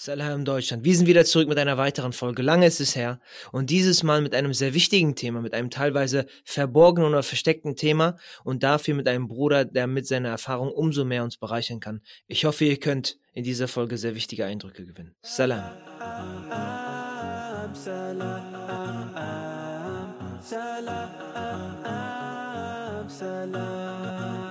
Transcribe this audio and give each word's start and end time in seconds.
Salam 0.00 0.44
Deutschland. 0.44 0.84
Wir 0.84 0.94
sind 0.96 1.08
wieder 1.08 1.24
zurück 1.24 1.48
mit 1.48 1.58
einer 1.58 1.76
weiteren 1.76 2.12
Folge. 2.12 2.40
Lange 2.40 2.66
ist 2.66 2.78
es 2.78 2.94
her. 2.94 3.18
Und 3.50 3.68
dieses 3.68 4.04
Mal 4.04 4.22
mit 4.22 4.32
einem 4.32 4.54
sehr 4.54 4.72
wichtigen 4.72 5.16
Thema, 5.16 5.40
mit 5.40 5.54
einem 5.54 5.70
teilweise 5.70 6.26
verborgenen 6.44 7.08
oder 7.08 7.24
versteckten 7.24 7.74
Thema 7.74 8.16
und 8.44 8.62
dafür 8.62 8.94
mit 8.94 9.08
einem 9.08 9.26
Bruder, 9.26 9.64
der 9.64 9.88
mit 9.88 10.06
seiner 10.06 10.28
Erfahrung 10.28 10.70
umso 10.70 11.04
mehr 11.04 11.24
uns 11.24 11.36
bereichern 11.36 11.80
kann. 11.80 12.00
Ich 12.28 12.44
hoffe, 12.44 12.64
ihr 12.64 12.78
könnt 12.78 13.18
in 13.32 13.42
dieser 13.42 13.66
Folge 13.66 13.98
sehr 13.98 14.14
wichtige 14.14 14.44
Eindrücke 14.44 14.86
gewinnen. 14.86 15.16
Salam. 15.20 15.64
Salam. 17.74 18.44
Salam. 23.08 24.47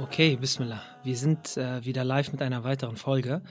Okay, 0.00 0.36
Bismillah. 0.36 0.80
Wir 1.02 1.16
sind 1.16 1.56
äh, 1.56 1.84
wieder 1.84 2.04
live 2.04 2.30
mit 2.30 2.40
einer 2.40 2.62
weiteren 2.62 2.96
Folge. 2.96 3.42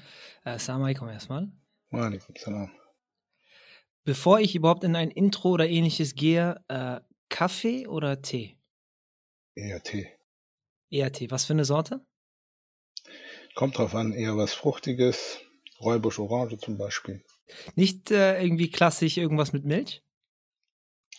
Äh, 0.45 0.51
Assalamu 0.51 0.85
alaikum 0.85 1.09
erstmal. 1.09 1.51
Walaikum 1.89 2.33
salam. 2.37 2.71
Bevor 4.05 4.39
ich 4.39 4.55
überhaupt 4.55 4.85
in 4.85 4.95
ein 4.95 5.11
Intro 5.11 5.49
oder 5.49 5.67
ähnliches 5.67 6.15
gehe, 6.15 6.63
äh, 6.69 7.01
Kaffee 7.27 7.85
oder 7.85 8.21
Tee? 8.21 8.57
Eher 9.55 9.83
Tee. 9.83 10.09
Eher 10.89 11.11
Tee. 11.11 11.29
Was 11.31 11.43
für 11.43 11.51
eine 11.51 11.65
Sorte? 11.65 11.99
Kommt 13.53 13.77
drauf 13.77 13.93
an, 13.93 14.13
eher 14.13 14.37
was 14.37 14.53
Fruchtiges. 14.53 15.41
Räubusch 15.81 16.17
Orange 16.17 16.57
zum 16.59 16.77
Beispiel. 16.77 17.25
Nicht 17.75 18.09
äh, 18.09 18.41
irgendwie 18.41 18.71
klassisch 18.71 19.17
irgendwas 19.17 19.51
mit 19.51 19.65
Milch? 19.65 20.01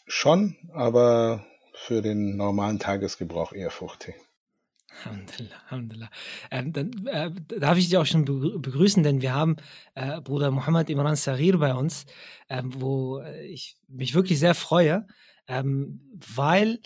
Schon, 0.07 0.57
aber 0.73 1.45
für 1.75 2.01
den 2.01 2.39
normalen 2.39 2.79
Tagesgebrauch 2.79 3.53
eher 3.53 3.71
Fruchttee. 3.71 4.15
Alhamdulillah, 4.91 5.57
Alhamdulillah. 5.69 6.11
Ähm, 6.51 6.73
dann 6.73 7.07
äh, 7.07 7.31
darf 7.59 7.79
ich 7.79 7.87
dich 7.89 7.97
auch 7.99 8.07
schon 8.07 8.25
begrüßen, 8.25 9.03
denn 9.03 9.21
wir 9.23 9.35
haben 9.35 9.57
äh, 9.95 10.21
Bruder 10.21 10.51
Mohammed 10.51 10.91
Imran 10.91 11.15
Sarir 11.17 11.59
bei 11.59 11.75
uns, 11.75 12.07
ähm, 12.49 12.73
wo 12.75 13.21
ich 13.21 13.77
mich 13.87 14.15
wirklich 14.15 14.39
sehr 14.39 14.55
freue, 14.55 15.07
ähm, 15.47 16.01
weil 16.37 16.81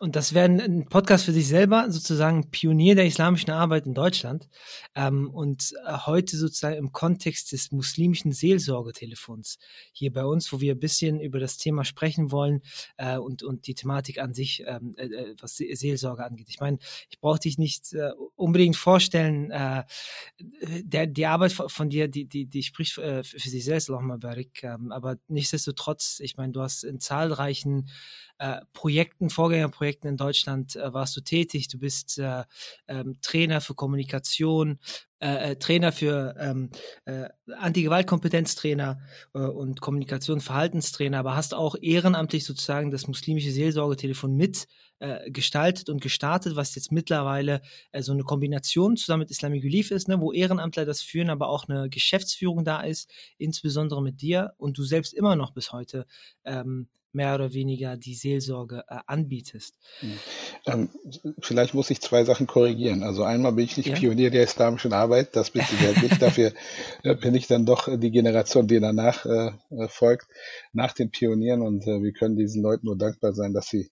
und 0.00 0.14
das 0.14 0.32
wäre 0.32 0.46
ein 0.46 0.86
Podcast 0.86 1.24
für 1.24 1.32
sich 1.32 1.48
selber, 1.48 1.90
sozusagen 1.90 2.52
Pionier 2.52 2.94
der 2.94 3.06
islamischen 3.06 3.50
Arbeit 3.50 3.84
in 3.84 3.94
Deutschland 3.94 4.48
ähm, 4.94 5.28
und 5.28 5.74
äh, 5.86 5.92
heute 6.06 6.36
sozusagen 6.36 6.76
im 6.76 6.92
Kontext 6.92 7.50
des 7.50 7.72
muslimischen 7.72 8.30
Seelsorgetelefons 8.30 9.58
hier 9.92 10.12
bei 10.12 10.24
uns, 10.24 10.52
wo 10.52 10.60
wir 10.60 10.74
ein 10.74 10.78
bisschen 10.78 11.20
über 11.20 11.40
das 11.40 11.56
Thema 11.56 11.84
sprechen 11.84 12.30
wollen 12.30 12.62
äh, 12.96 13.18
und, 13.18 13.42
und 13.42 13.66
die 13.66 13.74
Thematik 13.74 14.18
an 14.20 14.34
sich, 14.34 14.62
ähm, 14.66 14.94
äh, 14.98 15.06
äh 15.06 15.34
was 15.40 15.56
Seelsorge 15.56 16.24
angeht. 16.24 16.46
Ich 16.48 16.60
meine, 16.60 16.78
ich 17.10 17.18
brauche 17.18 17.40
dich 17.40 17.58
nicht 17.58 17.92
äh, 17.92 18.12
unbedingt 18.36 18.76
vorstellen, 18.76 19.50
äh, 19.50 19.82
der, 20.38 21.08
die 21.08 21.26
Arbeit 21.26 21.50
von 21.52 21.90
dir, 21.90 22.06
die, 22.06 22.26
die, 22.26 22.46
die 22.46 22.62
spricht 22.62 22.92
für 22.92 23.22
sich 23.22 23.64
selbst, 23.64 23.90
Allahumma 23.90 24.16
barik, 24.16 24.62
ähm, 24.62 24.92
aber 24.92 25.16
nichtsdestotrotz, 25.26 26.20
ich 26.20 26.36
meine, 26.36 26.52
du 26.52 26.60
hast 26.60 26.84
in 26.84 27.00
zahlreichen 27.00 27.88
Projekten, 28.72 29.30
Vorgängerprojekten 29.30 29.87
in 30.04 30.16
Deutschland 30.16 30.76
äh, 30.76 30.92
warst 30.92 31.16
du 31.16 31.20
tätig. 31.20 31.68
Du 31.68 31.78
bist 31.78 32.18
äh, 32.18 32.44
ähm, 32.86 33.18
Trainer 33.22 33.60
für 33.60 33.74
Kommunikation, 33.74 34.78
äh, 35.20 35.50
äh, 35.50 35.56
Trainer 35.56 35.90
für 35.90 36.34
ähm, 36.38 36.70
äh, 37.04 37.28
Anti-Gewalt-Kompetenztrainer 37.56 39.00
äh, 39.34 39.38
und 39.38 39.80
Kommunikation, 39.80 40.40
Verhaltenstrainer, 40.40 41.18
aber 41.18 41.34
hast 41.34 41.54
auch 41.54 41.74
ehrenamtlich 41.80 42.44
sozusagen 42.44 42.90
das 42.90 43.08
muslimische 43.08 43.50
Seelsorgetelefon 43.50 44.36
mit 44.36 44.68
äh, 45.00 45.30
gestaltet 45.30 45.88
und 45.88 46.00
gestartet, 46.00 46.54
was 46.54 46.74
jetzt 46.74 46.92
mittlerweile 46.92 47.62
äh, 47.92 48.02
so 48.02 48.12
eine 48.12 48.22
Kombination 48.22 48.96
zusammen 48.96 49.20
mit 49.20 49.30
Islamic 49.30 49.64
Relief 49.64 49.90
ist, 49.90 50.08
ne, 50.08 50.20
wo 50.20 50.32
Ehrenamtler 50.32 50.84
das 50.84 51.02
führen, 51.02 51.30
aber 51.30 51.48
auch 51.48 51.68
eine 51.68 51.88
Geschäftsführung 51.88 52.64
da 52.64 52.82
ist, 52.82 53.10
insbesondere 53.38 54.02
mit 54.02 54.20
dir 54.20 54.54
und 54.56 54.78
du 54.78 54.84
selbst 54.84 55.14
immer 55.14 55.34
noch 55.34 55.52
bis 55.52 55.72
heute 55.72 56.06
ähm, 56.44 56.88
mehr 57.12 57.34
oder 57.34 57.52
weniger 57.52 57.96
die 57.96 58.14
Seelsorge 58.14 58.84
äh, 58.88 58.98
anbietest. 59.06 59.74
Hm. 60.00 60.18
Ähm, 60.66 60.88
vielleicht 61.40 61.74
muss 61.74 61.90
ich 61.90 62.00
zwei 62.00 62.24
Sachen 62.24 62.46
korrigieren. 62.46 63.02
Also 63.02 63.22
einmal 63.24 63.52
bin 63.52 63.64
ich 63.64 63.76
nicht 63.76 63.88
ja. 63.88 63.96
Pionier 63.96 64.30
der 64.30 64.44
islamischen 64.44 64.92
Arbeit, 64.92 65.34
das 65.34 65.50
bin 65.50 65.62
ich 65.62 66.02
nicht. 66.02 66.22
Dafür 66.22 66.52
äh, 67.02 67.14
bin 67.14 67.34
ich 67.34 67.46
dann 67.46 67.66
doch 67.66 67.88
die 67.98 68.10
Generation, 68.10 68.66
die 68.66 68.80
danach 68.80 69.24
äh, 69.24 69.50
äh, 69.70 69.88
folgt, 69.88 70.26
nach 70.72 70.92
den 70.92 71.10
Pionieren. 71.10 71.62
Und 71.62 71.86
äh, 71.86 72.02
wir 72.02 72.12
können 72.12 72.36
diesen 72.36 72.62
Leuten 72.62 72.86
nur 72.86 72.98
dankbar 72.98 73.32
sein, 73.32 73.52
dass 73.52 73.68
sie 73.68 73.90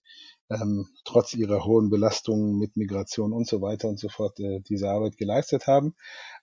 ähm, 0.51 0.87
trotz 1.05 1.35
ihrer 1.35 1.65
hohen 1.65 1.91
Belastungen 1.91 2.59
mit 2.59 2.77
Migration 2.77 3.33
und 3.33 3.49
so 3.49 3.61
weiter 3.61 3.89
und 3.89 3.99
so 3.99 4.09
fort 4.09 4.39
äh, 4.39 4.61
diese 4.61 4.89
Arbeit 4.89 5.17
geleistet 5.17 5.67
haben, 5.67 5.95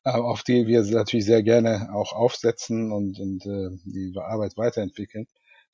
äh, 0.03 0.11
auf 0.11 0.44
die 0.44 0.67
wir 0.67 0.84
natürlich 0.84 1.25
sehr 1.25 1.44
gerne 1.44 1.90
auch 1.94 2.13
aufsetzen 2.13 2.91
und, 2.91 3.19
und 3.19 3.45
äh, 3.45 3.69
die 3.85 4.13
Arbeit 4.17 4.57
weiterentwickeln. 4.57 5.28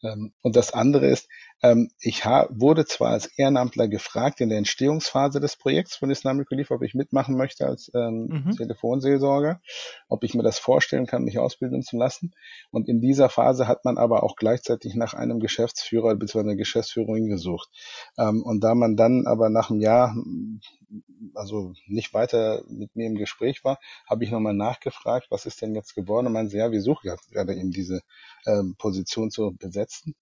Ähm, 0.04 0.34
und 0.42 0.56
das 0.56 0.74
andere 0.74 1.08
ist, 1.08 1.28
ähm, 1.62 1.90
ich 2.00 2.26
wurde 2.26 2.86
zwar 2.86 3.12
als 3.12 3.28
Ehrenamtler 3.38 3.88
gefragt 3.88 4.42
in 4.42 4.50
der 4.50 4.58
Entstehungsphase 4.58 5.40
des 5.40 5.56
Projekts 5.56 5.96
von 5.96 6.10
Islamic 6.10 6.50
Relief, 6.52 6.72
ob 6.72 6.82
ich 6.84 6.94
mitmachen 6.94 7.36
möchte 7.36 7.66
als 7.66 7.92
ähm, 7.94 8.28
mhm. 8.46 8.56
Telefonseelsorger, 8.56 9.62
ob 10.08 10.24
ich 10.24 10.34
mir 10.34 10.44
das 10.44 10.60
vorstellen 10.60 11.06
kann, 11.06 11.24
mich 11.24 11.40
ausbilden 11.40 11.82
zu 11.82 11.98
lassen. 11.98 12.34
Und 12.72 12.88
in 12.88 13.02
dieser 13.02 13.30
Phase 13.30 13.68
hat 13.68 13.86
man 13.86 13.98
aber 13.98 14.24
auch 14.24 14.36
gleichzeitig 14.36 14.96
nach 14.96 15.14
einem 15.14 15.40
Geschäftsführer 15.40 16.16
bzw. 16.16 16.40
einer 16.40 16.56
Geschäftsführerin 16.56 17.28
gesucht. 17.28 17.70
Und 18.16 18.64
da 18.64 18.76
man 18.76 18.96
dann 18.96 19.26
aber 19.28 19.50
nach 19.50 19.70
einem 19.70 19.81
Jahr 19.81 20.16
also 21.36 21.74
nicht 21.88 22.14
weiter 22.14 22.64
mit 22.68 22.96
mir 22.96 23.08
im 23.08 23.16
Gespräch 23.16 23.64
war, 23.64 23.80
habe 24.08 24.24
ich 24.24 24.32
nochmal 24.32 24.54
nachgefragt, 24.54 25.28
was 25.30 25.46
ist 25.46 25.62
denn 25.62 25.76
jetzt 25.76 25.96
geworden? 25.96 26.28
Und 26.28 26.34
meinte, 26.34 26.58
ja, 26.58 26.72
wir 26.72 26.82
suchen 26.82 27.12
gerade 27.32 27.56
eben 27.56 27.72
diese 27.72 28.02
ähm, 28.46 28.76
Position 28.78 29.32
zu 29.32 29.56
besetzen. 29.58 30.16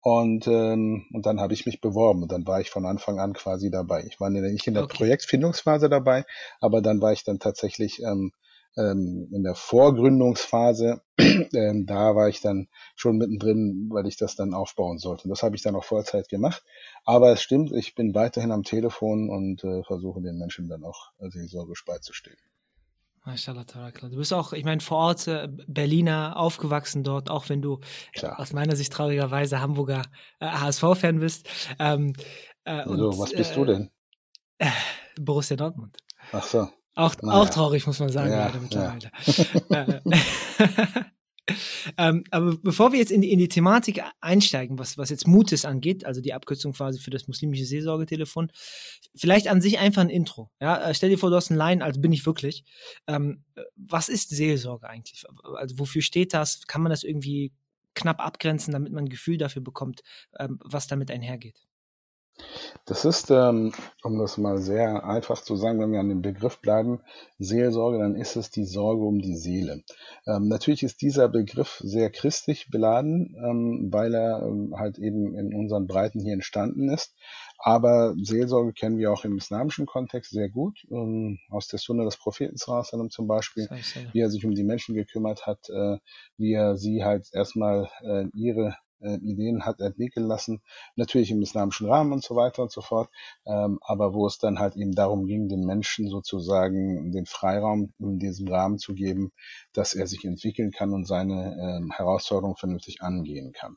Und, 0.00 0.46
ähm, 0.48 1.06
und 1.12 1.24
dann 1.24 1.40
habe 1.40 1.54
ich 1.54 1.64
mich 1.64 1.80
beworben 1.80 2.22
und 2.22 2.30
dann 2.30 2.46
war 2.46 2.60
ich 2.60 2.70
von 2.70 2.84
Anfang 2.84 3.18
an 3.18 3.32
quasi 3.32 3.70
dabei. 3.70 4.04
Ich 4.06 4.20
war 4.20 4.28
nicht 4.28 4.66
in 4.66 4.74
der 4.74 4.84
okay. 4.84 4.98
Projektfindungsphase 4.98 5.88
dabei, 5.88 6.26
aber 6.60 6.82
dann 6.82 7.00
war 7.00 7.12
ich 7.12 7.24
dann 7.24 7.38
tatsächlich 7.38 8.02
ähm, 8.02 8.32
ähm, 8.76 9.28
in 9.32 9.42
der 9.42 9.54
Vorgründungsphase, 9.54 11.02
ähm, 11.18 11.86
da 11.86 12.16
war 12.16 12.28
ich 12.28 12.40
dann 12.40 12.68
schon 12.96 13.16
mittendrin, 13.16 13.88
weil 13.92 14.06
ich 14.06 14.16
das 14.16 14.36
dann 14.36 14.54
aufbauen 14.54 14.98
sollte. 14.98 15.24
Und 15.24 15.30
das 15.30 15.42
habe 15.42 15.56
ich 15.56 15.62
dann 15.62 15.76
auch 15.76 15.84
Vollzeit 15.84 16.28
gemacht. 16.28 16.64
Aber 17.04 17.32
es 17.32 17.42
stimmt, 17.42 17.72
ich 17.72 17.94
bin 17.94 18.14
weiterhin 18.14 18.52
am 18.52 18.62
Telefon 18.62 19.30
und 19.30 19.64
äh, 19.64 19.82
versuche 19.84 20.20
den 20.20 20.38
Menschen 20.38 20.68
dann 20.68 20.84
auch 20.84 21.12
seelsorgisch 21.20 21.84
beizustehen. 21.84 22.36
Mashallah, 23.26 23.64
Du 23.64 24.16
bist 24.16 24.34
auch, 24.34 24.52
ich 24.52 24.64
meine, 24.64 24.82
vor 24.82 24.98
Ort 24.98 25.26
äh, 25.28 25.48
Berliner, 25.66 26.36
aufgewachsen 26.36 27.04
dort, 27.04 27.30
auch 27.30 27.48
wenn 27.48 27.62
du 27.62 27.80
äh, 28.12 28.26
aus 28.26 28.52
meiner 28.52 28.76
Sicht 28.76 28.92
traurigerweise 28.92 29.60
Hamburger 29.60 30.02
äh, 30.40 30.46
HSV-Fan 30.46 31.20
bist. 31.20 31.48
Ähm, 31.78 32.12
äh, 32.64 32.72
also, 32.72 33.08
und, 33.08 33.18
was 33.18 33.32
bist 33.32 33.56
du 33.56 33.62
äh, 33.62 33.66
denn? 33.66 33.90
Äh, 34.58 34.70
Borussia 35.18 35.56
Dortmund. 35.56 35.96
Ach 36.32 36.44
so. 36.44 36.68
Auch, 36.94 37.14
naja. 37.22 37.40
auch 37.40 37.50
traurig, 37.50 37.86
muss 37.86 37.98
man 37.98 38.08
sagen, 38.10 38.30
ja, 38.30 38.52
mittlerweile. 38.60 39.10
Ja. 39.68 40.00
ähm, 41.98 42.24
aber 42.30 42.56
bevor 42.56 42.92
wir 42.92 42.98
jetzt 43.00 43.10
in 43.10 43.20
die, 43.20 43.32
in 43.32 43.38
die 43.38 43.48
Thematik 43.48 44.02
einsteigen, 44.20 44.78
was, 44.78 44.96
was 44.96 45.10
jetzt 45.10 45.26
Mutes 45.26 45.64
angeht, 45.64 46.06
also 46.06 46.20
die 46.20 46.32
Abkürzung 46.32 46.72
quasi 46.72 47.00
für 47.00 47.10
das 47.10 47.26
muslimische 47.26 47.64
Seelsorgetelefon, 47.64 48.50
vielleicht 49.14 49.48
an 49.48 49.60
sich 49.60 49.78
einfach 49.78 50.02
ein 50.02 50.10
Intro. 50.10 50.50
Ja, 50.60 50.90
äh, 50.90 50.94
stell 50.94 51.10
dir 51.10 51.18
vor, 51.18 51.30
du 51.30 51.36
hast 51.36 51.50
einen 51.50 51.58
Line, 51.58 51.84
also 51.84 52.00
bin 52.00 52.12
ich 52.12 52.24
wirklich. 52.24 52.64
Ähm, 53.06 53.44
was 53.76 54.08
ist 54.08 54.30
Seelsorge 54.30 54.88
eigentlich? 54.88 55.24
Also 55.56 55.78
wofür 55.78 56.02
steht 56.02 56.32
das? 56.32 56.66
Kann 56.66 56.82
man 56.82 56.90
das 56.90 57.02
irgendwie 57.02 57.52
knapp 57.94 58.24
abgrenzen, 58.24 58.72
damit 58.72 58.92
man 58.92 59.04
ein 59.04 59.10
Gefühl 59.10 59.36
dafür 59.36 59.62
bekommt, 59.62 60.02
ähm, 60.38 60.58
was 60.62 60.86
damit 60.86 61.10
einhergeht? 61.10 61.60
Das 62.84 63.04
ist, 63.04 63.30
ähm, 63.30 63.72
um 64.02 64.18
das 64.18 64.36
mal 64.36 64.58
sehr 64.58 65.04
einfach 65.04 65.40
zu 65.40 65.56
sagen, 65.56 65.80
wenn 65.80 65.92
wir 65.92 66.00
an 66.00 66.08
dem 66.08 66.20
Begriff 66.20 66.60
bleiben, 66.60 67.00
Seelsorge, 67.38 67.98
dann 67.98 68.16
ist 68.16 68.36
es 68.36 68.50
die 68.50 68.64
Sorge 68.64 69.04
um 69.04 69.20
die 69.20 69.36
Seele. 69.36 69.82
Ähm, 70.26 70.48
natürlich 70.48 70.82
ist 70.82 71.00
dieser 71.00 71.28
Begriff 71.28 71.80
sehr 71.82 72.10
christlich 72.10 72.68
beladen, 72.70 73.36
ähm, 73.38 73.88
weil 73.90 74.14
er 74.14 74.42
halt 74.76 74.98
eben 74.98 75.34
in 75.34 75.54
unseren 75.54 75.86
Breiten 75.86 76.20
hier 76.20 76.34
entstanden 76.34 76.90
ist. 76.90 77.14
Aber 77.58 78.14
Seelsorge 78.20 78.72
kennen 78.74 78.98
wir 78.98 79.12
auch 79.12 79.24
im 79.24 79.38
islamischen 79.38 79.86
Kontext 79.86 80.32
sehr 80.32 80.50
gut, 80.50 80.86
aus 81.50 81.68
der 81.68 81.78
Sunna 81.78 82.04
des 82.04 82.18
Propheten 82.18 82.56
zum 82.56 83.26
Beispiel, 83.26 83.68
wie 84.12 84.20
er 84.20 84.28
sich 84.28 84.44
um 84.44 84.54
die 84.54 84.64
Menschen 84.64 84.94
gekümmert 84.94 85.46
hat, 85.46 85.70
äh, 85.70 85.96
wie 86.36 86.52
er 86.52 86.76
sie 86.76 87.04
halt 87.04 87.28
erstmal 87.32 87.88
äh, 88.02 88.26
ihre 88.34 88.76
äh, 89.00 89.16
Ideen 89.16 89.64
hat 89.64 89.80
entwickeln 89.80 90.26
lassen, 90.26 90.62
natürlich 90.96 91.30
im 91.30 91.42
islamischen 91.42 91.88
Rahmen 91.88 92.12
und 92.12 92.24
so 92.24 92.36
weiter 92.36 92.62
und 92.62 92.72
so 92.72 92.80
fort, 92.80 93.10
ähm, 93.46 93.78
aber 93.82 94.14
wo 94.14 94.26
es 94.26 94.38
dann 94.38 94.58
halt 94.58 94.76
eben 94.76 94.94
darum 94.94 95.26
ging, 95.26 95.48
den 95.48 95.64
Menschen 95.64 96.08
sozusagen 96.08 97.12
den 97.12 97.26
Freiraum 97.26 97.92
in 97.98 98.18
diesem 98.18 98.48
Rahmen 98.48 98.78
zu 98.78 98.94
geben, 98.94 99.32
dass 99.72 99.94
er 99.94 100.06
sich 100.06 100.24
entwickeln 100.24 100.70
kann 100.70 100.92
und 100.92 101.06
seine 101.06 101.56
ähm, 101.60 101.90
Herausforderungen 101.90 102.56
vernünftig 102.56 103.02
angehen 103.02 103.52
kann. 103.52 103.76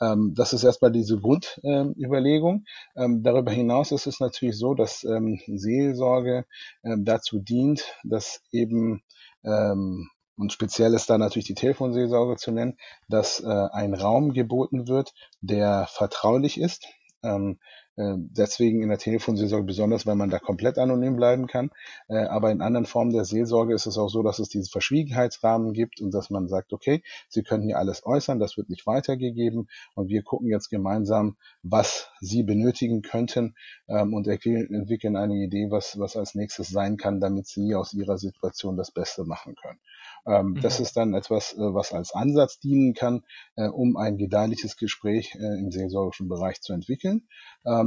Ähm, 0.00 0.34
das 0.34 0.52
ist 0.52 0.64
erstmal 0.64 0.92
diese 0.92 1.18
Grundüberlegung. 1.18 2.64
Ähm, 2.96 3.22
darüber 3.22 3.50
hinaus 3.50 3.92
ist 3.92 4.06
es 4.06 4.20
natürlich 4.20 4.58
so, 4.58 4.74
dass 4.74 5.04
ähm, 5.04 5.40
Seelsorge 5.46 6.46
ähm, 6.84 7.04
dazu 7.04 7.38
dient, 7.38 7.94
dass 8.04 8.42
eben 8.52 9.02
ähm, 9.44 10.08
und 10.38 10.52
speziell 10.52 10.94
ist 10.94 11.10
da 11.10 11.18
natürlich 11.18 11.46
die 11.46 11.54
Telefonseelsorge 11.54 12.36
zu 12.36 12.52
nennen, 12.52 12.78
dass 13.08 13.40
äh, 13.40 13.46
ein 13.46 13.94
Raum 13.94 14.32
geboten 14.32 14.88
wird, 14.88 15.12
der 15.40 15.86
vertraulich 15.90 16.60
ist. 16.60 16.86
Ähm, 17.22 17.58
äh, 17.60 17.87
deswegen 17.98 18.82
in 18.82 18.90
der 18.90 18.98
Telefonseelsorge 18.98 19.66
besonders, 19.66 20.06
weil 20.06 20.14
man 20.14 20.30
da 20.30 20.38
komplett 20.38 20.78
anonym 20.78 21.16
bleiben 21.16 21.48
kann. 21.48 21.70
Äh, 22.08 22.18
aber 22.18 22.52
in 22.52 22.60
anderen 22.60 22.86
Formen 22.86 23.12
der 23.12 23.24
Seelsorge 23.24 23.74
ist 23.74 23.86
es 23.86 23.98
auch 23.98 24.08
so, 24.08 24.22
dass 24.22 24.38
es 24.38 24.48
diesen 24.48 24.70
Verschwiegenheitsrahmen 24.70 25.72
gibt 25.72 26.00
und 26.00 26.12
dass 26.12 26.30
man 26.30 26.46
sagt, 26.46 26.72
okay, 26.72 27.02
Sie 27.28 27.42
können 27.42 27.64
hier 27.64 27.78
alles 27.78 28.06
äußern, 28.06 28.38
das 28.38 28.56
wird 28.56 28.70
nicht 28.70 28.86
weitergegeben 28.86 29.68
und 29.94 30.08
wir 30.08 30.22
gucken 30.22 30.48
jetzt 30.48 30.68
gemeinsam, 30.68 31.36
was 31.62 32.10
Sie 32.20 32.44
benötigen 32.44 33.02
könnten 33.02 33.56
ähm, 33.88 34.14
und 34.14 34.28
entwickeln 34.28 35.16
eine 35.16 35.34
Idee, 35.34 35.70
was, 35.70 35.98
was 35.98 36.16
als 36.16 36.34
nächstes 36.36 36.68
sein 36.68 36.96
kann, 36.98 37.20
damit 37.20 37.48
Sie 37.48 37.74
aus 37.74 37.92
Ihrer 37.94 38.16
Situation 38.16 38.76
das 38.76 38.92
Beste 38.92 39.24
machen 39.24 39.56
können. 39.56 39.80
Ähm, 40.26 40.50
mhm. 40.50 40.60
Das 40.60 40.78
ist 40.78 40.96
dann 40.96 41.14
etwas, 41.14 41.54
äh, 41.54 41.58
was 41.58 41.92
als 41.92 42.14
Ansatz 42.14 42.60
dienen 42.60 42.94
kann, 42.94 43.24
um 43.56 43.96
ein 43.96 44.18
gedeihliches 44.18 44.76
Gespräch 44.76 45.34
im 45.34 45.70
seelsorgischen 45.70 46.28
Bereich 46.28 46.60
zu 46.60 46.72
entwickeln. 46.72 47.26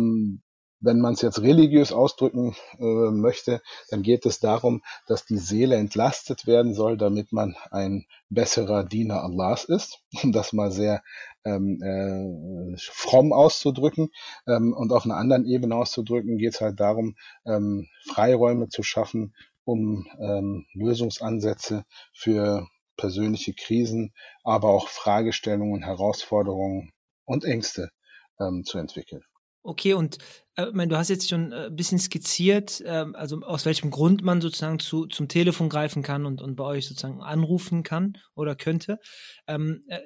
Ähm, 0.01 0.41
wenn 0.81 0.99
man 0.99 1.13
es 1.13 1.21
jetzt 1.21 1.41
religiös 1.41 1.93
ausdrücken 1.93 2.55
äh, 2.79 3.11
möchte, 3.11 3.61
dann 3.89 4.01
geht 4.01 4.25
es 4.25 4.39
darum, 4.39 4.81
dass 5.07 5.25
die 5.25 5.37
Seele 5.37 5.75
entlastet 5.75 6.47
werden 6.47 6.73
soll, 6.73 6.97
damit 6.97 7.31
man 7.31 7.55
ein 7.69 8.05
besserer 8.29 8.83
Diener 8.83 9.23
Allahs 9.23 9.63
ist, 9.65 9.99
um 10.23 10.31
das 10.31 10.53
mal 10.53 10.71
sehr 10.71 11.03
ähm, 11.45 11.81
äh, 11.83 12.77
fromm 12.79 13.31
auszudrücken. 13.31 14.09
Ähm, 14.47 14.73
und 14.73 14.91
auf 14.91 15.05
einer 15.05 15.17
anderen 15.17 15.45
Ebene 15.45 15.75
auszudrücken, 15.75 16.37
geht 16.37 16.55
es 16.55 16.61
halt 16.61 16.79
darum, 16.79 17.15
ähm, 17.45 17.87
Freiräume 18.07 18.69
zu 18.69 18.81
schaffen, 18.81 19.35
um 19.63 20.07
ähm, 20.19 20.65
Lösungsansätze 20.73 21.85
für 22.11 22.67
persönliche 22.97 23.53
Krisen, 23.53 24.13
aber 24.43 24.69
auch 24.69 24.87
Fragestellungen, 24.87 25.83
Herausforderungen 25.83 26.91
und 27.25 27.45
Ängste 27.45 27.91
ähm, 28.39 28.63
zu 28.63 28.79
entwickeln. 28.79 29.21
Okay, 29.63 29.93
und 29.93 30.17
äh, 30.55 30.67
mein, 30.73 30.89
du 30.89 30.97
hast 30.97 31.09
jetzt 31.09 31.29
schon 31.29 31.51
äh, 31.51 31.67
ein 31.67 31.75
bisschen 31.75 31.99
skizziert, 31.99 32.81
äh, 32.81 33.05
also 33.13 33.41
aus 33.41 33.65
welchem 33.65 33.91
Grund 33.91 34.23
man 34.23 34.41
sozusagen 34.41 34.79
zu, 34.79 35.05
zum 35.05 35.27
Telefon 35.27 35.69
greifen 35.69 36.01
kann 36.01 36.25
und, 36.25 36.41
und 36.41 36.55
bei 36.55 36.63
euch 36.63 36.87
sozusagen 36.87 37.21
anrufen 37.21 37.83
kann 37.83 38.17
oder 38.33 38.55
könnte. 38.55 38.97
Ähm, 39.47 39.83
äh, 39.87 39.99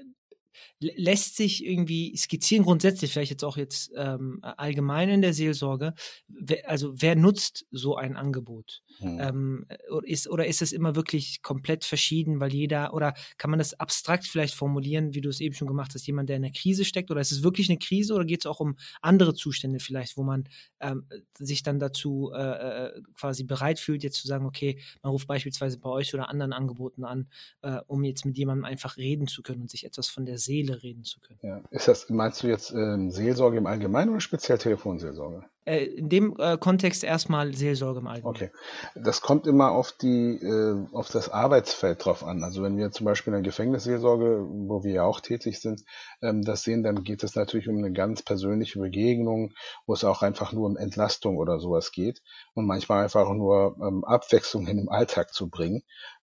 lässt 0.80 1.36
sich 1.36 1.66
irgendwie 1.66 2.16
skizzieren, 2.18 2.64
grundsätzlich, 2.64 3.12
vielleicht 3.12 3.32
jetzt 3.32 3.44
auch 3.44 3.58
jetzt 3.58 3.92
ähm, 3.96 4.40
allgemein 4.42 5.10
in 5.10 5.22
der 5.22 5.34
Seelsorge, 5.34 5.94
wer, 6.28 6.70
also 6.70 6.94
wer 6.96 7.16
nutzt 7.16 7.66
so 7.72 7.96
ein 7.96 8.16
Angebot? 8.16 8.82
Mhm. 9.00 9.20
Ähm, 9.20 9.66
ist, 10.04 10.30
oder 10.30 10.48
ist 10.48 10.62
es 10.62 10.72
immer 10.72 10.96
wirklich 10.96 11.42
komplett 11.42 11.84
verschieden, 11.84 12.40
weil 12.40 12.54
jeder, 12.54 12.94
oder 12.94 13.14
kann 13.38 13.50
man 13.50 13.60
das 13.60 13.74
abstrakt 13.80 14.26
vielleicht 14.26 14.54
formulieren, 14.54 15.14
wie 15.14 15.22
du 15.22 15.30
es 15.30 15.42
eben 15.42 15.56
schon 15.56 15.68
gemacht 15.68 15.92
hast, 15.94 16.08
jemand, 16.08 16.30
der 16.30 16.38
in 16.38 16.46
einer 16.46 16.54
Krise 16.54 16.86
steckt, 16.86 17.12
oder 17.12 17.22
ist 17.22 17.32
es 17.32 17.44
wirklich 17.44 17.70
eine 17.70 17.80
Krise 17.80 18.14
oder 18.14 18.26
geht 18.26 18.42
es 18.42 18.46
auch 18.46 18.60
um 18.60 18.78
andere 19.02 19.34
Zustände 19.34 19.80
vielleicht, 19.80 20.18
wo 20.18 20.24
man 20.24 20.48
ähm, 20.80 21.08
sich 21.38 21.64
dann 21.64 21.80
dazu 21.80 22.32
äh, 22.34 22.40
äh, 22.42 23.02
quasi 23.14 23.44
bereit 23.44 23.80
fühlt, 23.80 24.04
jetzt 24.04 24.22
zu 24.22 24.28
sagen, 24.28 24.46
okay, 24.46 24.80
man 25.02 25.12
ruft 25.12 25.28
beispielsweise 25.28 25.78
bei 25.80 25.90
euch 25.90 26.14
oder 26.14 26.30
anderen 26.30 26.54
Angeboten 26.54 27.04
an, 27.04 27.28
äh, 27.62 27.80
um 27.88 28.04
jetzt 28.04 28.26
mit 28.26 28.38
jemandem 28.38 28.66
einfach 28.66 28.98
reden 28.98 29.28
zu 29.28 29.42
können 29.44 29.62
und 29.62 29.70
sich 29.70 29.86
etwas 29.86 30.08
von 30.08 30.26
der 30.26 30.38
Seele 30.46 30.82
reden 30.82 31.04
zu 31.04 31.20
können. 31.20 31.40
Ja. 31.42 31.62
Ist 31.72 31.88
das, 31.88 32.10
meinst 32.10 32.44
du 32.44 32.48
jetzt 32.48 32.72
ähm, 32.72 33.12
Seelsorge 33.12 33.58
im 33.58 33.66
Allgemeinen 33.66 34.12
oder 34.12 34.22
speziell 34.22 34.58
Telefonseelsorge? 34.58 35.44
Äh, 35.66 35.86
in 35.86 36.10
dem 36.10 36.36
äh, 36.38 36.58
Kontext 36.60 37.04
erstmal 37.04 37.56
Seelsorge 37.56 38.00
im 38.00 38.08
Allgemeinen. 38.08 38.36
Okay. 38.36 38.52
Das 38.94 39.22
kommt 39.22 39.48
immer 39.48 39.72
auf 39.72 39.92
die, 39.94 40.36
äh, 40.36 40.86
auf 40.94 41.10
das 41.10 41.30
Arbeitsfeld 41.30 42.06
drauf 42.06 42.24
an. 42.24 42.44
Also 42.44 42.62
wenn 42.62 42.78
wir 42.78 42.92
zum 42.92 43.06
Beispiel 43.06 43.34
in 43.34 43.42
der 43.42 43.50
Gefängnisseelsorge, 43.50 44.46
wo 44.48 44.84
wir 44.84 44.94
ja 44.94 45.04
auch 45.04 45.22
tätig 45.22 45.60
sind, 45.60 45.82
ähm, 46.22 46.44
das 46.44 46.62
sehen, 46.62 46.84
dann 46.84 47.04
geht 47.04 47.24
es 47.24 47.36
natürlich 47.36 47.68
um 47.68 47.80
eine 47.80 47.92
ganz 47.92 48.22
persönliche 48.22 48.80
Begegnung, 48.80 49.54
wo 49.88 49.94
es 49.94 50.04
auch 50.04 50.22
einfach 50.22 50.54
nur 50.54 50.68
um 50.68 50.78
Entlastung 50.78 51.38
oder 51.38 51.60
sowas 51.60 51.92
geht 51.92 52.22
und 52.54 52.68
manchmal 52.68 53.04
einfach 53.04 53.34
nur 53.34 53.76
ähm, 53.82 54.04
Abwechslung 54.04 54.68
in 54.68 54.78
den 54.78 54.90
Alltag 54.90 55.34
zu 55.34 55.50
bringen. 55.50 55.82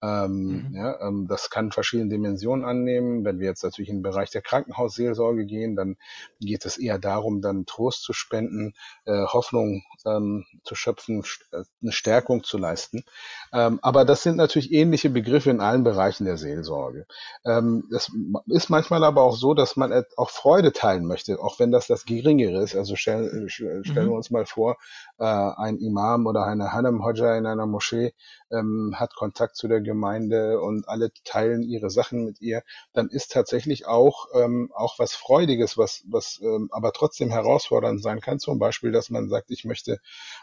Ähm, 0.03 0.69
mhm. 0.69 0.75
ja, 0.75 1.01
ähm, 1.01 1.27
das 1.27 1.51
kann 1.51 1.73
verschiedene 1.73 2.11
Dimensionen 2.11 2.65
annehmen. 2.65 3.25
Wenn 3.25 3.39
wir 3.39 3.47
jetzt 3.47 3.65
natürlich 3.65 3.89
in 3.89 3.99
den 3.99 4.03
Bereich 4.03 4.31
der 4.31 4.43
Krankenhausseelsorge 4.43 5.47
gehen, 5.47 5.75
dann 5.75 5.97
geht 6.41 6.67
es 6.67 6.77
eher 6.77 6.99
darum, 6.99 7.41
dann 7.41 7.67
Trost 7.67 8.03
zu 8.03 8.13
spenden, 8.13 8.75
äh, 9.07 9.25
Hoffnung 9.25 9.83
ähm, 10.05 10.45
zu 10.65 10.75
schöpfen, 10.75 11.25
äh, 11.53 11.63
eine 11.83 11.93
Stärkung 11.93 12.45
zu 12.45 12.59
leisten. 12.59 13.05
Ähm, 13.53 13.79
aber 13.83 14.05
das 14.05 14.23
sind 14.23 14.37
natürlich 14.37 14.73
ähnliche 14.73 15.11
Begriffe 15.11 15.51
in 15.51 15.61
allen 15.61 15.85
Bereichen 15.85 16.25
der 16.25 16.37
Seelsorge. 16.37 17.07
Ähm, 17.45 17.89
es 17.95 18.11
ist 18.47 18.71
manchmal 18.71 19.05
aber 19.05 19.23
auch 19.23 19.37
so, 19.37 19.55
dass 19.55 19.77
man 19.77 20.05
auch 20.17 20.31
Freude 20.31 20.73
teilen 20.73 21.07
möchte, 21.07 21.41
auch 21.41 21.59
wenn 21.59 21.71
das 21.71 21.87
das 21.87 22.05
Geringere 22.05 22.63
ist. 22.63 22.77
Also 22.77 22.97
stell, 22.97 23.49
stellen 23.49 23.83
mhm. 23.85 23.95
wir 23.95 24.13
uns 24.13 24.31
mal 24.31 24.47
vor, 24.47 24.77
äh, 25.19 25.25
ein 25.25 25.79
Imam 25.79 26.27
oder 26.27 26.45
eine 26.45 26.73
Hanam 26.73 27.05
Hodja 27.05 27.37
in 27.37 27.47
einer 27.47 27.67
Moschee 27.67 28.13
ähm, 28.51 28.95
hat 28.97 29.15
Kontakt 29.15 29.57
zu 29.57 29.69
der 29.69 29.81
Gemeinde 29.81 30.61
und 30.61 30.89
alle 30.89 31.11
teilen 31.25 31.63
ihre 31.63 31.91
Sachen 31.91 32.25
mit 32.25 32.41
ihr, 32.41 32.63
dann 32.93 33.09
ist 33.09 33.33
tatsächlich 33.33 33.87
auch 33.87 34.27
ähm, 34.35 34.71
auch 34.75 34.99
was 34.99 35.15
Freudiges, 35.15 35.79
was 35.79 36.05
was 36.09 36.41
ähm, 36.43 36.69
aber 36.73 36.93
trotzdem 36.93 37.31
herausfordernd 37.31 38.03
sein 38.03 38.21
kann. 38.21 38.39
Zum 38.39 38.59
Beispiel, 38.59 38.93
dass 38.93 39.11
man 39.11 39.29
sagt, 39.29 39.51
ich 39.51 39.65
möchte 39.65 39.96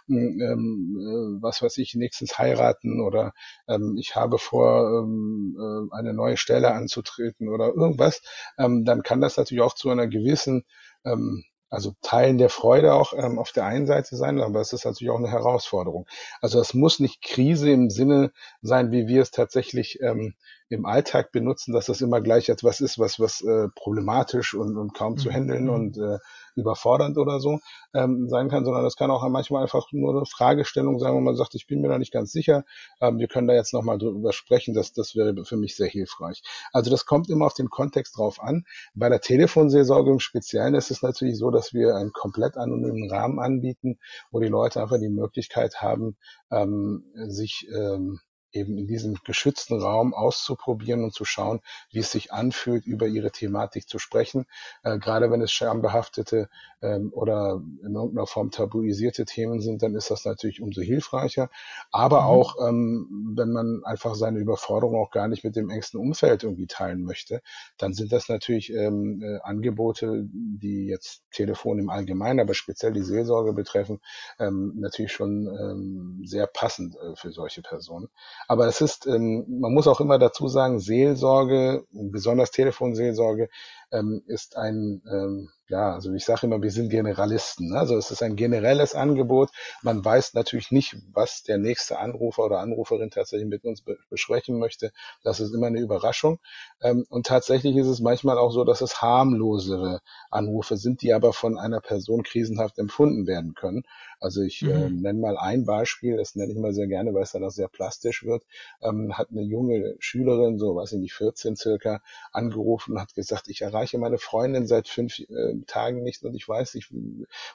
hm, 0.08 0.40
ähm, 0.42 0.98
äh, 1.40 1.42
was 1.42 1.62
weiß 1.62 1.78
ich 1.78 1.96
nächstens 1.96 2.38
heiraten 2.38 3.02
oder 3.02 3.34
ähm, 3.68 3.98
ich 4.00 4.16
habe 4.16 4.38
vor 4.38 5.04
ähm, 5.04 5.58
äh, 5.60 5.96
eine 5.96 6.14
neue 6.14 6.38
Stelle 6.38 6.74
anzutreten 6.74 7.50
oder 7.50 7.68
irgendwas, 7.68 8.22
ähm, 8.58 8.86
dann 8.86 9.04
kann 9.04 9.22
das 9.22 9.38
natürlich 9.38 9.64
auch 9.64 9.76
zu 9.76 9.90
einer 9.90 10.08
gewissen 10.08 10.66
ähm, 11.06 11.44
also 11.74 11.96
Teilen 12.04 12.38
der 12.38 12.50
Freude 12.50 12.94
auch 12.94 13.14
ähm, 13.14 13.40
auf 13.40 13.52
der 13.52 13.66
einen 13.66 13.88
Seite 13.88 14.16
sein, 14.16 14.40
aber 14.40 14.62
es 14.62 14.74
ist 14.74 14.86
natürlich 14.86 15.10
auch 15.10 15.18
eine 15.18 15.32
Herausforderung. 15.32 16.06
Also 16.40 16.60
es 16.60 16.76
muss 16.76 17.00
nicht 17.00 17.24
Krise 17.24 17.72
im 17.72 17.90
Sinne 17.90 18.32
sein, 18.62 18.92
wie 18.92 19.08
wir 19.08 19.24
es 19.24 19.32
tatsächlich 19.32 20.00
ähm, 20.02 20.36
im 20.74 20.86
Alltag 20.86 21.32
benutzen, 21.32 21.74
dass 21.74 21.86
das 21.86 22.02
immer 22.02 22.20
gleich 22.22 22.50
etwas 22.50 22.82
ist, 22.82 23.00
was 23.00 23.20
was 23.20 23.42
äh, 23.42 23.68
problematisch 23.76 24.54
und, 24.54 24.78
und 24.78 24.94
kaum 24.94 25.18
zu 25.18 25.30
mhm. 25.30 25.34
handeln 25.34 25.64
mhm. 25.66 25.70
und 25.70 25.98
äh, 25.98 26.18
überfordernd 26.56 27.18
oder 27.18 27.40
so 27.40 27.60
ähm, 27.94 28.28
sein 28.30 28.50
kann, 28.50 28.66
sondern 28.66 28.84
das 28.84 28.96
kann 28.96 29.12
auch 29.12 29.28
manchmal 29.30 29.64
einfach 29.64 29.92
nur 29.92 30.16
eine 30.16 30.26
Fragestellung 30.26 31.00
sein, 31.00 31.14
wo 31.14 31.20
man 31.20 31.36
sagt, 31.36 31.56
ich 31.56 31.68
bin 31.68 31.82
mir 31.82 31.90
da 31.90 31.98
nicht 31.98 32.12
ganz 32.12 32.32
sicher, 32.32 32.64
ähm, 33.02 33.18
wir 33.18 33.28
können 33.28 33.48
da 33.48 33.54
jetzt 33.54 33.74
nochmal 33.74 33.98
drüber 33.98 34.34
sprechen, 34.34 34.74
das, 34.74 34.94
das 34.94 35.16
wäre 35.16 35.46
für 35.46 35.58
mich 35.58 35.76
sehr 35.76 35.88
hilfreich. 35.88 36.42
Also 36.72 36.92
das 36.92 37.06
kommt 37.06 37.30
immer 37.30 37.46
auf 37.46 37.54
den 37.54 37.70
Kontext 37.70 38.18
drauf 38.18 38.42
an. 38.42 38.66
Bei 38.94 39.10
der 39.10 39.22
Telefonseelsorge 39.22 40.12
im 40.12 40.20
Speziellen 40.20 40.76
ist 40.76 40.92
es 40.92 41.02
natürlich 41.02 41.38
so, 41.38 41.52
dass 41.52 41.74
wir 41.74 41.96
einen 41.96 42.14
komplett 42.14 42.58
anonymen 42.58 43.10
Rahmen 43.10 43.40
anbieten, 43.40 44.00
wo 44.32 44.40
die 44.40 44.48
Leute 44.48 44.82
einfach 44.82 45.00
die 45.00 45.10
Möglichkeit 45.10 45.82
haben, 45.82 46.18
ähm, 46.52 47.06
sich 47.16 47.68
ähm, 47.74 48.20
eben 48.54 48.78
in 48.78 48.88
diesem 48.88 49.16
geschützten 49.24 49.82
Raum 49.82 50.14
auszuprobieren 50.14 51.04
und 51.04 51.14
zu 51.14 51.26
schauen, 51.26 51.62
wie 51.92 52.00
es 52.00 52.12
sich 52.12 52.32
anfühlt, 52.32 52.86
über 52.86 53.08
ihre 53.08 53.32
Thematik 53.32 53.88
zu 53.90 54.00
sprechen. 54.00 54.46
Äh, 54.84 55.00
gerade 55.00 55.32
wenn 55.32 55.42
es 55.42 55.52
schambehaftete 55.52 56.50
ähm, 56.82 57.12
oder 57.14 57.62
in 57.84 57.96
irgendeiner 57.96 58.28
Form 58.28 58.52
tabuisierte 58.52 59.26
Themen 59.26 59.62
sind, 59.62 59.84
dann 59.84 59.96
ist 59.96 60.12
das 60.12 60.26
natürlich 60.26 60.62
umso 60.62 60.82
hilfreicher. 60.82 61.50
Aber 61.92 62.22
mhm. 62.22 62.28
auch, 62.28 62.68
ähm, 62.68 63.34
wenn 63.36 63.52
man 63.52 63.82
einfach 63.84 64.16
seine 64.16 64.40
Überforderung 64.40 64.96
auch 64.96 65.12
gar 65.12 65.28
nicht 65.28 65.44
mit 65.44 65.56
dem 65.56 65.70
engsten 65.70 66.00
Umfeld 66.00 66.44
irgendwie 66.44 66.68
teilen 66.68 67.04
möchte, 67.04 67.42
dann 67.78 67.94
sind 67.94 68.12
das 68.12 68.30
natürlich 68.30 68.72
ähm, 68.72 69.22
äh, 69.24 69.40
Angebote, 69.42 70.26
die 70.32 70.86
jetzt 70.86 71.24
Telefon 71.32 71.80
im 71.80 71.90
Allgemeinen, 71.90 72.40
aber 72.40 72.54
speziell 72.54 72.94
die 72.94 73.02
Seelsorge 73.02 73.54
betreffen, 73.54 74.00
ähm, 74.40 74.74
natürlich 74.76 75.12
schon 75.12 75.48
ähm, 75.48 76.22
sehr 76.26 76.48
passend 76.48 76.96
äh, 76.96 77.16
für 77.16 77.32
solche 77.32 77.62
Personen. 77.62 78.10
Aber 78.48 78.68
es 78.68 78.82
ist, 78.82 79.08
ähm, 79.08 79.46
man 79.48 79.74
muss 79.74 79.88
auch 79.88 80.00
immer 80.00 80.20
dazu 80.20 80.48
sagen, 80.48 80.80
Seelsorge, 80.80 81.86
besonders 81.92 82.52
Telefonseelsorge, 82.52 83.50
ähm, 83.94 84.24
ist 84.28 84.58
ein, 84.58 85.02
ähm, 85.10 85.50
ja, 85.70 85.94
also 85.94 86.14
ich 86.14 86.26
sage 86.26 86.48
immer, 86.48 86.62
wir 86.62 86.72
sind 86.72 86.90
Generalisten. 86.90 87.70
Ne? 87.70 87.80
Also 87.80 87.96
es 87.96 88.12
ist 88.12 88.22
ein 88.22 88.36
generelles 88.36 88.96
Angebot. 88.96 89.50
Man 89.82 90.04
weiß 90.04 90.34
natürlich 90.34 90.72
nicht, 90.72 90.96
was 91.14 91.44
der 91.44 91.58
nächste 91.58 92.00
Anrufer 92.00 92.44
oder 92.44 92.60
Anruferin 92.60 93.12
tatsächlich 93.12 93.48
mit 93.48 93.64
uns 93.64 93.82
be 93.82 93.98
besprechen 94.10 94.60
möchte. 94.60 94.92
Das 95.24 95.40
ist 95.40 95.54
immer 95.54 95.68
eine 95.68 95.80
Überraschung. 95.80 96.40
Ähm, 96.82 97.06
und 97.10 97.28
tatsächlich 97.28 97.76
ist 97.78 97.88
es 97.88 98.02
manchmal 98.02 98.38
auch 98.38 98.52
so, 98.52 98.64
dass 98.66 98.82
es 98.82 99.02
harmlosere 99.02 100.02
Anrufe 100.30 100.78
sind, 100.78 101.02
die 101.02 101.14
aber 101.14 101.32
von 101.32 101.58
einer 101.58 101.80
Person 101.80 102.24
krisenhaft 102.24 102.78
empfunden 102.80 103.26
werden 103.28 103.54
können. 103.54 103.84
Also 104.20 104.42
ich 104.42 104.62
mhm. 104.62 104.70
äh, 104.70 104.90
nenne 104.90 105.20
mal 105.20 105.38
ein 105.38 105.66
Beispiel, 105.66 106.18
das 106.18 106.36
nenne 106.36 106.52
ich 106.52 106.58
mal 106.58 106.74
sehr 106.74 106.88
gerne, 106.88 107.14
weil 107.14 107.24
es 107.24 107.32
dann 107.32 107.44
auch 107.44 107.52
sehr 107.52 107.68
plastisch 107.68 108.24
wird. 108.24 108.44
Ähm, 108.82 109.18
hat 109.18 109.30
eine 109.32 109.42
junge 109.42 109.96
Schülerin, 110.00 110.58
so 110.58 110.76
weiß 110.76 110.94
ich 110.94 111.00
nicht, 111.00 111.14
14 111.14 111.56
circa, 111.56 112.02
angerufen 112.32 112.94
und 112.94 113.02
hat 113.02 113.14
gesagt, 113.16 113.48
ich 113.48 113.62
erreiche 113.62 113.83
meine 113.92 114.18
Freundin 114.18 114.66
seit 114.68 114.88
fünf 114.88 115.20
äh, 115.20 115.56
Tagen 115.68 116.04
nicht 116.04 116.24
und 116.24 116.34
ich 116.36 116.48
weiß 116.48 116.76
nicht, 116.76 116.94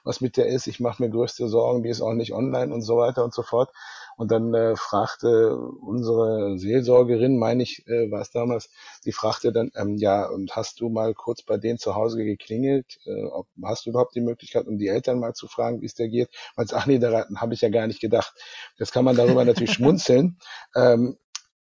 was 0.05 0.21
mit 0.21 0.37
der 0.37 0.47
ist. 0.47 0.67
Ich 0.67 0.81
mache 0.81 1.03
mir 1.03 1.09
größte 1.09 1.49
Sorgen, 1.49 1.83
die 1.83 1.89
ist 1.89 2.03
auch 2.03 2.13
nicht 2.13 2.35
online 2.35 2.73
und 2.73 2.83
so 2.83 2.99
weiter 2.99 3.25
und 3.25 3.33
so 3.33 3.43
fort. 3.43 3.73
Und 4.19 4.31
dann 4.31 4.53
äh, 4.53 4.77
fragte 4.77 5.57
unsere 5.57 6.59
Seelsorgerin, 6.59 7.39
meine 7.39 7.63
ich, 7.63 7.87
äh, 7.87 8.11
war 8.11 8.21
es 8.21 8.31
damals, 8.31 8.69
die 9.05 9.13
fragte 9.13 9.53
dann, 9.53 9.71
ähm, 9.77 9.97
ja, 9.97 10.27
und 10.29 10.55
hast 10.57 10.81
du 10.81 10.91
mal 10.91 11.15
kurz 11.15 11.43
bei 11.43 11.57
denen 11.57 11.79
zu 11.79 11.95
Hause 11.95 12.25
geklingelt? 12.25 12.99
Äh, 13.07 13.25
ob, 13.27 13.47
hast 13.65 13.87
du 13.87 13.91
überhaupt 13.91 14.15
die 14.15 14.21
Möglichkeit, 14.21 14.67
um 14.67 14.77
die 14.77 14.89
Eltern 14.89 15.21
mal 15.21 15.35
zu 15.35 15.47
fragen, 15.47 15.81
wie 15.81 15.87
es 15.87 15.95
der 15.95 16.09
geht? 16.09 16.31
Meinte, 16.57 16.77
ach 16.77 16.87
nee, 16.87 16.99
daran 16.99 17.41
habe 17.41 17.55
ich 17.55 17.61
ja 17.61 17.69
gar 17.69 17.87
nicht 17.87 18.01
gedacht. 18.01 18.35
Jetzt 18.77 18.93
kann 18.93 19.05
man 19.05 19.17
darüber 19.17 19.45
natürlich 19.45 19.73
schmunzeln. 19.75 20.39
Ähm, 20.75 21.17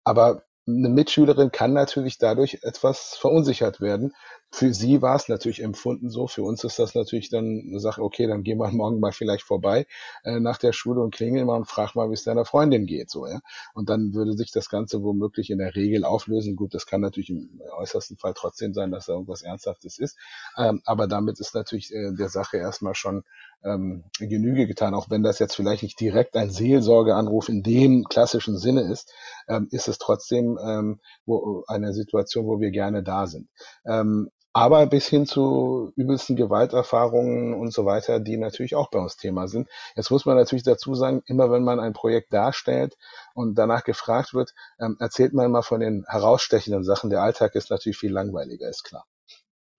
aber 0.05 0.45
eine 0.67 0.89
Mitschülerin 0.89 1.53
kann 1.53 1.73
natürlich 1.73 2.19
dadurch 2.19 2.61
etwas 2.63 3.17
verunsichert 3.17 3.81
werden, 3.81 4.15
für 4.55 4.73
sie 4.73 5.03
war 5.03 5.17
es 5.17 5.29
natürlich 5.29 5.63
empfunden 5.63 6.09
so. 6.09 6.29
Für 6.29 6.45
uns 6.45 6.63
ist 6.63 6.79
das 6.79 6.95
natürlich 6.95 7.29
dann 7.29 7.65
eine 7.67 7.81
Sache, 7.81 8.01
okay, 8.03 8.29
dann 8.29 8.45
gehen 8.45 8.59
wir 8.59 8.69
morgen 8.73 9.01
mal 9.01 9.13
vielleicht 9.13 9.43
vorbei 9.43 9.87
äh, 10.23 10.39
nach 10.39 10.59
der 10.59 10.73
Schule 10.73 11.01
und 11.03 11.13
klingeln 11.13 11.47
mal 11.47 11.57
und 11.57 11.67
frag 11.67 11.97
mal, 11.97 12.09
wie 12.09 12.15
es 12.15 12.23
deiner 12.23 12.45
Freundin 12.45 12.87
geht. 12.87 13.11
so 13.11 13.27
ja. 13.27 13.41
Und 13.75 13.89
dann 13.89 14.15
würde 14.15 14.35
sich 14.35 14.53
das 14.53 14.69
Ganze 14.69 15.03
womöglich 15.03 15.51
in 15.51 15.59
der 15.59 15.75
Regel 15.75 16.05
auflösen. 16.05 16.55
Gut, 16.55 16.73
das 16.73 16.87
kann 16.87 17.01
natürlich 17.01 17.31
im 17.31 17.61
äußersten 17.77 18.17
Fall 18.17 18.35
trotzdem 18.35 18.75
sein, 18.75 18.93
dass 18.93 19.07
da 19.07 19.15
irgendwas 19.15 19.43
Ernsthaftes 19.43 19.99
ist. 19.99 20.17
Ähm, 20.57 20.81
aber 20.85 21.09
damit 21.09 21.41
ist 21.41 21.55
natürlich 21.55 21.93
äh, 21.93 22.13
der 22.13 22.29
Sache 22.29 22.59
erstmal 22.59 22.95
schon 22.95 23.25
ähm, 23.65 24.05
Genüge 24.21 24.69
getan, 24.69 24.95
auch 24.95 25.11
wenn 25.11 25.23
das 25.23 25.41
jetzt 25.41 25.57
vielleicht 25.57 25.83
nicht 25.83 25.99
direkt 25.99 26.37
ein 26.37 26.51
Seelsorgeanruf 26.51 27.49
in 27.49 27.63
dem 27.63 28.05
klassischen 28.05 28.57
Sinne 28.59 28.83
ist, 28.83 29.13
ähm, 29.49 29.69
ist 29.73 29.89
es 29.89 29.99
trotzdem 29.99 30.59
ähm, 30.63 31.01
wo, 31.27 31.65
eine 31.67 31.93
Situation, 31.93 32.47
wo 32.47 32.61
wir 32.61 32.71
gerne 32.71 33.03
da 33.03 33.27
sind. 33.27 33.49
Ähm, 33.85 34.31
aber 34.55 34.87
bis 34.87 35.09
hin 35.09 35.27
zu 35.27 35.93
übelsten 35.97 36.37
Gewalterfahrungen 36.37 37.55
und 37.55 37.73
so 37.73 37.85
weiter, 37.85 38.21
die 38.21 38.37
natürlich 38.37 38.77
auch 38.77 38.89
bei 38.89 39.01
uns 39.01 39.17
Thema 39.17 39.49
sind. 39.49 39.69
Jetzt 39.97 40.13
muss 40.13 40.27
man 40.27 40.37
natürlich 40.37 40.63
dazu 40.63 40.95
sagen, 40.95 41.23
immer 41.27 41.51
wenn 41.51 41.65
man 41.65 41.81
ein 41.81 41.93
Projekt 41.93 42.33
darstellt 42.33 42.97
und 43.35 43.57
danach 43.57 43.83
gefragt 43.83 44.33
wird, 44.33 44.55
ähm, 44.79 44.97
erzählt 45.01 45.35
man 45.35 45.51
mal 45.51 45.63
von 45.63 45.81
den 45.81 46.05
herausstechenden 46.07 46.85
Sachen. 46.85 47.11
Der 47.11 47.21
Alltag 47.21 47.57
ist 47.57 47.71
natürlich 47.71 47.99
viel 47.99 48.13
langweiliger, 48.13 48.69
ist 48.69 48.85
klar. 48.85 49.05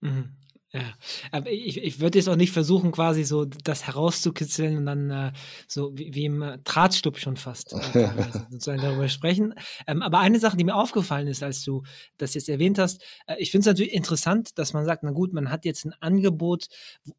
Mhm. 0.01 0.35
Ja, 0.75 0.93
aber 1.31 1.51
ich, 1.51 1.81
ich 1.81 2.01
würde 2.01 2.17
jetzt 2.17 2.27
auch 2.27 2.35
nicht 2.35 2.51
versuchen, 2.51 2.91
quasi 2.91 3.23
so 3.23 3.45
das 3.45 3.87
herauszukitzeln 3.87 4.75
und 4.75 4.85
dann 4.85 5.09
äh, 5.09 5.31
so 5.69 5.97
wie, 5.97 6.13
wie 6.13 6.25
im 6.25 6.41
äh, 6.41 6.57
Drahtstub 6.65 7.17
schon 7.17 7.37
fast 7.37 7.71
äh, 7.71 8.09
sozusagen 8.51 8.81
darüber 8.81 9.07
sprechen. 9.07 9.53
Ähm, 9.87 10.01
aber 10.01 10.19
eine 10.19 10.37
Sache, 10.37 10.57
die 10.57 10.65
mir 10.65 10.75
aufgefallen 10.75 11.29
ist, 11.29 11.43
als 11.43 11.63
du 11.63 11.83
das 12.17 12.33
jetzt 12.33 12.49
erwähnt 12.49 12.77
hast, 12.77 13.01
äh, 13.25 13.37
ich 13.37 13.51
finde 13.51 13.61
es 13.61 13.67
natürlich 13.67 13.93
interessant, 13.93 14.59
dass 14.59 14.73
man 14.73 14.83
sagt, 14.83 15.03
na 15.03 15.11
gut, 15.11 15.31
man 15.31 15.49
hat 15.49 15.63
jetzt 15.63 15.85
ein 15.85 15.93
Angebot, 16.01 16.67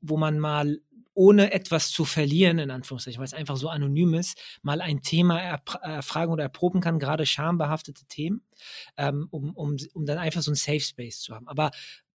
wo 0.02 0.18
man 0.18 0.38
mal 0.38 0.78
ohne 1.14 1.50
etwas 1.54 1.90
zu 1.90 2.04
verlieren, 2.04 2.58
in 2.58 2.70
Anführungszeichen, 2.70 3.18
weil 3.18 3.24
es 3.24 3.32
einfach 3.32 3.56
so 3.56 3.70
anonym 3.70 4.12
ist, 4.12 4.38
mal 4.60 4.82
ein 4.82 5.00
Thema 5.00 5.40
erfragen 5.40 6.30
oder 6.30 6.42
erproben 6.42 6.82
kann, 6.82 6.98
gerade 6.98 7.24
schambehaftete 7.24 8.04
Themen, 8.04 8.42
ähm, 8.98 9.26
um, 9.30 9.54
um, 9.54 9.76
um 9.94 10.04
dann 10.04 10.18
einfach 10.18 10.42
so 10.42 10.50
ein 10.50 10.56
Safe 10.56 10.80
Space 10.80 11.20
zu 11.20 11.34
haben. 11.34 11.48
Aber 11.48 11.70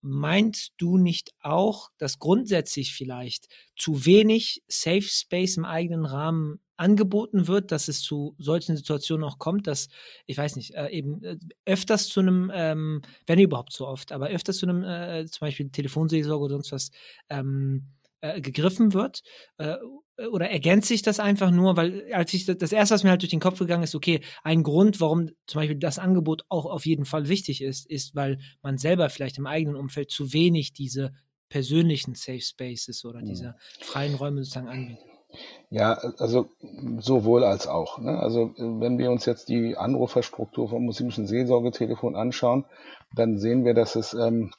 Meinst 0.10 0.74
du 0.78 0.98
nicht 0.98 1.34
auch, 1.42 1.90
dass 1.98 2.20
grundsätzlich 2.20 2.94
vielleicht 2.94 3.48
zu 3.76 4.06
wenig 4.06 4.64
Safe 4.68 5.02
Space 5.02 5.58
im 5.58 5.66
eigenen 5.66 6.06
Rahmen 6.06 6.62
angeboten 6.78 7.48
wird, 7.48 7.72
dass 7.72 7.88
es 7.88 8.02
zu 8.02 8.36
solchen 8.38 8.78
Situationen 8.78 9.24
auch 9.26 9.40
kommt, 9.40 9.68
dass, 9.68 9.90
ich 10.28 10.38
weiß 10.38 10.56
nicht, 10.56 10.76
äh, 10.76 10.90
eben 10.90 11.24
äh, 11.24 11.38
öfters 11.66 12.08
zu 12.08 12.20
einem, 12.22 12.52
ähm, 12.54 13.02
wenn 13.26 13.40
überhaupt 13.40 13.74
so 13.74 13.88
oft, 13.88 14.12
aber 14.12 14.28
öfters 14.30 14.58
zu 14.58 14.68
einem, 14.68 14.84
äh, 14.84 15.26
zum 15.26 15.46
Beispiel 15.48 15.70
Telefonseelsorge 15.70 16.46
oder 16.46 16.54
sonst 16.54 16.72
was, 16.72 16.92
ähm, 17.30 17.88
äh, 18.22 18.42
gegriffen 18.42 18.94
wird? 18.94 19.22
Äh, 19.58 19.76
oder 20.32 20.50
ergänzt 20.50 20.88
sich 20.88 21.04
das 21.04 21.20
einfach 21.20 21.52
nur, 21.52 21.78
weil 21.78 22.12
als 22.12 22.34
ich 22.34 22.46
das 22.46 22.72
erste, 22.72 22.96
was 22.96 23.04
mir 23.04 23.12
halt 23.12 23.22
durch 23.22 23.30
den 23.30 23.40
Kopf 23.40 23.60
gegangen 23.60 23.84
ist, 23.84 23.94
okay, 23.94 24.22
ein 24.44 24.64
Grund, 24.64 25.00
warum 25.00 25.30
zum 25.46 25.62
Beispiel 25.62 25.78
das 25.78 26.00
Angebot 26.00 26.44
auch 26.50 26.66
auf 26.66 26.88
jeden 26.88 27.06
Fall 27.06 27.30
wichtig 27.30 27.62
ist, 27.62 27.88
ist, 27.90 28.16
weil 28.16 28.40
man 28.64 28.78
selber 28.78 29.10
vielleicht 29.10 29.38
im 29.38 29.46
eigenen 29.46 29.76
Umfeld 29.76 30.10
zu 30.10 30.34
wenig 30.34 30.74
diese 30.74 31.14
persönlichen 31.50 32.16
Safe 32.16 32.42
Spaces 32.42 33.06
oder 33.06 33.22
diese 33.22 33.56
freien 33.82 34.16
Räume 34.16 34.44
sozusagen 34.44 34.68
anbietet. 34.68 35.06
Ja, 35.70 35.94
also 36.18 36.50
sowohl 37.00 37.44
als 37.44 37.68
auch. 37.68 38.00
Ne? 38.00 38.18
Also 38.18 38.54
wenn 38.58 38.98
wir 38.98 39.12
uns 39.12 39.26
jetzt 39.26 39.50
die 39.50 39.78
Anruferstruktur 39.78 40.70
vom 40.70 40.86
muslimischen 40.86 41.28
Seelsorgetelefon 41.28 42.16
anschauen, 42.16 42.66
dann 43.16 43.38
sehen 43.38 43.66
wir, 43.66 43.74
dass 43.74 43.96
es 43.96 44.14
ähm, 44.14 44.52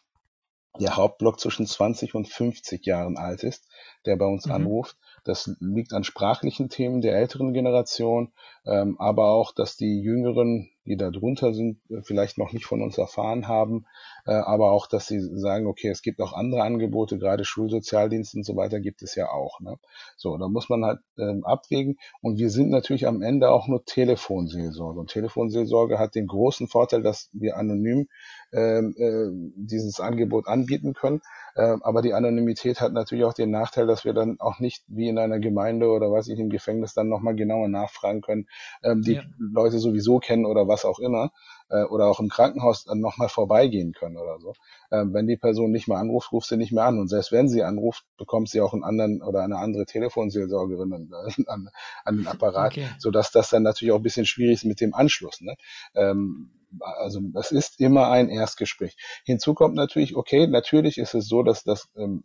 der 0.80 0.96
Hauptblock 0.96 1.40
zwischen 1.40 1.66
20 1.66 2.14
und 2.14 2.28
50 2.28 2.84
Jahren 2.86 3.16
alt 3.16 3.42
ist, 3.42 3.68
der 4.06 4.16
bei 4.16 4.26
uns 4.26 4.46
mhm. 4.46 4.52
anruft. 4.52 4.96
Das 5.24 5.50
liegt 5.60 5.92
an 5.92 6.04
sprachlichen 6.04 6.68
Themen 6.70 7.00
der 7.00 7.16
älteren 7.16 7.52
Generation, 7.52 8.32
ähm, 8.64 8.96
aber 8.98 9.30
auch, 9.30 9.52
dass 9.52 9.76
die 9.76 10.00
Jüngeren, 10.00 10.70
die 10.86 10.96
da 10.96 11.10
drunter 11.10 11.52
sind, 11.52 11.80
äh, 11.90 12.02
vielleicht 12.02 12.38
noch 12.38 12.52
nicht 12.52 12.64
von 12.64 12.82
uns 12.82 12.96
erfahren 12.96 13.48
haben, 13.48 13.86
aber 14.32 14.72
auch, 14.72 14.86
dass 14.86 15.06
sie 15.06 15.20
sagen, 15.20 15.66
okay, 15.66 15.88
es 15.88 16.02
gibt 16.02 16.20
auch 16.20 16.32
andere 16.32 16.62
Angebote, 16.62 17.18
gerade 17.18 17.44
Schulsozialdienst 17.44 18.34
und 18.34 18.44
so 18.44 18.56
weiter 18.56 18.80
gibt 18.80 19.02
es 19.02 19.14
ja 19.14 19.30
auch. 19.30 19.60
Ne? 19.60 19.76
So, 20.16 20.36
da 20.36 20.48
muss 20.48 20.68
man 20.68 20.84
halt 20.84 20.98
ähm, 21.18 21.44
abwägen. 21.44 21.96
Und 22.20 22.38
wir 22.38 22.50
sind 22.50 22.70
natürlich 22.70 23.06
am 23.06 23.22
Ende 23.22 23.50
auch 23.50 23.68
nur 23.68 23.84
Telefonseelsorge. 23.84 25.00
Und 25.00 25.10
Telefonseelsorge 25.10 25.98
hat 25.98 26.14
den 26.14 26.26
großen 26.26 26.68
Vorteil, 26.68 27.02
dass 27.02 27.30
wir 27.32 27.56
anonym 27.56 28.08
ähm, 28.52 28.94
äh, 28.98 29.52
dieses 29.56 30.00
Angebot 30.00 30.46
anbieten 30.46 30.94
können. 30.94 31.20
Äh, 31.54 31.76
aber 31.80 32.02
die 32.02 32.14
Anonymität 32.14 32.80
hat 32.80 32.92
natürlich 32.92 33.24
auch 33.24 33.34
den 33.34 33.50
Nachteil, 33.50 33.86
dass 33.86 34.04
wir 34.04 34.12
dann 34.12 34.36
auch 34.40 34.58
nicht 34.58 34.84
wie 34.88 35.08
in 35.08 35.18
einer 35.18 35.38
Gemeinde 35.38 35.88
oder 35.88 36.10
was 36.12 36.28
ich 36.28 36.38
im 36.38 36.50
Gefängnis 36.50 36.94
dann 36.94 37.08
nochmal 37.08 37.34
genauer 37.34 37.68
nachfragen 37.68 38.20
können, 38.20 38.46
ähm, 38.82 39.02
die 39.02 39.14
ja. 39.14 39.22
Leute 39.38 39.78
sowieso 39.78 40.18
kennen 40.18 40.46
oder 40.46 40.68
was 40.68 40.84
auch 40.84 40.98
immer 40.98 41.30
äh, 41.70 41.82
oder 41.84 42.06
auch 42.06 42.20
im 42.20 42.28
Krankenhaus 42.28 42.84
dann 42.84 43.00
nochmal 43.00 43.28
vorbeigehen 43.28 43.92
können 43.92 44.16
oder 44.16 44.38
so. 44.38 44.54
Ähm, 44.90 45.12
wenn 45.12 45.26
die 45.26 45.36
Person 45.36 45.70
nicht 45.70 45.88
mehr 45.88 45.98
anruft, 45.98 46.32
ruft 46.32 46.48
sie 46.48 46.56
nicht 46.56 46.72
mehr 46.72 46.84
an. 46.84 46.98
Und 46.98 47.08
selbst 47.08 47.32
wenn 47.32 47.48
sie 47.48 47.62
anruft, 47.62 48.04
bekommt 48.16 48.48
sie 48.48 48.60
auch 48.60 48.72
einen 48.72 48.84
anderen 48.84 49.22
oder 49.22 49.42
eine 49.42 49.58
andere 49.58 49.84
Telefonseelsorgerin 49.84 50.92
an, 50.92 51.10
an, 51.46 51.70
an 52.04 52.16
den 52.16 52.26
Apparat, 52.26 52.72
okay. 52.72 52.88
sodass 52.98 53.30
das 53.30 53.50
dann 53.50 53.62
natürlich 53.62 53.92
auch 53.92 53.98
ein 53.98 54.02
bisschen 54.02 54.26
schwierig 54.26 54.54
ist 54.54 54.64
mit 54.64 54.80
dem 54.80 54.94
Anschluss. 54.94 55.40
Ne? 55.40 55.56
Ähm, 55.94 56.50
also 56.80 57.20
das 57.32 57.50
ist 57.50 57.80
immer 57.80 58.10
ein 58.10 58.28
Erstgespräch. 58.28 58.96
Hinzu 59.24 59.54
kommt 59.54 59.74
natürlich, 59.74 60.16
okay, 60.16 60.46
natürlich 60.46 60.98
ist 60.98 61.14
es 61.14 61.26
so, 61.26 61.42
dass 61.42 61.64
das 61.64 61.88
ähm, 61.96 62.24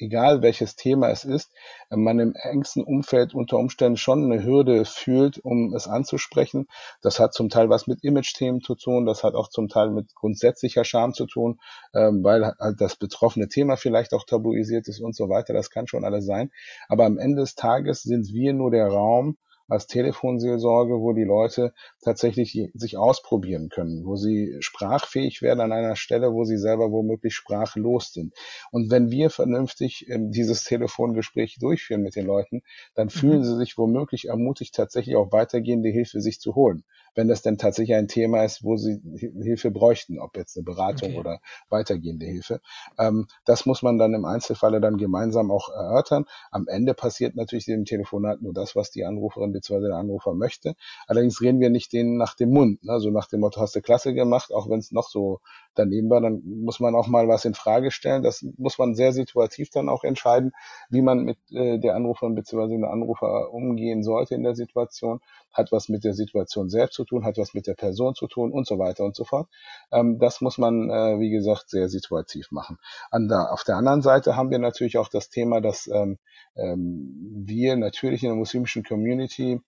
egal 0.00 0.42
welches 0.42 0.76
Thema 0.76 1.10
es 1.10 1.24
ist, 1.24 1.52
man 1.90 2.18
im 2.18 2.34
engsten 2.34 2.82
Umfeld 2.82 3.34
unter 3.34 3.58
Umständen 3.58 3.96
schon 3.96 4.24
eine 4.24 4.44
Hürde 4.44 4.84
fühlt, 4.84 5.38
um 5.38 5.74
es 5.74 5.86
anzusprechen. 5.86 6.66
Das 7.02 7.20
hat 7.20 7.34
zum 7.34 7.48
Teil 7.48 7.68
was 7.68 7.86
mit 7.86 8.02
Image-Themen 8.02 8.60
zu 8.60 8.74
tun, 8.74 9.06
das 9.06 9.22
hat 9.22 9.34
auch 9.34 9.48
zum 9.48 9.68
Teil 9.68 9.90
mit 9.90 10.14
grundsätzlicher 10.14 10.84
Scham 10.84 11.14
zu 11.14 11.26
tun, 11.26 11.60
ähm, 11.94 12.24
weil 12.24 12.54
halt 12.58 12.80
das 12.80 12.96
betroffene 12.96 13.48
Thema 13.48 13.76
vielleicht 13.76 14.12
auch 14.14 14.24
tabuisiert 14.24 14.88
ist 14.88 15.00
und 15.00 15.14
so 15.14 15.28
weiter. 15.28 15.52
Das 15.52 15.70
kann 15.70 15.86
schon 15.86 16.04
alles 16.04 16.26
sein. 16.26 16.50
Aber 16.88 17.04
am 17.04 17.18
Ende 17.18 17.42
des 17.42 17.54
Tages 17.54 18.02
sind 18.02 18.32
wir 18.32 18.52
nur 18.52 18.70
der 18.70 18.88
Raum, 18.88 19.36
als 19.70 19.86
Telefonseelsorge, 19.86 21.00
wo 21.00 21.12
die 21.12 21.24
Leute 21.24 21.72
tatsächlich 22.02 22.70
sich 22.74 22.96
ausprobieren 22.96 23.68
können, 23.68 24.04
wo 24.04 24.16
sie 24.16 24.56
sprachfähig 24.60 25.42
werden 25.42 25.60
an 25.60 25.72
einer 25.72 25.96
Stelle, 25.96 26.32
wo 26.32 26.44
sie 26.44 26.58
selber 26.58 26.90
womöglich 26.90 27.34
sprachlos 27.34 28.12
sind. 28.12 28.34
Und 28.70 28.90
wenn 28.90 29.10
wir 29.10 29.30
vernünftig 29.30 30.08
ähm, 30.08 30.30
dieses 30.30 30.64
Telefongespräch 30.64 31.58
durchführen 31.60 32.02
mit 32.02 32.16
den 32.16 32.26
Leuten, 32.26 32.62
dann 32.94 33.06
mhm. 33.06 33.10
fühlen 33.10 33.44
sie 33.44 33.56
sich 33.56 33.78
womöglich 33.78 34.26
ermutigt, 34.28 34.74
tatsächlich 34.74 35.16
auch 35.16 35.32
weitergehende 35.32 35.88
Hilfe 35.88 36.20
sich 36.20 36.40
zu 36.40 36.54
holen 36.54 36.84
wenn 37.14 37.28
das 37.28 37.42
denn 37.42 37.58
tatsächlich 37.58 37.96
ein 37.96 38.08
Thema 38.08 38.44
ist, 38.44 38.62
wo 38.64 38.76
sie 38.76 39.00
Hilfe 39.16 39.70
bräuchten, 39.70 40.18
ob 40.18 40.36
jetzt 40.36 40.56
eine 40.56 40.64
Beratung 40.64 41.10
okay. 41.10 41.18
oder 41.18 41.40
weitergehende 41.68 42.26
Hilfe. 42.26 42.60
Ähm, 42.98 43.26
das 43.44 43.66
muss 43.66 43.82
man 43.82 43.98
dann 43.98 44.14
im 44.14 44.24
Einzelfalle 44.24 44.80
dann 44.80 44.96
gemeinsam 44.96 45.50
auch 45.50 45.68
erörtern. 45.70 46.24
Am 46.50 46.66
Ende 46.68 46.94
passiert 46.94 47.36
natürlich 47.36 47.66
dem 47.66 47.84
Telefonat 47.84 48.42
nur 48.42 48.52
das, 48.52 48.76
was 48.76 48.90
die 48.90 49.04
Anruferin 49.04 49.52
bzw. 49.52 49.88
der 49.88 49.96
Anrufer 49.96 50.34
möchte. 50.34 50.74
Allerdings 51.06 51.40
reden 51.40 51.60
wir 51.60 51.70
nicht 51.70 51.92
denen 51.92 52.16
nach 52.16 52.34
dem 52.34 52.50
Mund, 52.50 52.84
ne? 52.84 52.92
also 52.92 53.10
nach 53.10 53.28
dem 53.28 53.40
Motto, 53.40 53.60
hast 53.60 53.74
du 53.74 53.80
klasse 53.80 54.14
gemacht, 54.14 54.52
auch 54.52 54.68
wenn 54.68 54.78
es 54.78 54.92
noch 54.92 55.08
so 55.08 55.40
daneben 55.74 56.10
war, 56.10 56.20
dann 56.20 56.42
muss 56.44 56.80
man 56.80 56.94
auch 56.94 57.06
mal 57.06 57.28
was 57.28 57.44
in 57.44 57.54
Frage 57.54 57.90
stellen. 57.90 58.22
Das 58.22 58.44
muss 58.56 58.78
man 58.78 58.94
sehr 58.94 59.12
situativ 59.12 59.70
dann 59.70 59.88
auch 59.88 60.04
entscheiden, 60.04 60.52
wie 60.88 61.02
man 61.02 61.24
mit 61.24 61.38
äh, 61.50 61.78
der 61.78 61.94
Anruferin 61.94 62.34
bzw. 62.34 62.78
der 62.78 62.90
Anrufer 62.90 63.52
umgehen 63.52 64.02
sollte 64.02 64.34
in 64.34 64.42
der 64.42 64.54
Situation. 64.54 65.20
Hat 65.52 65.72
was 65.72 65.88
mit 65.88 66.04
der 66.04 66.14
Situation 66.14 66.68
selbst 66.68 66.99
zu 67.00 67.04
tun, 67.06 67.24
hat 67.24 67.38
was 67.38 67.54
mit 67.54 67.66
der 67.66 67.74
Person 67.74 68.14
zu 68.14 68.26
tun 68.26 68.52
und 68.52 68.66
so 68.66 68.78
weiter 68.78 69.04
und 69.04 69.16
so 69.16 69.24
fort. 69.24 69.48
Ähm, 69.90 70.18
das 70.18 70.40
muss 70.40 70.58
man, 70.58 70.90
äh, 70.90 71.18
wie 71.18 71.30
gesagt, 71.30 71.70
sehr 71.70 71.88
situativ 71.88 72.50
machen. 72.50 72.78
Der, 73.12 73.52
auf 73.52 73.64
der 73.64 73.76
anderen 73.76 74.02
Seite 74.02 74.36
haben 74.36 74.50
wir 74.50 74.58
natürlich 74.58 74.98
auch 74.98 75.08
das 75.08 75.30
Thema, 75.30 75.60
dass 75.60 75.86
ähm, 75.86 76.18
ähm, 76.56 77.42
wir 77.46 77.76
natürlich 77.76 78.22
in 78.22 78.28
der 78.28 78.36
muslimischen 78.36 78.84
Community 78.84 79.60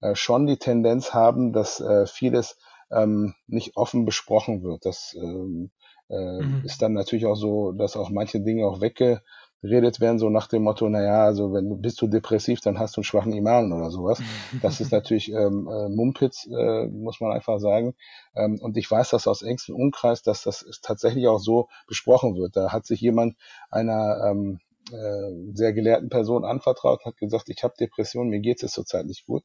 äh, 0.00 0.14
schon 0.14 0.46
die 0.46 0.56
Tendenz 0.56 1.12
haben, 1.12 1.52
dass 1.52 1.80
äh, 1.80 2.06
vieles 2.06 2.56
ähm, 2.90 3.34
nicht 3.46 3.76
offen 3.76 4.04
besprochen 4.06 4.62
wird. 4.62 4.86
Das 4.86 5.14
ähm, 5.18 5.70
äh, 6.08 6.42
mhm. 6.42 6.62
ist 6.64 6.80
dann 6.80 6.94
natürlich 6.94 7.26
auch 7.26 7.36
so, 7.36 7.72
dass 7.72 7.96
auch 7.96 8.10
manche 8.10 8.40
Dinge 8.40 8.66
auch 8.66 8.80
wegge 8.80 9.22
geredet 9.62 10.00
werden, 10.00 10.18
so 10.18 10.30
nach 10.30 10.46
dem 10.46 10.62
Motto, 10.62 10.88
naja, 10.88 11.24
also 11.24 11.52
wenn 11.52 11.68
du 11.68 11.76
bist 11.76 12.00
du 12.00 12.06
depressiv, 12.06 12.60
dann 12.60 12.78
hast 12.78 12.96
du 12.96 13.00
einen 13.00 13.04
schwachen 13.04 13.32
Iman 13.32 13.72
oder 13.72 13.90
sowas. 13.90 14.20
Das 14.62 14.80
ist 14.80 14.92
natürlich 14.92 15.32
ähm, 15.32 15.68
äh, 15.68 15.88
Mumpitz, 15.88 16.46
äh, 16.46 16.86
muss 16.86 17.20
man 17.20 17.32
einfach 17.32 17.58
sagen. 17.58 17.94
Ähm, 18.34 18.58
und 18.60 18.76
ich 18.76 18.90
weiß 18.90 19.10
das 19.10 19.26
aus 19.26 19.42
engstem 19.42 19.74
Umkreis, 19.74 20.22
dass 20.22 20.42
das 20.42 20.64
tatsächlich 20.82 21.26
auch 21.28 21.40
so 21.40 21.68
besprochen 21.86 22.36
wird. 22.36 22.56
Da 22.56 22.72
hat 22.72 22.86
sich 22.86 23.00
jemand 23.00 23.36
einer 23.70 24.30
ähm, 24.30 24.60
äh, 24.92 25.54
sehr 25.54 25.72
gelehrten 25.72 26.08
Person 26.08 26.44
anvertraut, 26.44 27.04
hat 27.04 27.18
gesagt, 27.18 27.48
ich 27.48 27.62
habe 27.62 27.74
Depressionen, 27.78 28.30
mir 28.30 28.40
geht 28.40 28.62
es 28.62 28.72
zurzeit 28.72 29.06
nicht 29.06 29.26
gut. 29.26 29.44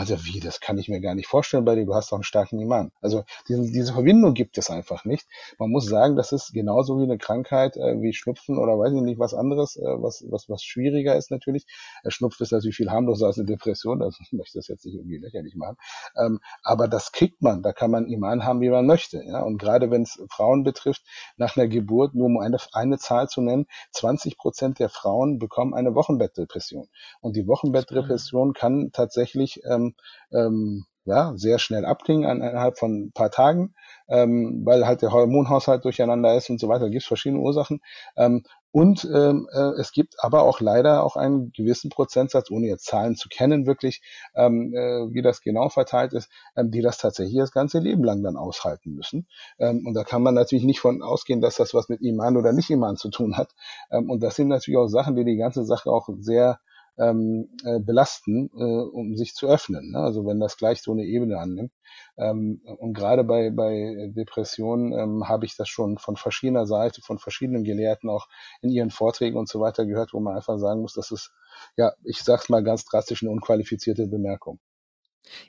Gesagt, 0.00 0.24
wie, 0.26 0.40
das 0.40 0.60
kann 0.60 0.76
ich 0.76 0.88
mir 0.88 1.00
gar 1.00 1.14
nicht 1.14 1.28
vorstellen 1.28 1.64
bei 1.64 1.76
dir, 1.76 1.86
du 1.86 1.94
hast 1.94 2.10
doch 2.10 2.16
einen 2.16 2.24
starken 2.24 2.58
Iman. 2.58 2.90
Also 3.00 3.24
diese, 3.48 3.62
diese 3.70 3.92
Verbindung 3.92 4.34
gibt 4.34 4.58
es 4.58 4.68
einfach 4.68 5.04
nicht. 5.04 5.26
Man 5.58 5.70
muss 5.70 5.86
sagen, 5.86 6.16
das 6.16 6.32
ist 6.32 6.52
genauso 6.52 6.98
wie 6.98 7.04
eine 7.04 7.16
Krankheit, 7.16 7.76
äh, 7.76 8.00
wie 8.00 8.12
Schnupfen 8.12 8.58
oder 8.58 8.78
weiß 8.78 8.92
ich 8.92 9.00
nicht, 9.00 9.18
was 9.18 9.34
anderes, 9.34 9.76
äh, 9.76 9.82
was, 9.82 10.24
was, 10.28 10.48
was 10.48 10.64
schwieriger 10.64 11.14
ist 11.16 11.30
natürlich. 11.30 11.66
Äh, 12.02 12.10
Schnupfen 12.10 12.42
ist 12.42 12.50
natürlich 12.50 12.76
viel 12.76 12.90
harmloser 12.90 13.26
als 13.26 13.38
eine 13.38 13.46
Depression, 13.46 14.02
also 14.02 14.18
ich 14.22 14.32
möchte 14.32 14.58
das 14.58 14.68
jetzt 14.68 14.84
nicht 14.84 14.96
irgendwie 14.96 15.18
lächerlich 15.18 15.54
machen. 15.54 15.76
Ähm, 16.16 16.40
aber 16.62 16.88
das 16.88 17.12
kriegt 17.12 17.40
man, 17.40 17.62
da 17.62 17.72
kann 17.72 17.90
man 17.90 18.06
Iman 18.06 18.44
haben, 18.44 18.60
wie 18.60 18.70
man 18.70 18.86
möchte. 18.86 19.22
Ja? 19.24 19.42
Und 19.42 19.58
gerade 19.58 19.90
wenn 19.90 20.02
es 20.02 20.20
Frauen 20.28 20.64
betrifft, 20.64 21.02
nach 21.36 21.56
einer 21.56 21.68
Geburt, 21.68 22.14
nur 22.14 22.26
um 22.26 22.38
eine, 22.38 22.58
eine 22.72 22.98
Zahl 22.98 23.28
zu 23.28 23.40
nennen, 23.40 23.66
20 23.92 24.38
Prozent 24.38 24.78
der 24.78 24.88
Frauen 24.88 25.38
bekommen 25.38 25.72
eine 25.72 25.94
Wochenbettdepression. 25.94 26.88
Und 27.20 27.36
die 27.36 27.46
Wochenbettdepression 27.46 28.54
kann 28.54 28.90
tatsächlich 28.92 29.60
ähm, 29.64 29.83
ähm, 30.32 30.86
ja, 31.06 31.32
sehr 31.36 31.58
schnell 31.58 31.84
abklingen 31.84 32.40
innerhalb 32.40 32.78
von 32.78 33.06
ein 33.06 33.12
paar 33.12 33.30
Tagen, 33.30 33.74
ähm, 34.08 34.62
weil 34.64 34.86
halt 34.86 35.02
der 35.02 35.12
Hormonhaushalt 35.12 35.84
durcheinander 35.84 36.34
ist 36.34 36.48
und 36.48 36.58
so 36.58 36.68
weiter. 36.68 36.84
Da 36.84 36.88
gibt 36.88 37.02
es 37.02 37.08
verschiedene 37.08 37.40
Ursachen. 37.42 37.80
Ähm, 38.16 38.44
und 38.70 39.04
ähm, 39.04 39.48
äh, 39.52 39.80
es 39.80 39.92
gibt 39.92 40.16
aber 40.18 40.42
auch 40.42 40.60
leider 40.60 41.04
auch 41.04 41.14
einen 41.14 41.52
gewissen 41.52 41.90
Prozentsatz, 41.90 42.50
ohne 42.50 42.66
jetzt 42.66 42.86
Zahlen 42.86 43.14
zu 43.14 43.28
kennen, 43.28 43.66
wirklich, 43.66 44.02
ähm, 44.34 44.74
äh, 44.74 45.14
wie 45.14 45.22
das 45.22 45.42
genau 45.42 45.68
verteilt 45.68 46.12
ist, 46.12 46.28
ähm, 46.56 46.72
die 46.72 46.80
das 46.80 46.98
tatsächlich 46.98 47.38
das 47.38 47.52
ganze 47.52 47.78
Leben 47.78 48.02
lang 48.02 48.24
dann 48.24 48.36
aushalten 48.36 48.94
müssen. 48.94 49.28
Ähm, 49.60 49.86
und 49.86 49.94
da 49.94 50.02
kann 50.02 50.22
man 50.22 50.34
natürlich 50.34 50.64
nicht 50.64 50.80
von 50.80 51.02
ausgehen, 51.02 51.40
dass 51.40 51.54
das 51.54 51.72
was 51.72 51.88
mit 51.88 52.00
Iman 52.00 52.36
oder 52.36 52.52
nicht 52.52 52.70
Iman 52.70 52.96
zu 52.96 53.10
tun 53.10 53.36
hat. 53.36 53.54
Ähm, 53.92 54.10
und 54.10 54.24
das 54.24 54.34
sind 54.34 54.48
natürlich 54.48 54.78
auch 54.78 54.88
Sachen, 54.88 55.14
die 55.14 55.24
die 55.24 55.36
ganze 55.36 55.64
Sache 55.64 55.90
auch 55.90 56.08
sehr 56.18 56.58
ähm, 56.98 57.48
äh, 57.64 57.80
belasten, 57.80 58.50
äh, 58.56 58.62
um 58.62 59.16
sich 59.16 59.34
zu 59.34 59.48
öffnen. 59.48 59.92
Ne? 59.92 59.98
Also 59.98 60.26
wenn 60.26 60.40
das 60.40 60.56
gleich 60.56 60.82
so 60.82 60.92
eine 60.92 61.04
Ebene 61.04 61.38
annimmt. 61.38 61.72
Ähm, 62.16 62.60
und 62.64 62.94
gerade 62.94 63.24
bei, 63.24 63.50
bei 63.50 64.10
Depressionen 64.14 64.92
ähm, 64.92 65.28
habe 65.28 65.46
ich 65.46 65.56
das 65.56 65.68
schon 65.68 65.98
von 65.98 66.16
verschiedener 66.16 66.66
Seite, 66.66 67.02
von 67.02 67.18
verschiedenen 67.18 67.64
Gelehrten 67.64 68.08
auch 68.08 68.28
in 68.62 68.70
ihren 68.70 68.90
Vorträgen 68.90 69.36
und 69.36 69.48
so 69.48 69.60
weiter 69.60 69.86
gehört, 69.86 70.12
wo 70.12 70.20
man 70.20 70.36
einfach 70.36 70.58
sagen 70.58 70.80
muss, 70.80 70.94
das 70.94 71.10
ist, 71.10 71.32
ja, 71.76 71.92
ich 72.04 72.22
sag's 72.22 72.48
mal 72.48 72.62
ganz 72.62 72.84
drastisch, 72.84 73.22
eine 73.22 73.32
unqualifizierte 73.32 74.06
Bemerkung. 74.06 74.60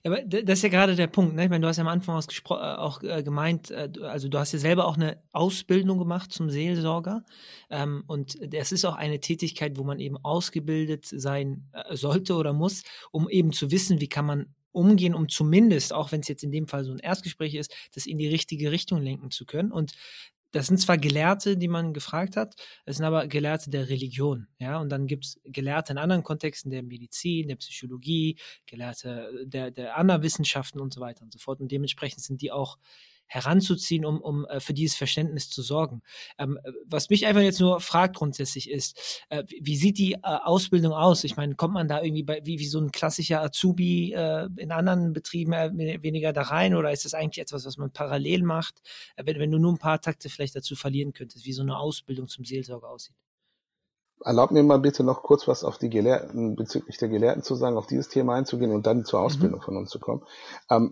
Ja, 0.04 0.12
aber 0.12 0.22
das 0.22 0.60
ist 0.60 0.64
ja 0.64 0.70
gerade 0.70 0.96
der 0.96 1.08
Punkt. 1.08 1.36
Ne? 1.36 1.44
Ich 1.44 1.50
meine, 1.50 1.62
du 1.62 1.68
hast 1.68 1.78
ja 1.78 1.84
am 1.84 1.90
Anfang 1.90 2.20
äh, 2.20 2.54
auch 2.54 3.04
äh, 3.04 3.24
gemeint, 3.24 3.72
äh, 3.72 3.90
also 4.04 4.28
du 4.30 4.38
hast 4.38 4.54
ja 4.54 4.60
selber 4.60 4.86
auch 4.88 4.96
eine 4.96 5.22
Ausbildung 5.32 6.00
gemacht 6.00 6.32
zum 6.32 6.50
Seelsorger. 6.50 7.24
Ähm, 7.70 8.04
und 8.08 8.38
das 8.54 8.72
ist 8.72 8.86
auch 8.86 8.96
eine 8.96 9.20
Tätigkeit, 9.20 9.78
wo 9.78 9.84
man 9.84 10.00
eben 10.00 10.18
ausgebildet 10.18 11.06
sein 11.06 11.70
äh, 11.74 11.96
sollte 11.96 12.36
oder 12.36 12.54
muss, 12.54 12.84
um 13.12 13.30
eben 13.30 13.52
zu 13.52 13.72
wissen, 13.72 14.00
wie 14.00 14.10
kann 14.10 14.26
man 14.26 14.56
umgehen, 14.72 15.16
um 15.16 15.30
zumindest, 15.30 15.94
auch 15.94 16.12
wenn 16.12 16.20
es 16.20 16.28
jetzt 16.28 16.44
in 16.44 16.52
dem 16.52 16.68
Fall 16.68 16.84
so 16.84 16.92
ein 16.92 17.00
Erstgespräch 17.00 17.56
ist, 17.56 17.74
das 17.94 18.06
in 18.06 18.18
die 18.18 18.28
richtige 18.28 18.72
Richtung 18.72 19.02
lenken 19.02 19.32
zu 19.32 19.46
können. 19.46 19.72
Und 19.72 19.94
das 20.56 20.68
sind 20.68 20.78
zwar 20.78 20.98
Gelehrte, 20.98 21.58
die 21.58 21.68
man 21.68 21.94
gefragt 21.94 22.38
hat, 22.38 22.56
es 22.86 22.96
sind 22.96 23.06
aber 23.06 23.28
Gelehrte 23.28 23.70
der 23.70 23.90
Religion, 23.90 24.48
ja, 24.58 24.80
und 24.80 24.88
dann 24.88 25.06
gibt 25.06 25.26
es 25.26 25.42
Gelehrte 25.44 25.92
in 25.92 25.98
anderen 25.98 26.24
Kontexten, 26.24 26.72
der 26.72 26.82
Medizin, 26.82 27.50
der 27.50 27.58
Psychologie, 27.58 28.38
Gelehrte 28.66 29.30
der, 29.44 29.72
der 29.72 29.98
anderen 29.98 30.24
Wissenschaften 30.24 30.80
und 30.80 30.94
so 30.94 31.02
weiter 31.02 31.24
und 31.24 31.34
so 31.34 31.40
fort. 31.40 31.60
Und 31.60 31.74
dementsprechend 31.74 32.24
sind 32.24 32.42
die 32.42 32.54
auch 32.54 32.78
heranzuziehen, 33.28 34.06
um, 34.06 34.22
um 34.22 34.46
äh, 34.46 34.60
für 34.60 34.74
dieses 34.74 34.96
Verständnis 34.96 35.50
zu 35.50 35.62
sorgen. 35.62 36.02
Ähm, 36.38 36.60
was 36.86 37.10
mich 37.10 37.26
einfach 37.26 37.42
jetzt 37.42 37.60
nur 37.60 37.80
fragt 37.80 38.16
grundsätzlich 38.16 38.70
ist, 38.70 39.24
äh, 39.30 39.44
wie 39.48 39.76
sieht 39.76 39.98
die 39.98 40.14
äh, 40.14 40.20
Ausbildung 40.22 40.94
aus? 40.94 41.24
Ich 41.24 41.36
meine, 41.36 41.56
kommt 41.56 41.74
man 41.74 41.88
da 41.88 42.02
irgendwie 42.02 42.24
bei, 42.24 42.42
wie, 42.44 42.60
wie 42.60 42.68
so 42.68 42.80
ein 42.80 42.92
klassischer 42.92 43.42
Azubi 43.42 44.14
äh, 44.14 44.48
in 44.58 44.72
anderen 44.72 45.14
Betrieben 45.14 45.54
äh, 45.54 46.04
weniger 46.04 46.34
da 46.34 46.44
rein 46.44 46.76
oder 46.76 46.92
ist 46.92 47.06
das 47.06 47.14
eigentlich 47.14 47.42
etwas, 47.42 47.66
was 47.66 47.78
man 47.78 47.92
parallel 47.92 48.44
macht? 48.44 48.82
Äh, 49.16 49.26
wenn, 49.26 49.40
wenn 49.40 49.52
du 49.52 49.58
nur 49.58 49.74
ein 49.74 49.80
paar 49.80 50.02
Takte 50.02 50.30
vielleicht 50.30 50.56
dazu 50.56 50.76
verlieren 50.76 51.14
könntest, 51.14 51.46
wie 51.46 51.54
so 51.54 51.62
eine 51.62 51.78
Ausbildung 51.78 52.28
zum 52.28 52.46
Seelsorger 52.46 52.90
aussieht. 52.90 53.16
Erlaub 54.24 54.52
mir 54.52 54.64
mal 54.64 54.80
bitte 54.80 55.04
noch 55.04 55.24
kurz 55.24 55.48
was 55.48 55.64
auf 55.64 55.78
die 55.78 55.90
Gelehrten, 55.90 56.56
bezüglich 56.56 56.98
der 56.98 57.10
Gelehrten 57.10 57.44
zu 57.44 57.56
sagen, 57.56 57.78
auf 57.78 57.86
dieses 57.86 58.08
Thema 58.08 58.36
einzugehen 58.36 58.72
und 58.72 58.88
dann 58.88 59.04
zur 59.04 59.20
mhm. 59.20 59.26
Ausbildung 59.26 59.60
mhm. 59.60 59.64
von 59.64 59.78
uns 59.78 59.90
zu 59.90 60.00
kommen. 60.00 60.24
Ähm, 60.70 60.90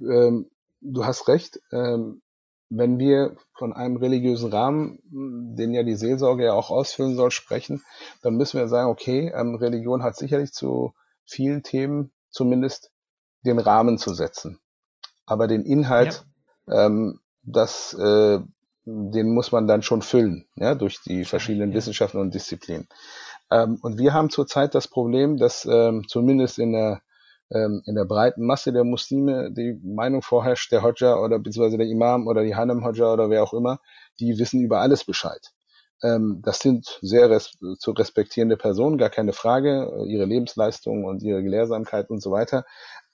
ähm, 0.00 0.50
du 0.82 1.04
hast 1.04 1.28
recht. 1.28 1.60
Ähm, 1.72 2.22
wenn 2.74 2.98
wir 2.98 3.36
von 3.52 3.74
einem 3.74 3.96
religiösen 3.96 4.50
Rahmen, 4.50 4.98
den 5.04 5.74
ja 5.74 5.82
die 5.82 5.94
Seelsorge 5.94 6.44
ja 6.44 6.52
auch 6.54 6.70
ausfüllen 6.70 7.16
soll, 7.16 7.30
sprechen, 7.30 7.82
dann 8.22 8.36
müssen 8.36 8.58
wir 8.58 8.68
sagen, 8.68 8.90
okay, 8.90 9.30
ähm, 9.34 9.54
Religion 9.56 10.02
hat 10.02 10.16
sicherlich 10.16 10.52
zu 10.52 10.94
vielen 11.24 11.62
Themen 11.62 12.12
zumindest 12.30 12.90
den 13.44 13.58
Rahmen 13.58 13.98
zu 13.98 14.14
setzen. 14.14 14.58
Aber 15.26 15.48
den 15.48 15.64
Inhalt, 15.64 16.24
ja. 16.66 16.86
ähm, 16.86 17.20
das, 17.42 17.94
äh, 17.94 18.40
den 18.84 19.34
muss 19.34 19.52
man 19.52 19.66
dann 19.66 19.82
schon 19.82 20.02
füllen, 20.02 20.46
ja, 20.56 20.74
durch 20.74 21.00
die 21.02 21.24
verschiedenen 21.24 21.70
ja. 21.70 21.76
Wissenschaften 21.76 22.18
und 22.18 22.34
Disziplinen. 22.34 22.88
Ähm, 23.50 23.78
und 23.82 23.98
wir 23.98 24.14
haben 24.14 24.30
zurzeit 24.30 24.74
das 24.74 24.88
Problem, 24.88 25.36
dass 25.36 25.66
ähm, 25.66 26.08
zumindest 26.08 26.58
in 26.58 26.72
der 26.72 27.02
ähm, 27.54 27.82
in 27.86 27.94
der 27.94 28.04
breiten 28.04 28.46
Masse 28.46 28.72
der 28.72 28.84
Muslime 28.84 29.50
die 29.52 29.78
Meinung 29.82 30.22
vorherrscht, 30.22 30.72
der 30.72 30.82
Hodja 30.82 31.16
oder 31.16 31.38
beziehungsweise 31.38 31.78
der 31.78 31.86
Imam 31.86 32.26
oder 32.26 32.42
die 32.42 32.54
Hanam 32.54 32.84
Hodja 32.84 33.12
oder 33.12 33.30
wer 33.30 33.42
auch 33.42 33.52
immer, 33.52 33.80
die 34.20 34.38
wissen 34.38 34.60
über 34.60 34.80
alles 34.80 35.04
Bescheid. 35.04 35.52
Ähm, 36.02 36.40
das 36.42 36.58
sind 36.58 36.98
sehr 37.00 37.30
res 37.30 37.52
zu 37.78 37.92
respektierende 37.92 38.56
Personen, 38.56 38.98
gar 38.98 39.10
keine 39.10 39.32
Frage, 39.32 39.90
äh, 39.92 40.12
ihre 40.12 40.24
Lebensleistung 40.24 41.04
und 41.04 41.22
ihre 41.22 41.42
Gelehrsamkeit 41.42 42.10
und 42.10 42.20
so 42.20 42.30
weiter. 42.30 42.64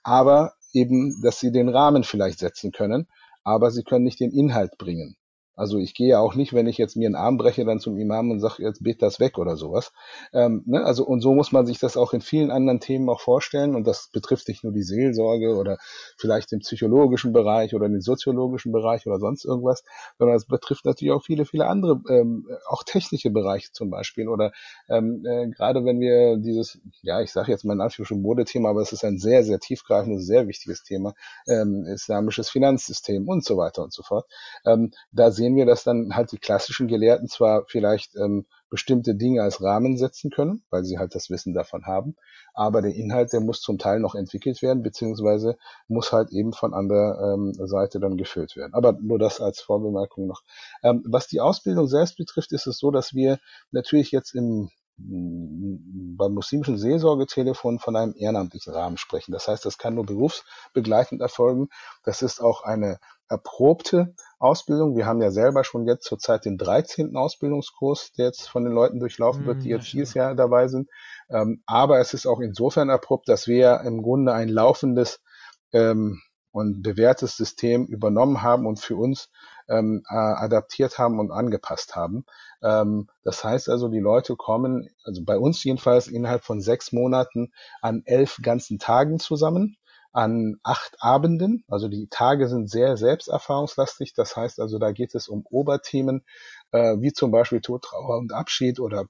Aber 0.03 0.55
eben, 0.72 1.20
dass 1.22 1.40
sie 1.40 1.53
den 1.53 1.68
Rahmen 1.68 2.05
vielleicht 2.05 2.38
setzen 2.38 2.72
können, 2.72 3.09
aber 3.44 3.70
sie 3.70 3.83
können 3.83 4.05
nicht 4.05 4.20
den 4.20 4.31
Inhalt 4.31 4.79
bringen. 4.79 5.16
Also 5.58 5.78
ich 5.78 5.94
gehe 5.94 6.08
ja 6.08 6.20
auch 6.20 6.34
nicht, 6.34 6.52
wenn 6.52 6.66
ich 6.66 6.78
jetzt 6.78 6.96
mir 6.96 7.06
einen 7.06 7.16
Arm 7.16 7.36
breche, 7.36 7.64
dann 7.64 7.80
zum 7.80 7.98
Imam 7.98 8.30
und 8.30 8.40
sage, 8.40 8.62
jetzt 8.62 8.82
bet 8.82 9.02
das 9.02 9.20
weg 9.20 9.38
oder 9.38 9.56
sowas. 9.56 9.92
Ähm, 10.32 10.62
ne? 10.66 10.84
Also 10.84 11.04
und 11.04 11.20
so 11.20 11.34
muss 11.34 11.52
man 11.52 11.66
sich 11.66 11.78
das 11.78 11.96
auch 11.96 12.12
in 12.12 12.20
vielen 12.20 12.50
anderen 12.50 12.80
Themen 12.80 13.08
auch 13.08 13.20
vorstellen. 13.20 13.74
Und 13.74 13.86
das 13.86 14.08
betrifft 14.12 14.48
nicht 14.48 14.64
nur 14.64 14.72
die 14.72 14.82
Seelsorge 14.82 15.56
oder 15.56 15.78
vielleicht 16.16 16.52
den 16.52 16.60
psychologischen 16.60 17.32
Bereich 17.32 17.74
oder 17.74 17.88
den 17.88 18.00
soziologischen 18.00 18.72
Bereich 18.72 19.06
oder 19.06 19.18
sonst 19.18 19.44
irgendwas, 19.44 19.82
sondern 20.18 20.36
es 20.36 20.46
betrifft 20.46 20.84
natürlich 20.84 21.12
auch 21.12 21.24
viele, 21.24 21.44
viele 21.44 21.66
andere, 21.66 22.00
ähm, 22.08 22.46
auch 22.68 22.84
technische 22.84 23.30
Bereiche 23.30 23.72
zum 23.72 23.90
Beispiel. 23.90 24.28
Oder 24.28 24.52
ähm, 24.88 25.24
äh, 25.26 25.48
gerade 25.48 25.84
wenn 25.84 26.00
wir 26.00 26.36
dieses, 26.36 26.78
ja, 27.02 27.20
ich 27.20 27.32
sage 27.32 27.50
jetzt 27.50 27.64
mal 27.64 27.74
in 27.74 27.80
Anführungsstrichen 27.80 28.22
Modethema, 28.22 28.70
aber 28.70 28.82
es 28.82 28.92
ist 28.92 29.04
ein 29.04 29.18
sehr, 29.18 29.42
sehr 29.42 29.58
tiefgreifendes, 29.58 30.26
sehr 30.26 30.46
wichtiges 30.46 30.82
Thema, 30.84 31.14
ähm, 31.46 31.84
islamisches 31.84 32.48
Finanzsystem 32.48 33.28
und 33.28 33.44
so 33.44 33.56
weiter 33.56 33.82
und 33.82 33.92
so 33.92 34.02
fort. 34.02 34.26
Ähm, 34.64 34.92
da 35.12 35.30
sehen 35.30 35.47
sehen 35.48 35.56
wir, 35.56 35.64
dass 35.64 35.82
dann 35.82 36.14
halt 36.14 36.30
die 36.32 36.38
klassischen 36.38 36.88
Gelehrten 36.88 37.26
zwar 37.26 37.64
vielleicht 37.68 38.14
ähm, 38.16 38.44
bestimmte 38.68 39.14
Dinge 39.14 39.42
als 39.42 39.62
Rahmen 39.62 39.96
setzen 39.96 40.30
können, 40.30 40.62
weil 40.68 40.84
sie 40.84 40.98
halt 40.98 41.14
das 41.14 41.30
Wissen 41.30 41.54
davon 41.54 41.87
haben, 41.87 42.16
aber 42.52 42.82
der 42.82 42.94
Inhalt, 42.94 43.32
der 43.32 43.40
muss 43.40 43.62
zum 43.62 43.78
Teil 43.78 43.98
noch 43.98 44.14
entwickelt 44.14 44.61
werden, 44.61 44.82
beziehungsweise 44.82 45.56
muss 45.88 46.12
halt 46.12 46.32
eben 46.32 46.52
von 46.52 46.74
anderer 46.74 47.32
ähm, 47.32 47.54
Seite 47.54 47.98
dann 47.98 48.18
gefüllt 48.18 48.56
werden. 48.56 48.74
Aber 48.74 48.92
nur 49.00 49.18
das 49.18 49.40
als 49.40 49.61
Vorbemerkung 49.61 50.26
noch. 50.26 50.42
Ähm, 50.82 51.02
was 51.06 51.28
die 51.28 51.40
Ausbildung 51.40 51.87
selbst 51.87 52.18
betrifft, 52.18 52.52
ist 52.52 52.66
es 52.66 52.76
so, 52.76 52.90
dass 52.90 53.14
wir 53.14 53.38
natürlich 53.70 54.11
jetzt 54.11 54.34
im 54.34 54.68
beim 54.98 56.34
muslimischen 56.34 56.76
Seelsorgetelefon 56.76 57.78
von 57.78 57.96
einem 57.96 58.14
ehrenamtlichen 58.16 58.72
Rahmen 58.72 58.96
sprechen. 58.96 59.32
Das 59.32 59.46
heißt, 59.46 59.64
das 59.64 59.78
kann 59.78 59.94
nur 59.94 60.04
berufsbegleitend 60.04 61.20
erfolgen. 61.20 61.68
Das 62.04 62.22
ist 62.22 62.40
auch 62.40 62.62
eine 62.62 62.98
erprobte 63.28 64.14
Ausbildung. 64.38 64.96
Wir 64.96 65.06
haben 65.06 65.22
ja 65.22 65.30
selber 65.30 65.62
schon 65.62 65.87
jetzt 65.87 66.04
zurzeit 66.04 66.44
den 66.44 66.58
13. 66.58 67.16
Ausbildungskurs, 67.16 68.12
der 68.12 68.26
jetzt 68.26 68.48
von 68.48 68.64
den 68.64 68.72
Leuten 68.72 68.98
durchlaufen 68.98 69.46
wird, 69.46 69.62
die 69.62 69.70
hm, 69.70 69.76
jetzt 69.76 69.92
dieses 69.92 70.14
Jahr 70.14 70.34
dabei 70.34 70.68
sind. 70.68 70.88
Ähm, 71.30 71.62
aber 71.66 72.00
es 72.00 72.14
ist 72.14 72.26
auch 72.26 72.40
insofern 72.40 72.88
erprobt, 72.88 73.28
dass 73.28 73.46
wir 73.46 73.82
im 73.84 74.02
Grunde 74.02 74.32
ein 74.32 74.48
laufendes 74.48 75.20
ähm, 75.72 76.20
und 76.58 76.82
bewährtes 76.82 77.36
System 77.36 77.86
übernommen 77.86 78.42
haben 78.42 78.66
und 78.66 78.80
für 78.80 78.96
uns 78.96 79.30
ähm, 79.68 80.02
äh, 80.10 80.14
adaptiert 80.14 80.98
haben 80.98 81.20
und 81.20 81.30
angepasst 81.30 81.94
haben. 81.94 82.24
Ähm, 82.62 83.08
das 83.22 83.44
heißt 83.44 83.68
also, 83.68 83.88
die 83.88 84.00
Leute 84.00 84.34
kommen, 84.36 84.90
also 85.04 85.22
bei 85.24 85.38
uns 85.38 85.62
jedenfalls 85.62 86.08
innerhalb 86.08 86.42
von 86.44 86.60
sechs 86.60 86.92
Monaten 86.92 87.52
an 87.80 88.02
elf 88.04 88.38
ganzen 88.42 88.78
Tagen 88.78 89.20
zusammen 89.20 89.76
an 90.12 90.56
acht 90.64 90.96
Abenden. 91.00 91.64
Also 91.68 91.88
die 91.88 92.08
Tage 92.08 92.48
sind 92.48 92.68
sehr 92.68 92.96
selbsterfahrungslastig. 92.96 94.14
Das 94.14 94.36
heißt 94.36 94.58
also, 94.58 94.78
da 94.78 94.90
geht 94.90 95.14
es 95.14 95.28
um 95.28 95.46
Oberthemen, 95.48 96.24
äh, 96.72 96.96
wie 96.98 97.12
zum 97.12 97.30
Beispiel 97.30 97.60
Tod, 97.60 97.84
Trauer 97.84 98.18
und 98.18 98.32
Abschied 98.32 98.80
oder 98.80 99.06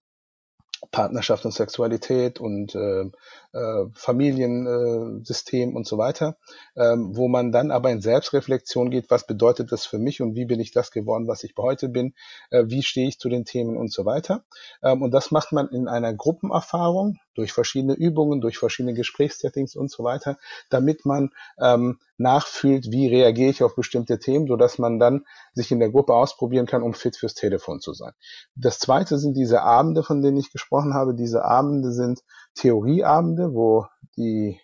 Partnerschaft 0.91 1.45
und 1.45 1.53
Sexualität 1.53 2.41
und 2.41 2.75
äh, 2.75 3.05
äh, 3.53 3.85
Familiensystem 3.95 5.71
äh, 5.71 5.75
und 5.75 5.87
so 5.87 5.99
weiter, 5.99 6.37
ähm, 6.77 7.17
wo 7.17 7.29
man 7.29 7.53
dann 7.53 7.71
aber 7.71 7.91
in 7.91 8.01
Selbstreflexion 8.01 8.91
geht, 8.91 9.11
was 9.11 9.27
bedeutet 9.27 9.73
das 9.73 9.87
für 9.87 9.99
mich 9.99 10.21
und 10.21 10.35
wie 10.35 10.45
bin 10.45 10.61
ich 10.61 10.73
das 10.73 10.91
geworden, 10.91 11.29
was 11.29 11.45
ich 11.45 11.55
heute 11.57 11.89
bin, 11.89 12.15
äh, 12.51 12.65
wie 12.67 12.83
stehe 12.83 13.09
ich 13.09 13.19
zu 13.19 13.29
den 13.29 13.45
Themen 13.45 13.77
und 13.77 13.93
so 13.93 14.05
weiter. 14.05 14.45
Ähm, 14.83 15.03
und 15.03 15.13
das 15.13 15.31
macht 15.31 15.53
man 15.53 15.69
in 15.69 15.89
einer 15.89 16.15
Gruppenerfahrung 16.15 17.19
durch 17.35 17.53
verschiedene 17.53 17.95
Übungen, 17.95 18.41
durch 18.41 18.59
verschiedene 18.59 18.95
Gesprächssettings 18.95 19.77
und 19.77 19.91
so 19.91 20.03
weiter, 20.03 20.39
damit 20.71 21.07
man 21.07 21.31
ähm, 21.61 21.99
nachfühlt, 22.17 22.91
wie 22.91 23.07
reagiere 23.07 23.51
ich 23.51 23.63
auf 23.63 23.77
bestimmte 23.77 24.19
Themen, 24.19 24.49
so 24.49 24.57
dass 24.57 24.79
man 24.79 24.99
dann 24.99 25.25
sich 25.55 25.71
in 25.71 25.79
der 25.79 25.91
Gruppe 25.91 26.15
ausprobieren 26.15 26.67
kann, 26.67 26.83
um 26.83 26.95
fit 26.95 27.17
fürs 27.17 27.35
Telefon 27.35 27.81
zu 27.81 27.93
sein. 27.95 28.13
Das 28.57 28.81
zweite 28.81 29.19
sind 29.19 29.37
diese 29.37 29.63
Abende, 29.63 30.03
von 30.03 30.21
denen 30.21 30.37
ich 30.37 30.51
gesprochen 30.51 30.95
habe. 30.95 31.15
Diese 31.15 31.45
Abende 31.45 31.93
sind 31.93 32.21
Theorieabende, 32.59 33.55
wo 33.55 33.87
die 34.17 34.61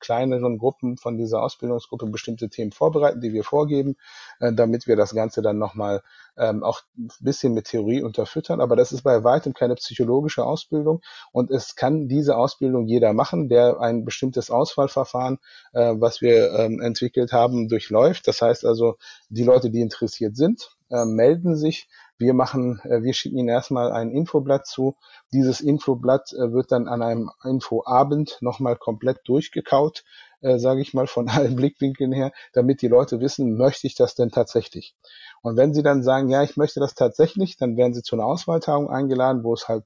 kleineren 0.00 0.58
Gruppen 0.58 0.96
von 0.96 1.18
dieser 1.18 1.42
Ausbildungsgruppe 1.42 2.06
bestimmte 2.06 2.48
Themen 2.48 2.72
vorbereiten, 2.72 3.20
die 3.20 3.32
wir 3.32 3.44
vorgeben, 3.44 3.96
äh, 4.40 4.52
damit 4.52 4.86
wir 4.86 4.96
das 4.96 5.14
Ganze 5.14 5.42
dann 5.42 5.58
nochmal 5.58 6.02
ähm, 6.38 6.62
auch 6.62 6.80
ein 6.96 7.10
bisschen 7.20 7.52
mit 7.52 7.66
Theorie 7.66 8.02
unterfüttern. 8.02 8.60
Aber 8.60 8.76
das 8.76 8.92
ist 8.92 9.02
bei 9.02 9.22
weitem 9.22 9.52
keine 9.52 9.74
psychologische 9.74 10.44
Ausbildung 10.44 11.02
und 11.32 11.50
es 11.50 11.76
kann 11.76 12.08
diese 12.08 12.36
Ausbildung 12.36 12.86
jeder 12.86 13.12
machen, 13.12 13.48
der 13.48 13.80
ein 13.80 14.04
bestimmtes 14.04 14.50
Auswahlverfahren, 14.50 15.38
äh, 15.72 15.94
was 15.96 16.20
wir 16.20 16.52
ähm, 16.54 16.80
entwickelt 16.80 17.32
haben, 17.32 17.68
durchläuft. 17.68 18.26
Das 18.26 18.40
heißt 18.40 18.64
also, 18.64 18.96
die 19.28 19.44
Leute, 19.44 19.70
die 19.70 19.80
interessiert 19.80 20.36
sind, 20.36 20.70
äh, 20.88 21.04
melden 21.04 21.56
sich 21.56 21.88
wir 22.20 22.34
machen, 22.34 22.80
äh, 22.84 23.02
wir 23.02 23.14
schicken 23.14 23.38
Ihnen 23.38 23.48
erstmal 23.48 23.92
ein 23.92 24.10
Infoblatt 24.10 24.66
zu. 24.66 24.96
Dieses 25.32 25.60
Infoblatt 25.60 26.32
äh, 26.34 26.52
wird 26.52 26.70
dann 26.70 26.86
an 26.86 27.02
einem 27.02 27.30
Infoabend 27.44 28.36
nochmal 28.42 28.76
komplett 28.76 29.20
durchgekaut, 29.24 30.04
äh, 30.42 30.58
sage 30.58 30.82
ich 30.82 30.92
mal, 30.92 31.06
von 31.06 31.28
allen 31.30 31.56
Blickwinkeln 31.56 32.12
her, 32.12 32.32
damit 32.52 32.82
die 32.82 32.88
Leute 32.88 33.20
wissen, 33.20 33.56
möchte 33.56 33.86
ich 33.86 33.94
das 33.94 34.14
denn 34.14 34.30
tatsächlich? 34.30 34.94
Und 35.42 35.56
wenn 35.56 35.72
sie 35.72 35.82
dann 35.82 36.02
sagen, 36.02 36.28
ja, 36.28 36.42
ich 36.42 36.58
möchte 36.58 36.78
das 36.78 36.94
tatsächlich, 36.94 37.56
dann 37.56 37.78
werden 37.78 37.94
sie 37.94 38.02
zu 38.02 38.16
einer 38.16 38.26
Auswahltagung 38.26 38.90
eingeladen, 38.90 39.42
wo 39.42 39.54
es 39.54 39.66
halt 39.66 39.84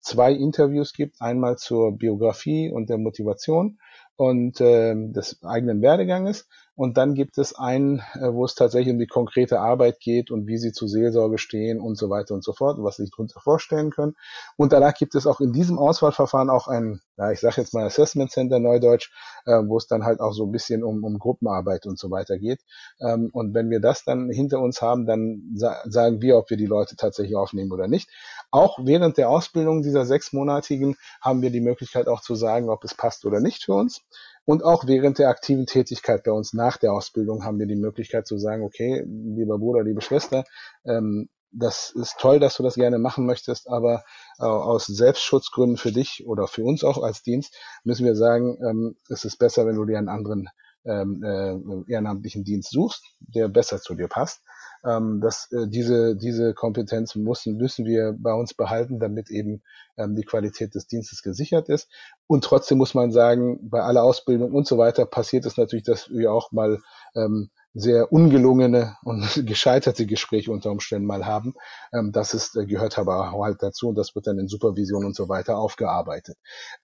zwei 0.00 0.32
Interviews 0.32 0.94
gibt, 0.94 1.20
einmal 1.20 1.56
zur 1.58 1.92
Biografie 1.92 2.70
und 2.70 2.88
der 2.88 2.98
Motivation 2.98 3.78
und 4.16 4.60
äh, 4.60 4.94
des 4.94 5.42
eigenen 5.44 5.82
Werdeganges 5.82 6.46
und 6.76 6.96
dann 6.96 7.14
gibt 7.14 7.38
es 7.38 7.54
einen, 7.54 8.00
äh, 8.14 8.32
wo 8.32 8.44
es 8.44 8.54
tatsächlich 8.54 8.92
um 8.92 8.98
die 8.98 9.06
konkrete 9.06 9.60
Arbeit 9.60 10.00
geht 10.00 10.30
und 10.30 10.46
wie 10.46 10.58
sie 10.58 10.72
zu 10.72 10.88
Seelsorge 10.88 11.38
stehen 11.38 11.80
und 11.80 11.96
so 11.96 12.10
weiter 12.10 12.34
und 12.34 12.42
so 12.42 12.52
fort, 12.52 12.78
was 12.80 12.96
sie 12.96 13.04
sich 13.04 13.12
darunter 13.12 13.40
vorstellen 13.40 13.90
können. 13.90 14.14
Und 14.56 14.72
danach 14.72 14.94
gibt 14.94 15.14
es 15.14 15.26
auch 15.26 15.40
in 15.40 15.52
diesem 15.52 15.78
Auswahlverfahren 15.78 16.50
auch 16.50 16.66
ein, 16.66 17.00
ja, 17.16 17.30
ich 17.30 17.40
sage 17.40 17.60
jetzt 17.60 17.74
mal 17.74 17.84
Assessment 17.84 18.32
Center 18.32 18.58
Neudeutsch, 18.58 19.12
äh, 19.46 19.62
wo 19.64 19.76
es 19.76 19.86
dann 19.86 20.04
halt 20.04 20.20
auch 20.20 20.32
so 20.32 20.46
ein 20.46 20.52
bisschen 20.52 20.82
um, 20.82 21.04
um 21.04 21.18
Gruppenarbeit 21.18 21.86
und 21.86 21.98
so 21.98 22.10
weiter 22.10 22.38
geht. 22.38 22.60
Ähm, 23.00 23.30
und 23.32 23.54
wenn 23.54 23.70
wir 23.70 23.80
das 23.80 24.04
dann 24.04 24.28
hinter 24.30 24.60
uns 24.60 24.82
haben, 24.82 25.06
dann 25.06 25.52
sa 25.54 25.76
sagen 25.84 26.20
wir, 26.22 26.36
ob 26.36 26.50
wir 26.50 26.56
die 26.56 26.66
Leute 26.66 26.96
tatsächlich 26.96 27.36
aufnehmen 27.36 27.70
oder 27.70 27.86
nicht. 27.86 28.10
Auch 28.50 28.78
während 28.82 29.16
der 29.16 29.30
Ausbildung 29.30 29.82
dieser 29.82 30.06
sechsmonatigen 30.06 30.96
haben 31.20 31.42
wir 31.42 31.50
die 31.50 31.60
Möglichkeit 31.60 32.08
auch 32.08 32.20
zu 32.20 32.34
sagen, 32.34 32.68
ob 32.68 32.82
es 32.84 32.94
passt 32.94 33.24
oder 33.24 33.40
nicht 33.40 33.64
für 33.64 33.74
uns. 33.74 34.02
Und 34.44 34.62
auch 34.62 34.86
während 34.86 35.18
der 35.18 35.28
aktiven 35.28 35.66
Tätigkeit 35.66 36.22
bei 36.24 36.32
uns 36.32 36.52
nach 36.52 36.76
der 36.76 36.92
Ausbildung 36.92 37.44
haben 37.44 37.58
wir 37.58 37.66
die 37.66 37.76
Möglichkeit 37.76 38.26
zu 38.26 38.38
sagen, 38.38 38.62
okay, 38.62 39.02
lieber 39.06 39.58
Bruder, 39.58 39.82
liebe 39.82 40.02
Schwester, 40.02 40.44
ähm, 40.84 41.28
das 41.56 41.92
ist 41.94 42.16
toll, 42.18 42.40
dass 42.40 42.56
du 42.56 42.62
das 42.62 42.74
gerne 42.74 42.98
machen 42.98 43.26
möchtest, 43.26 43.68
aber 43.68 44.04
äh, 44.38 44.44
aus 44.44 44.86
Selbstschutzgründen 44.86 45.76
für 45.76 45.92
dich 45.92 46.24
oder 46.26 46.48
für 46.48 46.64
uns 46.64 46.82
auch 46.84 47.02
als 47.02 47.22
Dienst 47.22 47.56
müssen 47.84 48.04
wir 48.04 48.16
sagen, 48.16 48.58
ähm, 48.68 48.96
es 49.08 49.24
ist 49.24 49.38
besser, 49.38 49.66
wenn 49.66 49.76
du 49.76 49.84
dir 49.84 49.98
einen 49.98 50.08
anderen 50.08 50.48
ähm, 50.84 51.22
äh, 51.22 51.92
ehrenamtlichen 51.92 52.44
Dienst 52.44 52.70
suchst, 52.70 53.02
der 53.20 53.48
besser 53.48 53.80
zu 53.80 53.94
dir 53.94 54.08
passt. 54.08 54.42
Ähm, 54.86 55.20
dass 55.20 55.50
äh, 55.52 55.66
diese 55.66 56.14
diese 56.16 56.52
Kompetenz 56.54 57.14
müssen 57.14 57.56
müssen 57.56 57.86
wir 57.86 58.14
bei 58.18 58.32
uns 58.34 58.54
behalten, 58.54 58.98
damit 58.98 59.30
eben 59.30 59.62
ähm, 59.96 60.14
die 60.14 60.24
Qualität 60.24 60.74
des 60.74 60.86
Dienstes 60.86 61.22
gesichert 61.22 61.68
ist. 61.68 61.88
Und 62.26 62.44
trotzdem 62.44 62.78
muss 62.78 62.94
man 62.94 63.12
sagen, 63.12 63.58
bei 63.70 63.80
aller 63.80 64.02
Ausbildung 64.02 64.52
und 64.52 64.66
so 64.66 64.78
weiter 64.78 65.06
passiert 65.06 65.46
es 65.46 65.56
natürlich, 65.56 65.84
dass 65.84 66.10
wir 66.10 66.32
auch 66.32 66.52
mal 66.52 66.80
ähm, 67.14 67.50
sehr 67.74 68.12
ungelungene 68.12 68.96
und 69.02 69.24
gescheiterte 69.46 70.06
Gespräche 70.06 70.52
unter 70.52 70.70
Umständen 70.70 71.06
mal 71.06 71.26
haben. 71.26 71.54
Ähm, 71.92 72.12
das 72.12 72.32
ist, 72.32 72.56
äh, 72.56 72.66
gehört 72.66 72.98
aber 72.98 73.32
halt 73.32 73.62
dazu 73.62 73.88
und 73.88 73.96
das 73.96 74.14
wird 74.14 74.26
dann 74.26 74.38
in 74.38 74.48
Supervision 74.48 75.04
und 75.04 75.16
so 75.16 75.28
weiter 75.28 75.58
aufgearbeitet. 75.58 76.36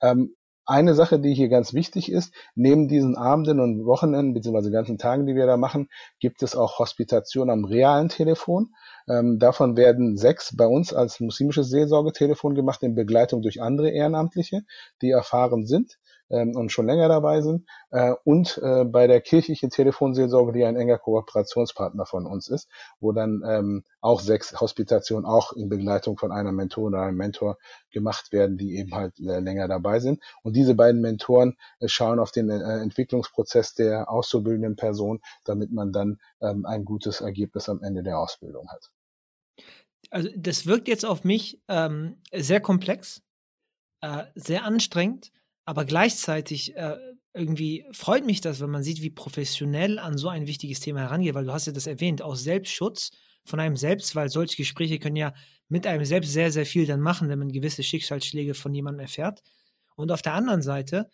Ähm, 0.03 0.35
eine 0.71 0.95
Sache, 0.95 1.19
die 1.19 1.35
hier 1.35 1.49
ganz 1.49 1.75
wichtig 1.75 2.11
ist, 2.11 2.33
neben 2.55 2.89
diesen 2.89 3.17
Abenden 3.17 3.61
und 3.61 3.85
Wochenenden 3.85 4.35
beziehungsweise 4.35 4.71
ganzen 4.71 4.99
Tagen, 4.99 5.27
die 5.27 5.35
wir 5.35 5.47
da 5.47 5.57
machen, 5.57 5.89
gibt 6.21 6.43
es 6.43 6.57
auch 6.57 6.79
Hospitation 6.79 7.51
am 7.51 7.65
realen 7.65 8.09
Telefon. 8.09 8.75
Ähm, 9.09 9.39
davon 9.39 9.77
werden 9.77 10.17
sechs 10.17 10.57
bei 10.57 10.67
uns 10.67 10.95
als 10.95 11.21
muslimisches 11.21 11.69
Seelsorgetelefon 11.71 12.55
gemacht 12.55 12.83
in 12.83 12.95
Begleitung 12.95 13.43
durch 13.43 13.61
andere 13.61 13.91
Ehrenamtliche, 13.91 14.63
die 15.03 15.11
erfahren 15.11 15.67
sind 15.67 15.99
ähm, 16.31 16.57
und 16.57 16.73
schon 16.73 16.87
länger 16.87 17.09
dabei 17.09 17.43
sind. 17.43 17.67
Äh, 17.91 18.15
und 18.25 18.59
äh, 18.63 18.85
bei 18.85 19.07
der 19.07 19.21
kirchlichen 19.21 19.71
Telefonseelsorge, 19.71 20.53
die 20.53 20.65
ein 20.65 20.77
enger 20.77 20.99
Kooperationspartner 20.99 22.07
von 22.07 22.27
uns 22.27 22.49
ist, 22.49 22.69
wo 23.01 23.13
dann 23.13 23.43
ähm, 23.47 23.85
auch 24.01 24.21
sechs 24.21 24.59
Hospitationen 24.61 25.27
auch 25.27 25.53
in 25.53 25.69
Begleitung 25.69 26.17
von 26.17 26.33
einer 26.33 26.53
Mentorin 26.53 26.95
oder 26.95 27.03
einem 27.03 27.17
Mentor 27.17 27.59
gemacht 27.91 28.33
werden, 28.33 28.57
die 28.57 28.77
eben 28.77 28.95
halt 28.95 29.19
länger 29.19 29.69
dabei 29.69 30.01
sind. 30.01 30.23
Und 30.43 30.55
diese 30.55 30.75
beiden 30.75 31.01
Mentoren 31.01 31.57
äh, 31.81 31.89
schauen 31.89 32.19
auf 32.19 32.31
den 32.31 32.51
Entwicklungsprozess 32.51 33.75
der 33.75 34.11
auszubildenden 34.11 34.77
Person, 34.77 35.21
damit 35.45 35.73
man 35.73 35.93
dann 35.93 36.19
ähm, 36.41 36.65
ein 36.67 36.85
gutes 36.85 37.21
Ergebnis 37.21 37.69
am 37.69 37.83
Ende 37.83 38.03
der 38.03 38.19
Ausbildung 38.19 38.69
hat. 38.69 38.91
Also 40.11 40.29
das 40.37 40.67
wirkt 40.67 40.89
jetzt 40.89 41.05
auf 41.05 41.25
mich 41.25 41.63
ähm, 41.69 42.17
sehr 42.33 42.61
komplex, 42.61 43.23
äh, 44.01 44.25
sehr 44.35 44.65
anstrengend 44.65 45.31
aber 45.71 45.85
gleichzeitig 45.85 46.75
äh, 46.75 46.97
irgendwie 47.33 47.87
freut 47.93 48.27
mich 48.27 48.41
das, 48.41 48.59
wenn 48.59 48.71
man 48.71 48.83
sieht, 48.83 49.03
wie 49.03 49.11
professionell 49.11 50.01
an 50.01 50.19
so 50.19 50.29
ein 50.29 50.49
wichtiges 50.49 50.81
Thema 50.81 50.99
herangeht, 50.99 51.35
weil 51.35 51.45
du 51.45 51.53
hast 51.53 51.69
ja 51.69 51.73
das 51.73 51.87
erwähnt, 51.87 52.23
aus 52.23 52.43
Selbstschutz 52.43 53.13
von 53.45 53.61
einem 53.61 53.77
selbst, 53.77 54.17
weil 54.17 54.31
solche 54.31 54.57
Gespräche 54.57 54.99
können 54.99 55.15
ja 55.15 55.33
mit 55.69 55.87
einem 55.87 56.05
selbst 56.05 56.33
sehr, 56.33 56.51
sehr 56.51 56.67
viel 56.67 56.87
dann 56.87 56.99
machen, 56.99 57.29
wenn 57.29 57.39
man 57.39 57.53
gewisse 57.53 57.85
Schicksalsschläge 57.85 58.55
von 58.55 58.75
jemandem 58.75 59.03
erfährt. 59.03 59.45
Und 59.95 60.11
auf 60.11 60.23
der 60.23 60.35
anderen 60.35 60.61
Seite 60.61 61.09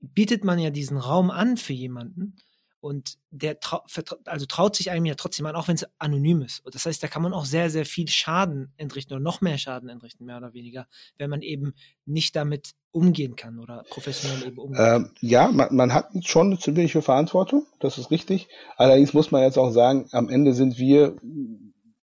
bietet 0.00 0.44
man 0.44 0.58
ja 0.58 0.70
diesen 0.70 0.96
Raum 0.96 1.30
an 1.30 1.58
für 1.58 1.74
jemanden, 1.74 2.36
und 2.80 3.18
der 3.30 3.60
trau 3.60 3.84
also 4.24 4.46
traut 4.46 4.74
sich 4.76 4.90
einem 4.90 5.04
ja 5.04 5.14
trotzdem 5.14 5.46
an, 5.46 5.54
auch 5.54 5.68
wenn 5.68 5.74
es 5.74 5.86
anonym 5.98 6.42
ist. 6.42 6.64
Und 6.64 6.74
das 6.74 6.86
heißt, 6.86 7.02
da 7.02 7.08
kann 7.08 7.22
man 7.22 7.32
auch 7.32 7.44
sehr, 7.44 7.70
sehr 7.70 7.84
viel 7.84 8.08
Schaden 8.08 8.72
entrichten 8.76 9.12
oder 9.12 9.22
noch 9.22 9.40
mehr 9.40 9.58
Schaden 9.58 9.88
entrichten, 9.88 10.24
mehr 10.24 10.38
oder 10.38 10.54
weniger, 10.54 10.86
wenn 11.18 11.30
man 11.30 11.42
eben 11.42 11.74
nicht 12.06 12.34
damit 12.36 12.74
umgehen 12.92 13.36
kann 13.36 13.58
oder 13.58 13.84
professionell 13.90 14.46
eben 14.46 14.58
umgehen 14.58 14.80
ähm, 14.80 15.04
kann. 15.04 15.14
Ja, 15.20 15.48
man, 15.52 15.74
man 15.74 15.94
hat 15.94 16.08
schon 16.24 16.48
eine 16.48 16.58
ziemliche 16.58 17.02
Verantwortung, 17.02 17.66
das 17.78 17.98
ist 17.98 18.10
richtig. 18.10 18.48
Allerdings 18.76 19.12
muss 19.12 19.30
man 19.30 19.42
jetzt 19.42 19.58
auch 19.58 19.70
sagen, 19.70 20.08
am 20.12 20.28
Ende 20.28 20.54
sind 20.54 20.78
wir 20.78 21.16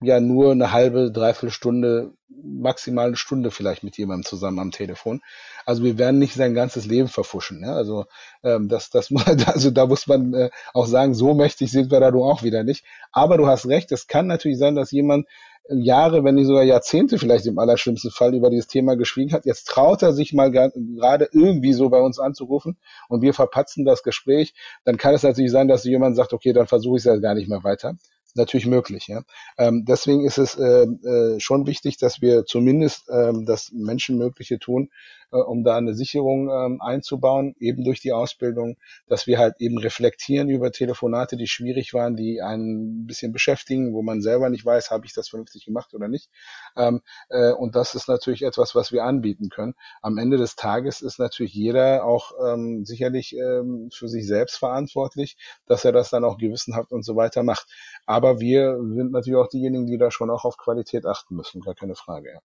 ja 0.03 0.21
nur 0.21 0.53
eine 0.53 0.73
halbe, 0.73 1.11
dreiviertel 1.11 1.51
Stunde, 1.51 2.13
maximal 2.29 3.07
eine 3.07 3.17
Stunde 3.17 3.51
vielleicht 3.51 3.83
mit 3.83 3.97
jemandem 3.97 4.25
zusammen 4.25 4.59
am 4.59 4.71
Telefon. 4.71 5.23
Also 5.65 5.85
wir 5.85 5.97
werden 5.97 6.19
nicht 6.19 6.35
sein 6.35 6.55
ganzes 6.55 6.87
Leben 6.87 7.09
verfuschen. 7.09 7.63
Ja? 7.63 7.75
Also 7.75 8.05
ähm, 8.43 8.69
das, 8.69 8.91
das, 8.91 9.11
also 9.47 9.71
da 9.71 9.87
muss 9.87 10.07
man 10.07 10.35
äh, 10.35 10.51
auch 10.75 10.87
sagen, 10.87 11.15
so 11.15 11.35
mächtig 11.35 11.71
sind 11.71 11.91
wir 11.91 12.01
da 12.01 12.11
du 12.11 12.25
auch 12.25 12.43
wieder 12.43 12.63
nicht. 12.63 12.85
Aber 13.11 13.39
du 13.39 13.47
hast 13.47 13.67
recht, 13.67 13.91
es 13.91 14.07
kann 14.07 14.27
natürlich 14.27 14.59
sein, 14.59 14.75
dass 14.75 14.91
jemand 14.91 15.27
Jahre, 15.69 16.23
wenn 16.23 16.37
nicht 16.37 16.47
sogar 16.47 16.63
Jahrzehnte 16.63 17.19
vielleicht 17.19 17.47
im 17.47 17.59
allerschlimmsten 17.59 18.13
Fall 18.13 18.35
über 18.35 18.51
dieses 18.51 18.69
Thema 18.69 18.97
geschwiegen 18.97 19.33
hat. 19.33 19.47
Jetzt 19.47 19.65
traut 19.65 20.01
er 20.03 20.13
sich 20.13 20.33
mal 20.33 20.53
gerade 20.53 21.29
irgendwie 21.33 21.73
so 21.73 21.89
bei 21.89 22.01
uns 22.01 22.21
anzurufen 22.21 22.77
und 23.09 23.23
wir 23.23 23.35
verpatzen 23.35 23.85
das 23.85 24.05
Gespräch. 24.05 24.55
Dann 24.85 24.97
kann 24.97 25.15
es 25.15 25.25
natürlich 25.25 25.51
sein, 25.51 25.67
dass 25.67 25.83
jemand 25.83 26.15
sagt, 26.15 26.33
okay, 26.33 26.53
dann 26.53 26.69
versuche 26.69 26.99
ich 26.99 27.01
es 27.01 27.05
ja 27.07 27.17
gar 27.17 27.35
nicht 27.35 27.49
mehr 27.49 27.65
weiter 27.65 27.97
natürlich 28.37 28.67
möglich. 28.67 29.07
Ja? 29.09 29.23
Ähm, 29.59 29.85
deswegen 29.87 30.25
ist 30.25 30.39
es 30.39 30.57
äh, 30.57 30.85
äh, 30.85 31.41
schon 31.41 31.67
wichtig, 31.67 31.99
dass 31.99 32.21
wir 32.21 32.45
zumindest 32.45 33.09
ähm, 33.11 33.47
das 33.47 33.73
Menschenmögliche 33.73 34.59
tun, 34.59 34.91
äh, 35.33 35.37
um 35.37 35.65
da 35.65 35.77
eine 35.77 35.95
Sicherung 35.95 36.49
ähm, 36.51 36.81
einzubauen, 36.81 37.55
eben 37.59 37.85
durch 37.85 38.01
die 38.01 38.13
Ausbildung, 38.13 38.77
dass 39.09 39.27
wir 39.27 39.39
halt 39.39 39.55
eben 39.59 39.79
reflektieren 39.79 40.49
über 40.49 40.71
Telefonate, 40.71 41.37
die 41.37 41.47
schwierig 41.47 41.95
waren, 41.95 42.17
die 42.17 42.41
einen 42.43 43.03
ein 43.03 43.07
bisschen 43.07 43.33
beschäftigen, 43.33 43.93
wo 43.93 44.03
man 44.03 44.23
selber 44.23 44.51
nicht 44.51 44.65
weiß, 44.65 44.91
habe 44.91 45.07
ich 45.07 45.15
das 45.15 45.29
vernünftig 45.29 45.65
gemacht 45.65 45.95
oder 45.95 46.09
nicht. 46.09 46.31
Ähm, 46.77 47.03
äh, 47.29 47.53
und 47.53 47.75
das 47.75 47.95
ist 47.95 48.09
natürlich 48.09 48.43
etwas, 48.43 48.75
was 48.75 48.93
wir 48.93 49.05
anbieten 49.05 49.49
können. 49.49 49.75
Am 50.03 50.19
Ende 50.19 50.37
des 50.37 50.57
Tages 50.57 51.03
ist 51.03 51.19
natürlich 51.19 51.55
jeder 51.55 52.05
auch 52.05 52.33
ähm, 52.45 52.85
sicherlich 52.85 53.35
ähm, 53.37 53.91
für 53.93 54.09
sich 54.09 54.27
selbst 54.27 54.57
verantwortlich, 54.57 55.37
dass 55.67 55.85
er 55.85 55.93
das 55.93 56.11
dann 56.11 56.25
auch 56.25 56.39
gewissenhaft 56.39 56.93
und 56.93 57.05
so 57.05 57.17
weiter 57.17 57.43
macht. 57.43 57.67
Aber 58.07 58.41
wir 58.41 58.79
sind 58.79 59.13
natürlich 59.13 59.37
auch 59.37 59.49
diejenigen, 59.49 59.87
die 59.87 59.99
da 59.99 60.11
schon 60.11 60.31
auch 60.31 60.45
auf 60.45 60.57
Qualität 60.57 61.05
achten 61.07 61.35
müssen, 61.37 61.61
gar 61.61 61.75
keine 61.75 61.97
Frage. 61.97 62.33
Ja. 62.35 62.41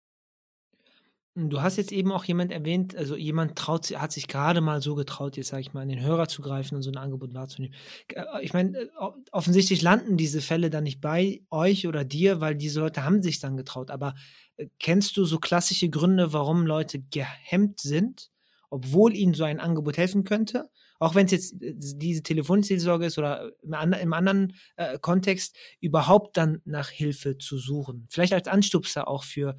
Du 1.40 1.62
hast 1.62 1.78
jetzt 1.78 1.92
eben 1.92 2.12
auch 2.12 2.24
jemand 2.24 2.52
erwähnt, 2.52 2.96
also 2.96 3.16
jemand 3.16 3.56
traut, 3.56 3.86
hat 3.96 4.12
sich 4.12 4.28
gerade 4.28 4.60
mal 4.60 4.82
so 4.82 4.96
getraut, 4.96 5.38
jetzt 5.38 5.50
sage 5.50 5.62
ich 5.62 5.72
mal, 5.72 5.82
an 5.82 5.90
den 5.90 6.02
Hörer 6.02 6.28
zu 6.28 6.42
greifen 6.42 6.76
und 6.76 6.82
so 6.82 6.90
ein 6.90 6.98
Angebot 6.98 7.36
wahrzunehmen. 7.36 7.76
Äh, 8.12 8.24
ich 8.42 8.54
meine, 8.54 8.76
äh, 8.76 8.88
offensichtlich 9.32 9.84
landen 9.84 10.18
diese 10.18 10.42
Fälle 10.42 10.72
dann 10.72 10.84
nicht 10.84 11.00
bei 11.00 11.44
euch 11.52 11.88
oder 11.88 12.04
dir, 12.04 12.42
weil 12.42 12.56
diese 12.56 12.80
Leute 12.80 13.04
haben 13.04 13.22
sich 13.22 13.40
dann 13.40 13.56
getraut. 13.56 13.92
Aber 13.92 14.16
äh, 14.56 14.66
kennst 14.80 15.16
du 15.16 15.26
so 15.26 15.38
klassische 15.38 15.90
Gründe, 15.92 16.34
warum 16.34 16.66
Leute 16.66 17.02
gehemmt 17.02 17.82
sind, 17.82 18.32
obwohl 18.72 19.16
ihnen 19.16 19.36
so 19.36 19.44
ein 19.44 19.60
Angebot 19.60 19.98
helfen 19.98 20.24
könnte? 20.24 20.72
Auch 21.00 21.16
wenn 21.16 21.26
es 21.26 21.32
jetzt 21.32 21.56
diese 21.60 22.24
Telefonseelsorge 22.24 23.06
ist 23.06 23.18
oder 23.18 23.52
im, 23.62 23.94
im 23.94 24.14
anderen 24.14 24.54
äh, 24.76 24.98
Kontext, 25.00 25.56
überhaupt 25.80 26.38
dann 26.38 26.62
nach 26.66 26.90
Hilfe 26.90 27.38
zu 27.38 27.58
suchen. 27.58 28.08
Vielleicht 28.10 28.34
als 28.34 28.48
Anstupser 28.48 29.08
auch 29.08 29.24
für 29.24 29.56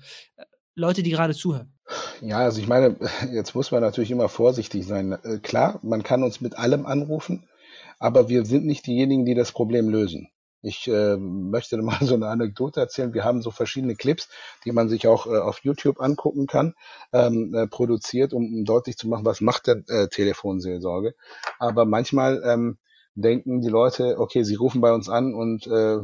Leute, 0.74 1.02
die 1.02 1.10
gerade 1.10 1.34
zuhören? 1.34 1.72
Ja, 2.20 2.38
also 2.38 2.60
ich 2.60 2.68
meine, 2.68 2.96
jetzt 3.32 3.54
muss 3.54 3.70
man 3.70 3.82
natürlich 3.82 4.10
immer 4.10 4.28
vorsichtig 4.28 4.86
sein. 4.86 5.12
Äh, 5.12 5.38
klar, 5.38 5.80
man 5.82 6.02
kann 6.02 6.22
uns 6.22 6.40
mit 6.40 6.56
allem 6.56 6.86
anrufen, 6.86 7.44
aber 7.98 8.28
wir 8.28 8.44
sind 8.44 8.64
nicht 8.64 8.86
diejenigen, 8.86 9.24
die 9.24 9.34
das 9.34 9.52
Problem 9.52 9.88
lösen. 9.88 10.28
Ich 10.62 10.88
äh, 10.88 11.16
möchte 11.16 11.76
mal 11.82 11.98
so 12.00 12.14
eine 12.14 12.28
Anekdote 12.28 12.80
erzählen. 12.80 13.14
Wir 13.14 13.24
haben 13.24 13.42
so 13.42 13.50
verschiedene 13.50 13.94
Clips, 13.94 14.28
die 14.64 14.72
man 14.72 14.88
sich 14.88 15.06
auch 15.06 15.26
äh, 15.26 15.38
auf 15.38 15.60
YouTube 15.62 16.00
angucken 16.00 16.46
kann, 16.46 16.74
ähm, 17.12 17.54
äh, 17.54 17.66
produziert, 17.66 18.32
um, 18.32 18.44
um, 18.44 18.64
deutlich 18.64 18.96
zu 18.96 19.08
machen, 19.08 19.24
was 19.24 19.40
macht 19.40 19.66
denn 19.66 19.84
äh, 19.88 20.08
Telefonseelsorge. 20.08 21.14
Aber 21.58 21.84
manchmal 21.84 22.42
ähm, 22.44 22.78
denken 23.14 23.60
die 23.60 23.68
Leute, 23.68 24.18
okay, 24.18 24.42
sie 24.44 24.54
rufen 24.54 24.80
bei 24.80 24.92
uns 24.92 25.08
an 25.08 25.34
und 25.34 25.66
äh, 25.66 25.98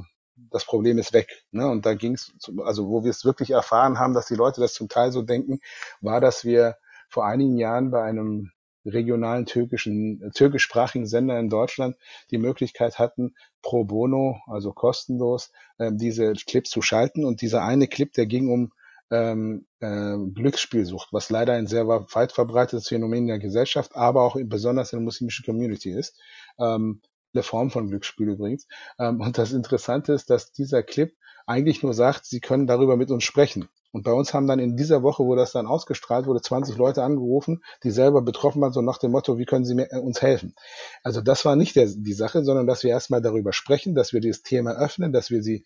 das 0.51 0.65
Problem 0.65 0.99
ist 0.99 1.13
weg. 1.13 1.45
Ne? 1.53 1.69
Und 1.69 1.87
da 1.87 1.95
ging 1.95 2.15
es, 2.15 2.33
also 2.65 2.89
wo 2.89 3.05
wir 3.05 3.11
es 3.11 3.25
wirklich 3.25 3.51
erfahren 3.51 3.99
haben, 3.99 4.15
dass 4.15 4.27
die 4.27 4.35
Leute 4.35 4.61
das 4.61 4.75
zum 4.75 4.89
Teil 4.89 5.13
so 5.13 5.23
denken, 5.23 5.61
war, 6.01 6.21
dass 6.21 6.45
wir 6.45 6.77
vor 7.09 7.25
einigen 7.25 7.57
Jahren 7.57 7.91
bei 7.91 8.03
einem 8.03 8.51
regionalen 8.85 9.47
türkischen, 9.47 10.23
äh, 10.23 10.31
türkischsprachigen 10.31 11.07
Sender 11.07 11.39
in 11.39 11.51
Deutschland 11.51 11.97
die 12.31 12.39
Möglichkeit 12.39 12.99
hatten, 12.99 13.35
pro 13.63 13.85
bono, 13.85 14.41
also 14.47 14.73
kostenlos, 14.73 15.53
äh, 15.79 15.91
diese 15.93 16.33
Clips 16.33 16.71
zu 16.71 16.83
schalten. 16.83 17.25
Und 17.25 17.41
dieser 17.41 17.63
eine 17.63 17.89
Clip, 17.89 18.13
der 18.13 18.27
ging 18.27 18.49
um 18.49 18.73
ähm, 19.11 19.67
äh, 19.81 20.17
Glücksspielsucht, 20.35 21.13
was 21.13 21.31
leider 21.31 21.53
ein 21.55 21.67
sehr 21.67 21.87
weit 21.87 22.33
verbreitetes 22.33 22.89
Phänomen 22.89 23.25
in 23.25 23.29
der 23.29 23.39
Gesellschaft, 23.39 23.95
aber 23.95 24.23
auch 24.23 24.37
besonders 24.45 24.93
in 24.93 24.99
der 24.99 25.05
muslimischen 25.05 25.45
Community 25.45 25.91
ist. 25.91 26.19
Ähm, 26.59 27.01
eine 27.35 27.43
Form 27.43 27.71
von 27.71 27.89
Glücksspiel 27.89 28.29
übrigens. 28.29 28.67
Ähm, 28.99 29.21
und 29.21 29.39
das 29.39 29.53
Interessante 29.53 30.13
ist, 30.13 30.31
dass 30.31 30.53
dieser 30.53 30.83
Clip 30.83 31.15
eigentlich 31.47 31.83
nur 31.83 31.95
sagt, 31.95 32.25
sie 32.27 32.41
können 32.41 32.67
darüber 32.67 32.97
mit 32.97 33.11
uns 33.11 33.25
sprechen. 33.25 33.69
Und 33.95 34.03
bei 34.03 34.13
uns 34.13 34.35
haben 34.35 34.49
dann 34.49 34.59
in 34.59 34.77
dieser 34.77 35.05
Woche, 35.05 35.25
wo 35.25 35.37
das 35.37 35.53
dann 35.53 35.69
ausgestrahlt 35.69 36.27
wurde, 36.27 36.43
20 36.43 36.77
Leute 36.77 37.05
angerufen, 37.05 37.63
die 37.85 37.93
selber 37.93 38.23
betroffen 38.23 38.61
waren, 38.61 38.73
so 38.73 38.83
nach 38.83 38.99
dem 38.99 39.13
Motto, 39.13 39.39
wie 39.39 39.45
können 39.45 39.65
Sie 39.65 39.77
mir, 39.77 39.93
äh, 39.93 39.99
uns 39.99 40.21
helfen? 40.21 40.57
Also 41.05 41.21
das 41.21 41.45
war 41.45 41.55
nicht 41.55 41.77
der, 41.77 41.87
die 41.87 42.13
Sache, 42.13 42.43
sondern 42.43 42.67
dass 42.67 42.83
wir 42.83 42.91
erstmal 42.91 43.23
darüber 43.23 43.53
sprechen, 43.53 43.95
dass 43.95 44.13
wir 44.13 44.21
dieses 44.21 44.43
Thema 44.43 44.73
öffnen, 44.73 45.13
dass 45.13 45.31
wir 45.31 45.45
sie 45.45 45.65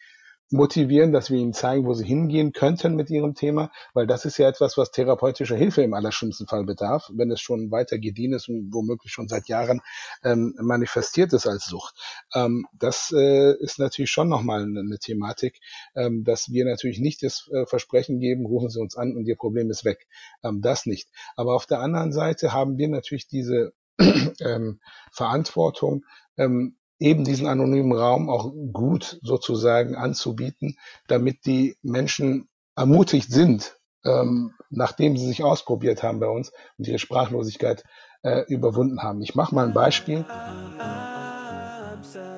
motivieren, 0.50 1.12
dass 1.12 1.30
wir 1.30 1.38
ihnen 1.38 1.52
zeigen, 1.52 1.84
wo 1.84 1.94
sie 1.94 2.06
hingehen 2.06 2.52
könnten 2.52 2.94
mit 2.94 3.10
ihrem 3.10 3.34
Thema, 3.34 3.70
weil 3.92 4.06
das 4.06 4.24
ist 4.24 4.38
ja 4.38 4.48
etwas, 4.48 4.78
was 4.78 4.90
therapeutische 4.90 5.56
Hilfe 5.56 5.82
im 5.82 5.94
allerschlimmsten 5.94 6.46
Fall 6.46 6.64
bedarf, 6.64 7.10
wenn 7.12 7.30
es 7.30 7.40
schon 7.40 7.70
weiter 7.70 7.98
gediehen 7.98 8.32
ist 8.32 8.48
und 8.48 8.72
womöglich 8.72 9.12
schon 9.12 9.28
seit 9.28 9.48
Jahren 9.48 9.80
ähm, 10.24 10.54
manifestiert 10.60 11.32
ist 11.32 11.46
als 11.46 11.66
Sucht. 11.66 11.94
Ähm, 12.34 12.66
das 12.72 13.12
äh, 13.14 13.54
ist 13.58 13.78
natürlich 13.78 14.10
schon 14.10 14.28
nochmal 14.28 14.62
eine, 14.62 14.80
eine 14.80 14.98
Thematik, 14.98 15.60
ähm, 15.94 16.24
dass 16.24 16.50
wir 16.50 16.64
natürlich 16.64 16.98
nicht 16.98 17.22
das 17.22 17.48
äh, 17.52 17.66
Versprechen 17.66 18.18
geben, 18.18 18.46
rufen 18.46 18.70
Sie 18.70 18.80
uns 18.80 18.96
an 18.96 19.16
und 19.16 19.26
Ihr 19.26 19.36
Problem 19.36 19.70
ist 19.70 19.84
weg. 19.84 20.06
Ähm, 20.42 20.62
das 20.62 20.86
nicht. 20.86 21.08
Aber 21.36 21.54
auf 21.54 21.66
der 21.66 21.80
anderen 21.80 22.12
Seite 22.12 22.52
haben 22.52 22.78
wir 22.78 22.88
natürlich 22.88 23.28
diese 23.28 23.72
ähm, 23.98 24.80
Verantwortung, 25.12 26.04
ähm, 26.36 26.76
eben 26.98 27.24
diesen 27.24 27.46
anonymen 27.46 27.92
Raum 27.92 28.28
auch 28.28 28.52
gut 28.72 29.18
sozusagen 29.22 29.94
anzubieten, 29.94 30.76
damit 31.06 31.46
die 31.46 31.76
Menschen 31.82 32.48
ermutigt 32.76 33.30
sind, 33.30 33.76
ähm, 34.04 34.52
nachdem 34.70 35.16
sie 35.16 35.26
sich 35.26 35.42
ausprobiert 35.42 36.02
haben 36.02 36.20
bei 36.20 36.28
uns 36.28 36.52
und 36.76 36.86
ihre 36.86 36.98
Sprachlosigkeit 36.98 37.84
äh, 38.22 38.42
überwunden 38.48 39.02
haben. 39.02 39.22
Ich 39.22 39.34
mache 39.34 39.54
mal 39.54 39.66
ein 39.66 39.74
Beispiel. 39.74 40.24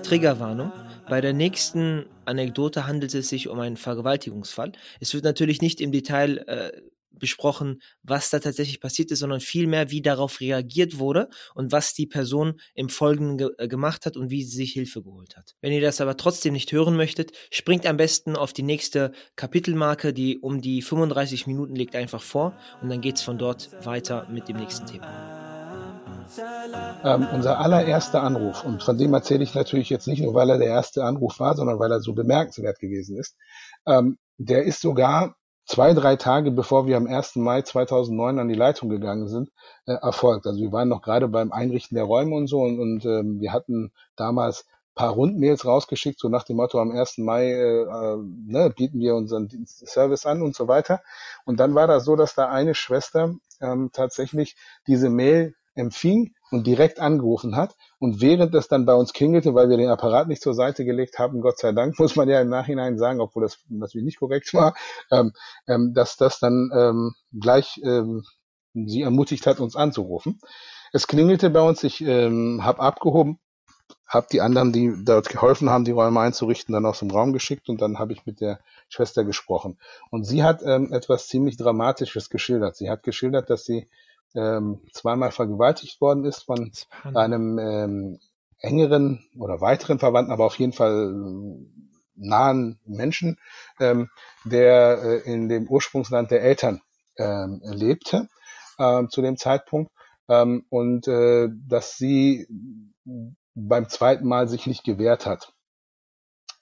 Triggerwarnung. 0.03 0.73
Bei 1.09 1.21
der 1.21 1.33
nächsten 1.33 2.07
Anekdote 2.25 2.87
handelt 2.87 3.15
es 3.15 3.29
sich 3.29 3.49
um 3.49 3.59
einen 3.59 3.77
Vergewaltigungsfall. 3.77 4.73
Es 5.01 5.13
wird 5.13 5.25
natürlich 5.25 5.61
nicht 5.61 5.81
im 5.81 5.93
Detail 5.93 6.39
äh, 6.47 6.73
besprochen, 7.13 7.81
was 8.03 8.31
da 8.31 8.39
tatsächlich 8.39 8.81
passiert 8.81 9.11
ist, 9.11 9.21
sondern 9.21 9.41
vielmehr, 9.41 9.91
wie 9.91 10.03
darauf 10.03 10.41
reagiert 10.41 10.99
wurde 10.99 11.29
und 11.55 11.73
was 11.73 11.95
die 11.95 12.07
Person 12.07 12.61
im 12.75 12.89
Folgenden 12.89 13.39
ge 13.39 13.51
äh, 13.59 13.69
gemacht 13.69 14.07
hat 14.07 14.17
und 14.17 14.31
wie 14.31 14.43
sie 14.43 14.57
sich 14.57 14.73
Hilfe 14.73 15.03
geholt 15.03 15.37
hat. 15.37 15.55
Wenn 15.61 15.73
ihr 15.73 15.81
das 15.81 16.01
aber 16.01 16.17
trotzdem 16.17 16.53
nicht 16.53 16.73
hören 16.73 16.97
möchtet, 16.97 17.33
springt 17.51 17.87
am 17.87 17.97
besten 17.97 18.37
auf 18.37 18.53
die 18.53 18.63
nächste 18.63 19.13
Kapitelmarke, 19.37 20.13
die 20.13 20.39
um 20.39 20.61
die 20.61 20.83
35 20.83 21.47
Minuten 21.47 21.75
liegt, 21.75 21.95
einfach 21.95 22.23
vor 22.23 22.57
und 22.83 22.89
dann 22.89 23.01
geht 23.01 23.17
es 23.17 23.23
von 23.23 23.39
dort 23.39 23.71
weiter 23.85 24.27
mit 24.31 24.49
dem 24.49 24.57
nächsten 24.57 24.87
Thema. 24.87 25.41
Ähm, 27.05 27.27
unser 27.33 27.59
allererster 27.59 28.23
Anruf, 28.23 28.65
und 28.65 28.83
von 28.83 28.97
dem 28.97 29.13
erzähle 29.15 29.43
ich 29.43 29.55
natürlich 29.55 29.91
jetzt 29.91 30.07
nicht 30.07 30.23
nur, 30.23 30.35
weil 30.35 30.51
er 30.51 30.59
der 30.59 30.69
erste 30.69 31.05
Anruf 31.05 31.41
war, 31.41 31.57
sondern 31.57 31.79
weil 31.79 31.91
er 31.91 32.01
so 32.01 32.13
bemerkenswert 32.13 32.79
gewesen 32.79 33.17
ist, 33.17 33.37
ähm, 33.87 34.19
der 34.39 34.65
ist 34.65 34.81
sogar 34.81 35.35
zwei, 35.71 35.95
drei 35.95 36.17
Tage 36.17 36.51
bevor 36.51 36.87
wir 36.89 36.97
am 36.97 37.07
1. 37.07 37.37
Mai 37.37 37.63
2009 37.63 38.41
an 38.41 38.49
die 38.49 38.57
Leitung 38.57 38.89
gegangen 38.89 39.29
sind, 39.29 39.51
äh, 39.87 39.93
erfolgt. 39.93 40.47
Also 40.47 40.61
wir 40.61 40.73
waren 40.73 40.89
noch 40.89 41.01
gerade 41.01 41.29
beim 41.29 41.53
Einrichten 41.53 41.95
der 41.95 42.05
Räume 42.05 42.35
und 42.35 42.49
so 42.49 42.63
und, 42.63 42.81
und 42.81 43.05
ähm, 43.05 43.41
wir 43.41 43.53
hatten 43.53 43.93
damals 44.17 44.67
paar 44.97 45.11
Rundmails 45.11 45.65
rausgeschickt, 45.65 46.19
so 46.19 46.29
nach 46.29 46.43
dem 46.43 46.57
Motto, 46.57 46.81
am 46.81 46.91
1. 46.91 47.19
Mai 47.19 47.53
äh, 47.53 47.83
äh, 47.83 48.17
ne, 48.17 48.75
bieten 48.77 48.99
wir 48.99 49.15
unseren 49.15 49.49
Service 49.65 50.27
an 50.27 50.43
und 50.43 50.57
so 50.57 50.67
weiter. 50.67 51.03
Und 51.45 51.61
dann 51.61 51.77
war 51.77 51.87
das 51.87 52.05
so, 52.05 52.17
dass 52.17 52.35
da 52.35 52.49
eine 52.49 52.75
Schwester 52.75 53.37
ähm, 53.61 53.91
tatsächlich 53.93 54.57
diese 54.89 55.09
Mail 55.09 55.55
empfing 55.77 56.35
und 56.51 56.67
direkt 56.67 57.01
angerufen 57.01 57.57
hat. 57.57 57.77
Und 57.99 58.21
während 58.21 58.55
es 58.55 58.69
dann 58.69 58.87
bei 58.87 58.95
uns 58.95 59.13
klingelte, 59.13 59.55
weil 59.55 59.69
wir 59.69 59.77
den 59.77 59.89
Apparat 59.89 60.29
nicht 60.29 60.43
zur 60.43 60.55
Seite 60.55 60.85
gelegt 60.85 61.19
haben, 61.19 61.41
Gott 61.41 61.59
sei 61.59 61.73
Dank, 61.73 61.99
muss 61.99 62.17
man 62.17 62.29
ja 62.29 62.41
im 62.41 62.49
Nachhinein 62.49 62.99
sagen, 62.99 63.21
obwohl 63.21 63.43
das 63.43 63.59
natürlich 63.69 64.05
nicht 64.05 64.19
korrekt 64.19 64.53
war, 64.55 64.75
ähm, 65.11 65.33
ähm, 65.67 65.93
dass 65.95 66.17
das 66.17 66.39
dann 66.39 66.71
ähm, 66.75 67.15
gleich 67.33 67.81
ähm, 67.85 68.25
sie 68.75 69.03
ermutigt 69.03 69.47
hat, 69.47 69.61
uns 69.61 69.77
anzurufen. 69.77 70.41
Es 70.93 71.07
klingelte 71.07 71.51
bei 71.51 71.61
uns, 71.61 71.83
ich 71.85 72.01
ähm, 72.01 72.65
habe 72.65 72.81
abgehoben, 72.81 73.39
habe 74.07 74.27
die 74.31 74.41
anderen, 74.41 74.73
die 74.73 74.93
dort 75.05 75.29
geholfen 75.29 75.71
haben, 75.71 75.85
die 75.85 75.93
Räume 75.93 76.21
einzurichten, 76.21 76.73
dann 76.73 76.87
aus 76.87 76.99
dem 76.99 77.11
Raum 77.11 77.33
geschickt 77.33 77.69
und 77.69 77.81
dann 77.81 77.99
habe 77.99 78.13
ich 78.13 78.27
mit 78.27 78.41
der 78.41 78.61
Schwester 78.89 79.25
gesprochen. 79.25 79.79
Und 80.11 80.25
sie 80.25 80.43
hat 80.43 80.63
ähm, 80.65 80.93
etwas 80.93 81.29
ziemlich 81.29 81.57
Dramatisches 81.57 82.29
geschildert. 82.29 82.77
Sie 82.77 82.91
hat 82.91 83.05
geschildert, 83.05 83.51
dass 83.51 83.65
sie 83.65 83.89
ähm, 84.35 84.81
zweimal 84.93 85.33
vergewaltigt 85.33 86.01
worden 86.01 86.25
ist 86.25 86.43
von 86.45 86.73
einem 87.15 87.59
ähm, 87.59 88.21
engeren 88.59 89.25
oder 89.39 89.61
weiteren 89.61 89.99
Verwandten, 89.99 90.33
aber 90.33 90.47
auf 90.47 90.59
jeden 90.59 90.73
Fall 90.73 91.13
äh, 91.13 91.91
nahen 92.15 92.79
Menschen, 92.85 93.39
ähm, 93.81 94.11
der 94.45 95.03
äh, 95.03 95.33
in 95.33 95.49
dem 95.49 95.69
Ursprungsland 95.69 96.31
der 96.31 96.43
Eltern 96.43 96.83
ähm, 97.17 97.61
lebte 97.65 98.29
äh, 98.79 99.07
zu 99.09 99.23
dem 99.23 99.37
Zeitpunkt 99.37 99.91
ähm, 100.29 100.65
und 100.69 101.09
äh, 101.09 101.49
dass 101.69 101.97
sie 101.97 102.47
beim 103.55 103.89
zweiten 103.89 104.27
Mal 104.27 104.49
sich 104.49 104.67
nicht 104.67 104.85
gewehrt 104.85 105.27
hat, 105.27 105.53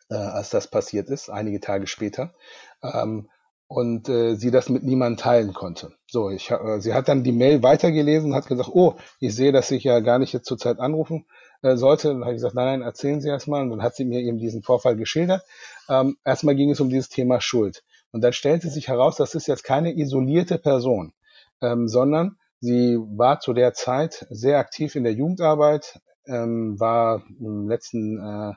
äh, 0.08 0.14
als 0.14 0.50
das 0.50 0.68
passiert 0.70 1.08
ist, 1.10 1.28
einige 1.28 1.60
Tage 1.60 1.86
später. 1.86 2.34
Ähm, 2.82 3.28
und 3.68 4.08
äh, 4.08 4.34
sie 4.34 4.50
das 4.50 4.70
mit 4.70 4.82
niemandem 4.82 5.18
teilen 5.18 5.52
konnte. 5.52 5.92
So, 6.06 6.30
ich, 6.30 6.50
äh, 6.50 6.80
sie 6.80 6.94
hat 6.94 7.08
dann 7.08 7.22
die 7.22 7.32
Mail 7.32 7.62
weitergelesen 7.62 8.34
hat 8.34 8.46
gesagt, 8.46 8.70
oh, 8.72 8.94
ich 9.20 9.34
sehe, 9.34 9.52
dass 9.52 9.70
ich 9.70 9.84
ja 9.84 10.00
gar 10.00 10.18
nicht 10.18 10.32
jetzt 10.32 10.46
zurzeit 10.46 10.80
anrufen 10.80 11.26
äh, 11.60 11.76
sollte. 11.76 12.08
Dann 12.08 12.22
habe 12.22 12.32
ich 12.32 12.36
gesagt, 12.36 12.54
nein, 12.54 12.80
nein, 12.80 12.82
erzählen 12.82 13.20
Sie 13.20 13.28
erstmal. 13.28 13.62
Und 13.62 13.70
dann 13.70 13.82
hat 13.82 13.94
sie 13.94 14.06
mir 14.06 14.20
eben 14.20 14.38
diesen 14.38 14.62
Vorfall 14.62 14.96
geschildert. 14.96 15.42
Ähm, 15.88 16.16
erstmal 16.24 16.56
ging 16.56 16.70
es 16.70 16.80
um 16.80 16.88
dieses 16.88 17.10
Thema 17.10 17.42
Schuld. 17.42 17.84
Und 18.10 18.22
dann 18.22 18.32
stellte 18.32 18.70
sich 18.70 18.88
heraus, 18.88 19.16
das 19.16 19.34
ist 19.34 19.46
jetzt 19.46 19.64
keine 19.64 19.94
isolierte 19.94 20.58
Person, 20.58 21.12
ähm, 21.60 21.88
sondern 21.88 22.38
sie 22.60 22.96
war 22.98 23.40
zu 23.40 23.52
der 23.52 23.74
Zeit 23.74 24.26
sehr 24.30 24.58
aktiv 24.58 24.96
in 24.96 25.04
der 25.04 25.12
Jugendarbeit, 25.12 26.00
ähm, 26.26 26.80
war 26.80 27.22
im 27.38 27.68
letzten 27.68 28.18
äh, 28.18 28.54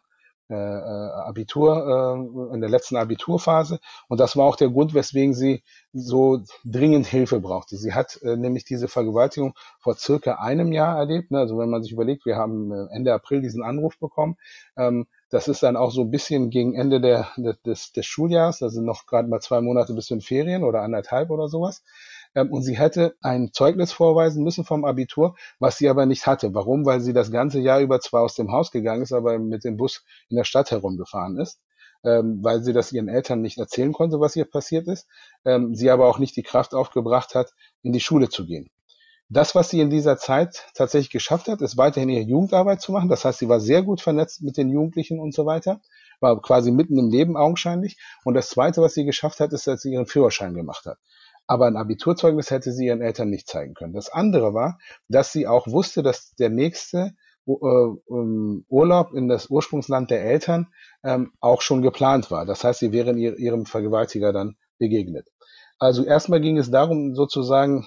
äh, 0.51 0.55
äh, 0.55 1.11
Abitur, 1.29 2.19
äh, 2.51 2.53
in 2.53 2.59
der 2.59 2.69
letzten 2.69 2.97
Abiturphase. 2.97 3.79
Und 4.09 4.19
das 4.19 4.35
war 4.35 4.45
auch 4.45 4.57
der 4.57 4.69
Grund, 4.69 4.93
weswegen 4.93 5.33
sie 5.33 5.63
so 5.93 6.41
dringend 6.65 7.07
Hilfe 7.07 7.39
brauchte. 7.39 7.77
Sie 7.77 7.93
hat 7.93 8.21
äh, 8.21 8.35
nämlich 8.35 8.65
diese 8.65 8.89
Vergewaltigung 8.89 9.53
vor 9.79 9.95
circa 9.95 10.35
einem 10.35 10.73
Jahr 10.73 10.97
erlebt. 10.97 11.31
Ne? 11.31 11.39
Also 11.39 11.57
wenn 11.57 11.69
man 11.69 11.83
sich 11.83 11.93
überlegt, 11.93 12.25
wir 12.25 12.35
haben 12.35 12.71
äh, 12.73 12.87
Ende 12.93 13.13
April 13.13 13.41
diesen 13.41 13.63
Anruf 13.63 13.97
bekommen. 13.97 14.35
Ähm, 14.75 15.07
das 15.29 15.47
ist 15.47 15.63
dann 15.63 15.77
auch 15.77 15.91
so 15.91 16.01
ein 16.01 16.11
bisschen 16.11 16.49
gegen 16.49 16.75
Ende 16.75 16.99
der, 16.99 17.29
des, 17.65 17.93
des 17.93 18.05
Schuljahres. 18.05 18.57
Sind 18.57 18.83
noch 18.85 19.05
gerade 19.05 19.29
mal 19.29 19.39
zwei 19.39 19.61
Monate 19.61 19.93
bis 19.93 20.11
in 20.11 20.19
Ferien 20.19 20.65
oder 20.65 20.81
anderthalb 20.81 21.29
oder 21.29 21.47
sowas. 21.47 21.81
Ähm, 22.35 22.51
und 22.51 22.63
sie 22.63 22.77
hätte 22.77 23.15
ein 23.21 23.51
Zeugnis 23.53 23.91
vorweisen 23.91 24.43
müssen 24.43 24.63
vom 24.63 24.85
Abitur, 24.85 25.35
was 25.59 25.77
sie 25.77 25.89
aber 25.89 26.05
nicht 26.05 26.27
hatte. 26.27 26.53
Warum? 26.53 26.85
Weil 26.85 27.01
sie 27.01 27.13
das 27.13 27.31
ganze 27.31 27.59
Jahr 27.59 27.81
über 27.81 27.99
zwar 27.99 28.23
aus 28.23 28.35
dem 28.35 28.51
Haus 28.51 28.71
gegangen 28.71 29.03
ist, 29.03 29.13
aber 29.13 29.37
mit 29.39 29.63
dem 29.63 29.77
Bus 29.77 30.03
in 30.29 30.37
der 30.37 30.45
Stadt 30.45 30.71
herumgefahren 30.71 31.37
ist. 31.37 31.59
Ähm, 32.03 32.39
weil 32.41 32.63
sie 32.63 32.73
das 32.73 32.91
ihren 32.91 33.09
Eltern 33.09 33.41
nicht 33.41 33.59
erzählen 33.59 33.93
konnte, 33.93 34.19
was 34.19 34.35
ihr 34.35 34.45
passiert 34.45 34.87
ist, 34.87 35.07
ähm, 35.45 35.75
sie 35.75 35.91
aber 35.91 36.07
auch 36.07 36.17
nicht 36.17 36.35
die 36.35 36.41
Kraft 36.41 36.73
aufgebracht 36.73 37.35
hat, 37.35 37.53
in 37.83 37.93
die 37.93 37.99
Schule 37.99 38.27
zu 38.27 38.47
gehen. 38.47 38.71
Das, 39.29 39.53
was 39.53 39.69
sie 39.69 39.79
in 39.81 39.91
dieser 39.91 40.17
Zeit 40.17 40.65
tatsächlich 40.73 41.11
geschafft 41.11 41.47
hat, 41.47 41.61
ist 41.61 41.77
weiterhin 41.77 42.09
ihre 42.09 42.23
Jugendarbeit 42.23 42.81
zu 42.81 42.91
machen. 42.91 43.07
Das 43.07 43.23
heißt, 43.23 43.37
sie 43.37 43.49
war 43.49 43.59
sehr 43.59 43.83
gut 43.83 44.01
vernetzt 44.01 44.41
mit 44.41 44.57
den 44.57 44.69
Jugendlichen 44.69 45.19
und 45.19 45.33
so 45.33 45.45
weiter, 45.45 45.79
war 46.19 46.41
quasi 46.41 46.71
mitten 46.71 46.97
im 46.97 47.11
Leben 47.11 47.37
augenscheinlich. 47.37 47.97
Und 48.25 48.33
das 48.33 48.49
Zweite, 48.49 48.81
was 48.81 48.95
sie 48.95 49.05
geschafft 49.05 49.39
hat, 49.39 49.53
ist, 49.53 49.67
dass 49.67 49.83
sie 49.83 49.93
ihren 49.93 50.07
Führerschein 50.07 50.55
gemacht 50.55 50.87
hat 50.87 50.97
aber 51.51 51.67
ein 51.67 51.75
Abiturzeugnis 51.75 52.49
hätte 52.49 52.71
sie 52.71 52.85
ihren 52.85 53.01
Eltern 53.01 53.29
nicht 53.29 53.45
zeigen 53.45 53.73
können. 53.73 53.91
Das 53.91 54.09
andere 54.09 54.53
war, 54.53 54.79
dass 55.09 55.33
sie 55.33 55.47
auch 55.47 55.67
wusste, 55.67 56.01
dass 56.01 56.33
der 56.35 56.49
nächste 56.49 57.11
äh, 57.45 57.51
ähm, 58.09 58.63
Urlaub 58.69 59.13
in 59.13 59.27
das 59.27 59.49
Ursprungsland 59.49 60.11
der 60.11 60.23
Eltern 60.23 60.67
ähm, 61.03 61.33
auch 61.41 61.61
schon 61.61 61.81
geplant 61.81 62.31
war. 62.31 62.45
Das 62.45 62.63
heißt, 62.63 62.79
sie 62.79 62.93
wären 62.93 63.17
ihrem 63.17 63.65
Vergewaltiger 63.65 64.31
dann 64.31 64.55
begegnet. 64.79 65.27
Also 65.77 66.05
erstmal 66.05 66.39
ging 66.39 66.57
es 66.57 66.71
darum, 66.71 67.15
sozusagen 67.15 67.85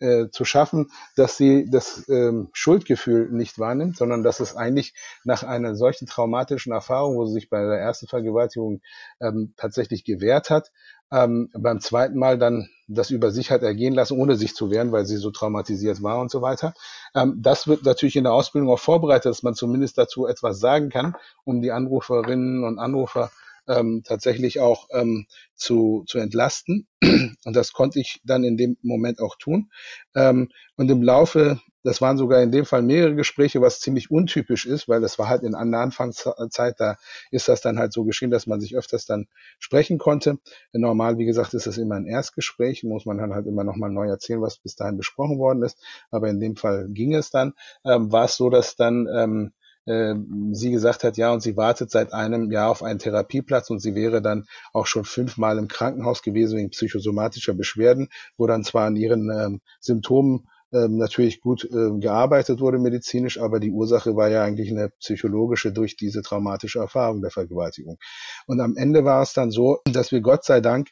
äh, 0.00 0.28
zu 0.30 0.44
schaffen, 0.44 0.90
dass 1.16 1.36
sie 1.36 1.68
das 1.70 2.08
ähm, 2.08 2.48
Schuldgefühl 2.52 3.30
nicht 3.30 3.58
wahrnimmt, 3.58 3.96
sondern 3.96 4.22
dass 4.22 4.40
es 4.40 4.56
eigentlich 4.56 4.94
nach 5.24 5.42
einer 5.42 5.74
solchen 5.74 6.06
traumatischen 6.06 6.72
Erfahrung, 6.72 7.16
wo 7.16 7.26
sie 7.26 7.34
sich 7.34 7.50
bei 7.50 7.62
der 7.62 7.78
ersten 7.78 8.06
Vergewaltigung 8.06 8.80
ähm, 9.20 9.54
tatsächlich 9.56 10.04
gewehrt 10.04 10.50
hat, 10.50 10.72
ähm, 11.12 11.50
beim 11.52 11.80
zweiten 11.80 12.18
Mal 12.18 12.38
dann 12.38 12.68
das 12.86 13.10
über 13.10 13.30
sich 13.30 13.50
hat 13.50 13.62
ergehen 13.62 13.94
lassen, 13.94 14.18
ohne 14.18 14.36
sich 14.36 14.54
zu 14.54 14.70
wehren, 14.70 14.92
weil 14.92 15.06
sie 15.06 15.16
so 15.16 15.30
traumatisiert 15.30 16.02
war 16.02 16.20
und 16.20 16.30
so 16.30 16.42
weiter. 16.42 16.74
Ähm, 17.14 17.36
das 17.38 17.66
wird 17.66 17.84
natürlich 17.84 18.16
in 18.16 18.24
der 18.24 18.32
Ausbildung 18.32 18.70
auch 18.70 18.78
vorbereitet, 18.78 19.26
dass 19.26 19.42
man 19.42 19.54
zumindest 19.54 19.98
dazu 19.98 20.26
etwas 20.26 20.60
sagen 20.60 20.88
kann, 20.90 21.16
um 21.44 21.62
die 21.62 21.72
Anruferinnen 21.72 22.64
und 22.64 22.78
Anrufer 22.78 23.30
ähm, 23.68 24.02
tatsächlich 24.04 24.60
auch 24.60 24.88
ähm, 24.92 25.26
zu, 25.54 26.04
zu 26.06 26.18
entlasten. 26.18 26.86
Und 27.02 27.56
das 27.56 27.72
konnte 27.72 28.00
ich 28.00 28.20
dann 28.24 28.44
in 28.44 28.56
dem 28.56 28.76
Moment 28.82 29.20
auch 29.20 29.36
tun. 29.36 29.70
Ähm, 30.14 30.48
und 30.76 30.90
im 30.90 31.02
Laufe, 31.02 31.60
das 31.82 32.00
waren 32.00 32.16
sogar 32.16 32.42
in 32.42 32.52
dem 32.52 32.64
Fall 32.64 32.82
mehrere 32.82 33.14
Gespräche, 33.14 33.60
was 33.60 33.80
ziemlich 33.80 34.10
untypisch 34.10 34.66
ist, 34.66 34.88
weil 34.88 35.00
das 35.00 35.18
war 35.18 35.28
halt 35.28 35.42
in 35.42 35.54
einer 35.54 35.78
Anfangszeit, 35.78 36.74
da 36.78 36.96
ist 37.30 37.48
das 37.48 37.60
dann 37.60 37.78
halt 37.78 37.92
so 37.92 38.04
geschehen, 38.04 38.30
dass 38.30 38.46
man 38.46 38.60
sich 38.60 38.76
öfters 38.76 39.06
dann 39.06 39.26
sprechen 39.58 39.98
konnte. 39.98 40.38
Normal, 40.72 41.18
wie 41.18 41.26
gesagt, 41.26 41.54
ist 41.54 41.66
das 41.66 41.78
immer 41.78 41.96
ein 41.96 42.06
Erstgespräch, 42.06 42.82
muss 42.84 43.06
man 43.06 43.18
dann 43.18 43.34
halt 43.34 43.46
immer 43.46 43.64
nochmal 43.64 43.90
neu 43.90 44.08
erzählen, 44.08 44.40
was 44.40 44.58
bis 44.58 44.74
dahin 44.74 44.96
besprochen 44.96 45.38
worden 45.38 45.62
ist. 45.62 45.78
Aber 46.10 46.28
in 46.28 46.40
dem 46.40 46.56
Fall 46.56 46.88
ging 46.88 47.14
es 47.14 47.30
dann. 47.30 47.52
Ähm, 47.84 48.10
war 48.12 48.24
es 48.24 48.36
so, 48.36 48.50
dass 48.50 48.76
dann 48.76 49.06
ähm, 49.14 49.52
äh, 49.90 50.14
sie 50.52 50.70
gesagt 50.70 51.04
hat, 51.04 51.16
ja, 51.16 51.32
und 51.32 51.40
sie 51.40 51.56
wartet 51.56 51.90
seit 51.90 52.12
einem 52.12 52.50
Jahr 52.50 52.70
auf 52.70 52.82
einen 52.82 52.98
Therapieplatz 52.98 53.70
und 53.70 53.80
sie 53.80 53.94
wäre 53.94 54.22
dann 54.22 54.46
auch 54.72 54.86
schon 54.86 55.04
fünfmal 55.04 55.58
im 55.58 55.68
Krankenhaus 55.68 56.22
gewesen 56.22 56.58
wegen 56.58 56.70
psychosomatischer 56.70 57.54
Beschwerden, 57.54 58.08
wo 58.36 58.46
dann 58.46 58.64
zwar 58.64 58.86
an 58.86 58.96
ihren 58.96 59.30
ähm, 59.30 59.60
Symptomen 59.80 60.46
ähm, 60.72 60.98
natürlich 60.98 61.40
gut 61.40 61.64
äh, 61.64 61.98
gearbeitet 61.98 62.60
wurde 62.60 62.78
medizinisch, 62.78 63.40
aber 63.40 63.58
die 63.58 63.72
Ursache 63.72 64.14
war 64.14 64.28
ja 64.28 64.44
eigentlich 64.44 64.70
eine 64.70 64.90
psychologische 65.00 65.72
durch 65.72 65.96
diese 65.96 66.22
traumatische 66.22 66.78
Erfahrung 66.78 67.22
der 67.22 67.32
Vergewaltigung. 67.32 67.98
Und 68.46 68.60
am 68.60 68.76
Ende 68.76 69.04
war 69.04 69.22
es 69.22 69.32
dann 69.32 69.50
so, 69.50 69.80
dass 69.84 70.12
wir 70.12 70.20
Gott 70.20 70.44
sei 70.44 70.60
Dank 70.60 70.88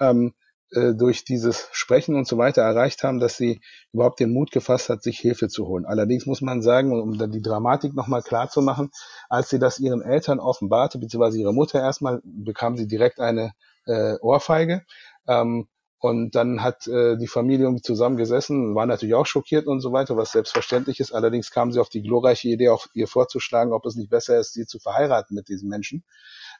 ähm, 0.00 0.34
äh, 0.72 0.94
durch 0.94 1.24
dieses 1.24 1.68
Sprechen 1.72 2.14
und 2.16 2.26
so 2.26 2.38
weiter 2.38 2.62
erreicht 2.62 3.02
haben, 3.02 3.20
dass 3.20 3.36
sie 3.36 3.60
überhaupt 3.92 4.20
den 4.20 4.32
Mut 4.32 4.50
gefasst 4.50 4.88
hat, 4.88 5.02
sich 5.02 5.18
Hilfe 5.18 5.48
zu 5.48 5.66
holen. 5.66 5.84
Allerdings 5.84 6.26
muss 6.26 6.40
man 6.40 6.62
sagen, 6.62 6.98
um 6.98 7.18
dann 7.18 7.30
die 7.30 7.42
Dramatik 7.42 7.94
nochmal 7.94 8.22
klar 8.22 8.48
zu 8.48 8.62
machen, 8.62 8.90
als 9.28 9.50
sie 9.50 9.58
das 9.58 9.78
ihren 9.78 10.02
Eltern 10.02 10.40
offenbarte, 10.40 10.98
beziehungsweise 10.98 11.38
ihre 11.38 11.52
Mutter 11.52 11.80
erstmal, 11.80 12.20
bekam 12.24 12.76
sie 12.76 12.86
direkt 12.86 13.20
eine 13.20 13.52
äh, 13.86 14.14
Ohrfeige. 14.20 14.82
Ähm, 15.28 15.68
und 15.98 16.34
dann 16.34 16.64
hat 16.64 16.88
äh, 16.88 17.16
die 17.16 17.28
Familie 17.28 17.72
zusammengesessen, 17.80 18.74
war 18.74 18.86
natürlich 18.86 19.14
auch 19.14 19.26
schockiert 19.26 19.68
und 19.68 19.80
so 19.80 19.92
weiter, 19.92 20.16
was 20.16 20.32
selbstverständlich 20.32 20.98
ist. 20.98 21.12
Allerdings 21.12 21.52
kam 21.52 21.70
sie 21.70 21.78
auf 21.78 21.90
die 21.90 22.02
glorreiche 22.02 22.48
Idee, 22.48 22.70
auch 22.70 22.86
ihr 22.92 23.06
vorzuschlagen, 23.06 23.72
ob 23.72 23.86
es 23.86 23.94
nicht 23.94 24.10
besser 24.10 24.36
ist, 24.36 24.52
sie 24.52 24.66
zu 24.66 24.80
verheiraten 24.80 25.36
mit 25.36 25.48
diesem 25.48 25.68
Menschen. 25.68 26.02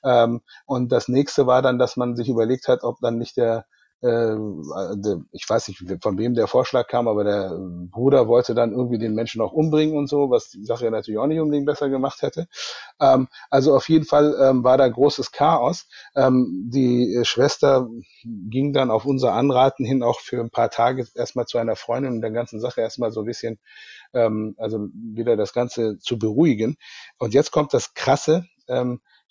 Ähm, 0.05 0.42
und 0.64 0.92
das 0.92 1.09
nächste 1.09 1.48
war 1.48 1.61
dann, 1.61 1.79
dass 1.81 1.96
man 1.96 2.14
sich 2.14 2.29
überlegt 2.29 2.68
hat, 2.68 2.85
ob 2.85 3.01
dann 3.01 3.18
nicht 3.18 3.37
der 3.37 3.66
ich 4.04 5.48
weiß 5.48 5.68
nicht, 5.68 5.80
von 6.02 6.18
wem 6.18 6.34
der 6.34 6.48
Vorschlag 6.48 6.88
kam, 6.88 7.06
aber 7.06 7.22
der 7.22 7.56
Bruder 7.90 8.26
wollte 8.26 8.52
dann 8.52 8.72
irgendwie 8.72 8.98
den 8.98 9.14
Menschen 9.14 9.40
auch 9.40 9.52
umbringen 9.52 9.96
und 9.96 10.08
so, 10.08 10.28
was 10.28 10.50
die 10.50 10.64
Sache 10.64 10.90
natürlich 10.90 11.20
auch 11.20 11.28
nicht 11.28 11.38
unbedingt 11.38 11.66
besser 11.66 11.88
gemacht 11.88 12.22
hätte. 12.22 12.48
Ähm, 13.00 13.28
also 13.48 13.76
auf 13.76 13.88
jeden 13.88 14.04
Fall 14.04 14.34
ähm, 14.40 14.64
war 14.64 14.76
da 14.76 14.88
großes 14.88 15.30
Chaos. 15.30 15.86
Ähm, 16.16 16.68
die 16.68 17.20
Schwester 17.22 17.88
ging 18.24 18.72
dann 18.72 18.90
auf 18.90 19.04
unser 19.04 19.34
Anraten 19.34 19.84
hin 19.84 20.02
auch 20.02 20.18
für 20.18 20.40
ein 20.40 20.50
paar 20.50 20.70
Tage 20.70 21.06
erstmal 21.14 21.46
zu 21.46 21.58
einer 21.58 21.76
Freundin 21.76 22.14
und 22.14 22.22
der 22.22 22.32
ganzen 22.32 22.58
Sache 22.58 22.80
erstmal 22.80 23.12
so 23.12 23.20
ein 23.20 23.26
bisschen, 23.26 23.58
also 24.12 24.88
wieder 24.92 25.36
das 25.36 25.52
Ganze 25.54 25.98
zu 25.98 26.18
beruhigen. 26.18 26.76
Und 27.18 27.34
jetzt 27.34 27.50
kommt 27.50 27.72
das 27.72 27.94
Krasse. 27.94 28.44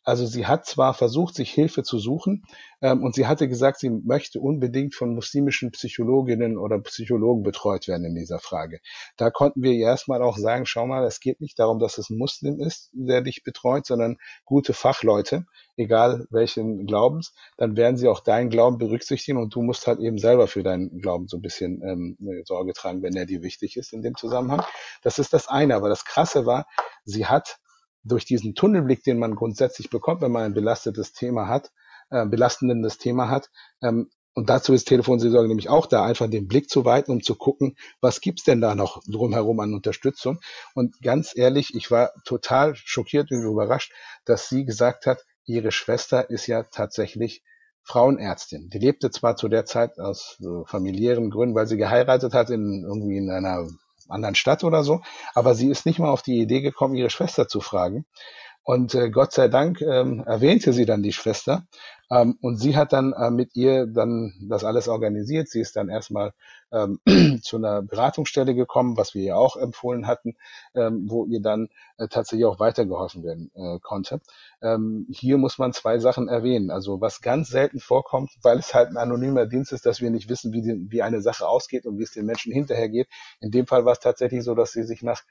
Also 0.04 0.26
sie 0.26 0.48
hat 0.48 0.66
zwar 0.66 0.94
versucht, 0.94 1.36
sich 1.36 1.52
Hilfe 1.52 1.84
zu 1.84 2.00
suchen, 2.00 2.44
ähm, 2.82 3.04
und 3.04 3.14
sie 3.14 3.28
hatte 3.28 3.48
gesagt, 3.48 3.80
sie 3.80 3.90
möchte 3.90 4.40
unbedingt 4.40 4.96
von 4.96 5.14
muslimischen 5.14 5.72
Psychologinnen 5.72 6.58
oder 6.58 6.80
Psychologen 6.80 7.44
betreut 7.44 7.88
werden 7.88 8.06
in 8.06 8.16
dieser 8.16 8.40
Frage. 8.40 8.80
Da 9.18 9.30
konnten 9.30 9.62
wir 9.62 9.72
ihr 9.72 9.86
erstmal 9.86 10.22
auch 10.24 10.38
sagen, 10.38 10.66
schau 10.66 10.88
mal, 10.88 11.06
es 11.06 11.20
geht 11.20 11.42
nicht 11.42 11.60
darum, 11.60 11.80
dass 11.80 12.00
es 12.00 12.10
ein 12.10 12.18
Muslim 12.18 12.60
ist, 12.60 12.90
der 12.94 13.22
dich 13.22 13.44
betreut, 13.44 13.86
sondern 13.86 14.18
gute 14.46 14.74
Fachleute, 14.74 15.46
egal 15.78 16.26
welchen 16.32 16.88
Glaubens, 16.88 17.34
dann 17.58 17.78
werden 17.78 17.98
sie 17.98 18.08
auch 18.08 18.20
deinen 18.20 18.50
Glauben 18.50 18.80
berücksichtigen 18.80 19.38
und 19.38 19.54
du 19.54 19.62
musst 19.62 19.86
halt 19.86 20.00
eben 20.00 20.18
selber 20.18 20.48
für 20.48 20.64
deinen 20.64 21.00
Glauben 21.00 21.28
so 21.28 21.38
ein 21.38 21.42
bisschen 21.42 21.82
ähm, 21.84 22.44
Sorge 22.46 22.74
tragen, 22.74 23.04
wenn 23.04 23.16
er 23.16 23.28
dir 23.28 23.44
wichtig 23.44 23.78
ist 23.78 23.94
in 23.94 24.02
dem 24.02 24.16
Zusammenhang. 24.16 24.64
Das 25.04 25.20
ist 25.20 25.34
das 25.34 25.48
eine. 25.48 25.76
Aber 25.76 25.90
das 25.90 26.06
Krasse 26.06 26.46
war, 26.48 26.66
sie 27.06 27.28
hat 27.28 27.60
durch 28.04 28.26
diesen 28.26 28.56
Tunnelblick, 28.56 29.04
den 29.04 29.20
man 29.20 29.36
grundsätzlich 29.36 29.90
bekommt, 29.90 30.22
wenn 30.22 30.32
man 30.32 30.44
ein 30.44 30.54
belastetes 30.54 31.14
Thema 31.14 31.48
hat, 31.48 31.72
äh, 32.10 32.26
belastendes 32.26 32.98
Thema 32.98 33.30
hat, 33.30 33.50
ähm, 33.82 34.10
und 34.34 34.50
dazu 34.50 34.74
ist 34.74 34.86
Telefonseelsorge 34.86 35.50
nämlich 35.50 35.70
auch 35.70 35.88
da, 35.88 36.06
einfach 36.06 36.30
den 36.30 36.48
Blick 36.48 36.70
zu 36.70 36.86
weiten, 36.86 37.12
um 37.12 37.22
zu 37.22 37.36
gucken, 37.36 37.76
was 38.00 38.22
gibt's 38.22 38.44
denn 38.44 38.62
da 38.62 38.76
noch 38.76 39.02
drumherum 39.04 39.60
an 39.60 39.74
Unterstützung. 39.74 40.40
Und 40.74 41.02
ganz 41.02 41.34
ehrlich, 41.36 41.76
ich 41.76 41.92
war 41.92 42.12
total 42.24 42.76
schockiert 42.76 43.32
und 43.32 43.44
überrascht, 43.44 43.92
dass 44.24 44.48
sie 44.48 44.64
gesagt 44.64 45.06
hat, 45.06 45.26
ihre 45.46 45.72
Schwester 45.72 46.30
ist 46.30 46.48
ja 46.48 46.64
tatsächlich 46.64 47.44
Frauenärztin. 47.84 48.70
Die 48.70 48.80
lebte 48.80 49.10
zwar 49.12 49.36
zu 49.36 49.50
der 49.50 49.66
Zeit 49.66 50.00
aus 50.00 50.38
so 50.40 50.64
familiären 50.66 51.30
Gründen, 51.30 51.56
weil 51.56 51.68
sie 51.68 51.78
geheiratet 51.78 52.34
hat 52.34 52.50
in 52.52 52.86
irgendwie 52.88 53.18
in 53.18 53.30
einer 53.30 53.68
anderen 54.12 54.36
Stadt 54.36 54.64
oder 54.64 54.84
so. 54.84 55.02
Aber 55.34 55.56
sie 55.56 55.70
ist 55.70 55.86
nicht 55.86 56.00
mal 56.00 56.10
auf 56.10 56.22
die 56.22 56.40
Idee 56.40 56.62
gekommen, 56.62 56.96
ihre 56.96 57.10
Schwester 57.10 57.48
zu 57.48 57.62
fragen. 57.62 58.06
Und 58.64 58.94
äh, 58.94 59.10
Gott 59.10 59.34
sei 59.34 59.48
Dank 59.48 59.82
ähm, 59.82 60.24
erwähnte 60.26 60.74
sie 60.74 60.86
dann 60.86 61.02
die 61.02 61.14
Schwester. 61.14 61.66
Ähm, 62.12 62.38
und 62.42 62.58
sie 62.58 62.76
hat 62.76 62.92
dann 62.94 63.14
äh, 63.14 63.32
mit 63.32 63.56
ihr 63.56 63.88
dann 63.88 64.34
das 64.42 64.64
alles 64.66 64.88
organisiert. 64.90 65.48
Sie 65.48 65.62
ist 65.62 65.76
dann 65.78 65.90
erstmal 65.90 66.34
ähm, 66.72 67.00
zu 67.42 67.58
einer 67.58 67.82
Beratungsstelle 67.82 68.54
gekommen, 68.54 68.98
was 68.98 69.14
wir 69.14 69.24
ihr 69.24 69.38
auch 69.38 69.56
empfohlen 69.56 70.08
hatten, 70.08 70.36
ähm, 70.76 71.06
wo 71.10 71.26
ihr 71.26 71.42
dann 71.42 71.70
äh, 71.98 72.08
tatsächlich 72.10 72.46
auch 72.46 72.60
weitergeholfen 72.60 73.24
werden 73.24 73.50
äh, 73.56 73.80
konnte. 73.80 74.20
Ähm, 74.62 75.08
hier 75.10 75.38
muss 75.38 75.58
man 75.58 75.72
zwei 75.72 76.00
Sachen 76.00 76.28
erwähnen. 76.28 76.70
Also 76.70 77.00
was 77.00 77.22
ganz 77.22 77.50
selten 77.50 77.80
vorkommt, 77.80 78.32
weil 78.42 78.60
es 78.60 78.74
halt 78.74 78.90
ein 78.90 78.98
anonymer 78.98 79.46
Dienst 79.46 79.72
ist, 79.72 79.86
dass 79.86 80.02
wir 80.02 80.10
nicht 80.10 80.30
wissen, 80.30 80.52
wie, 80.52 80.62
die, 80.62 80.92
wie 80.92 81.02
eine 81.02 81.22
Sache 81.22 81.48
ausgeht 81.48 81.86
und 81.86 81.98
wie 81.98 82.04
es 82.04 82.12
den 82.12 82.26
Menschen 82.26 82.52
hinterher 82.52 82.90
geht. 82.90 83.08
In 83.40 83.52
dem 83.52 83.68
Fall 83.68 83.86
war 83.86 83.94
es 83.94 84.00
tatsächlich 84.00 84.44
so, 84.44 84.54
dass 84.54 84.74
sie 84.74 84.84
sich 84.84 85.02
nach 85.02 85.22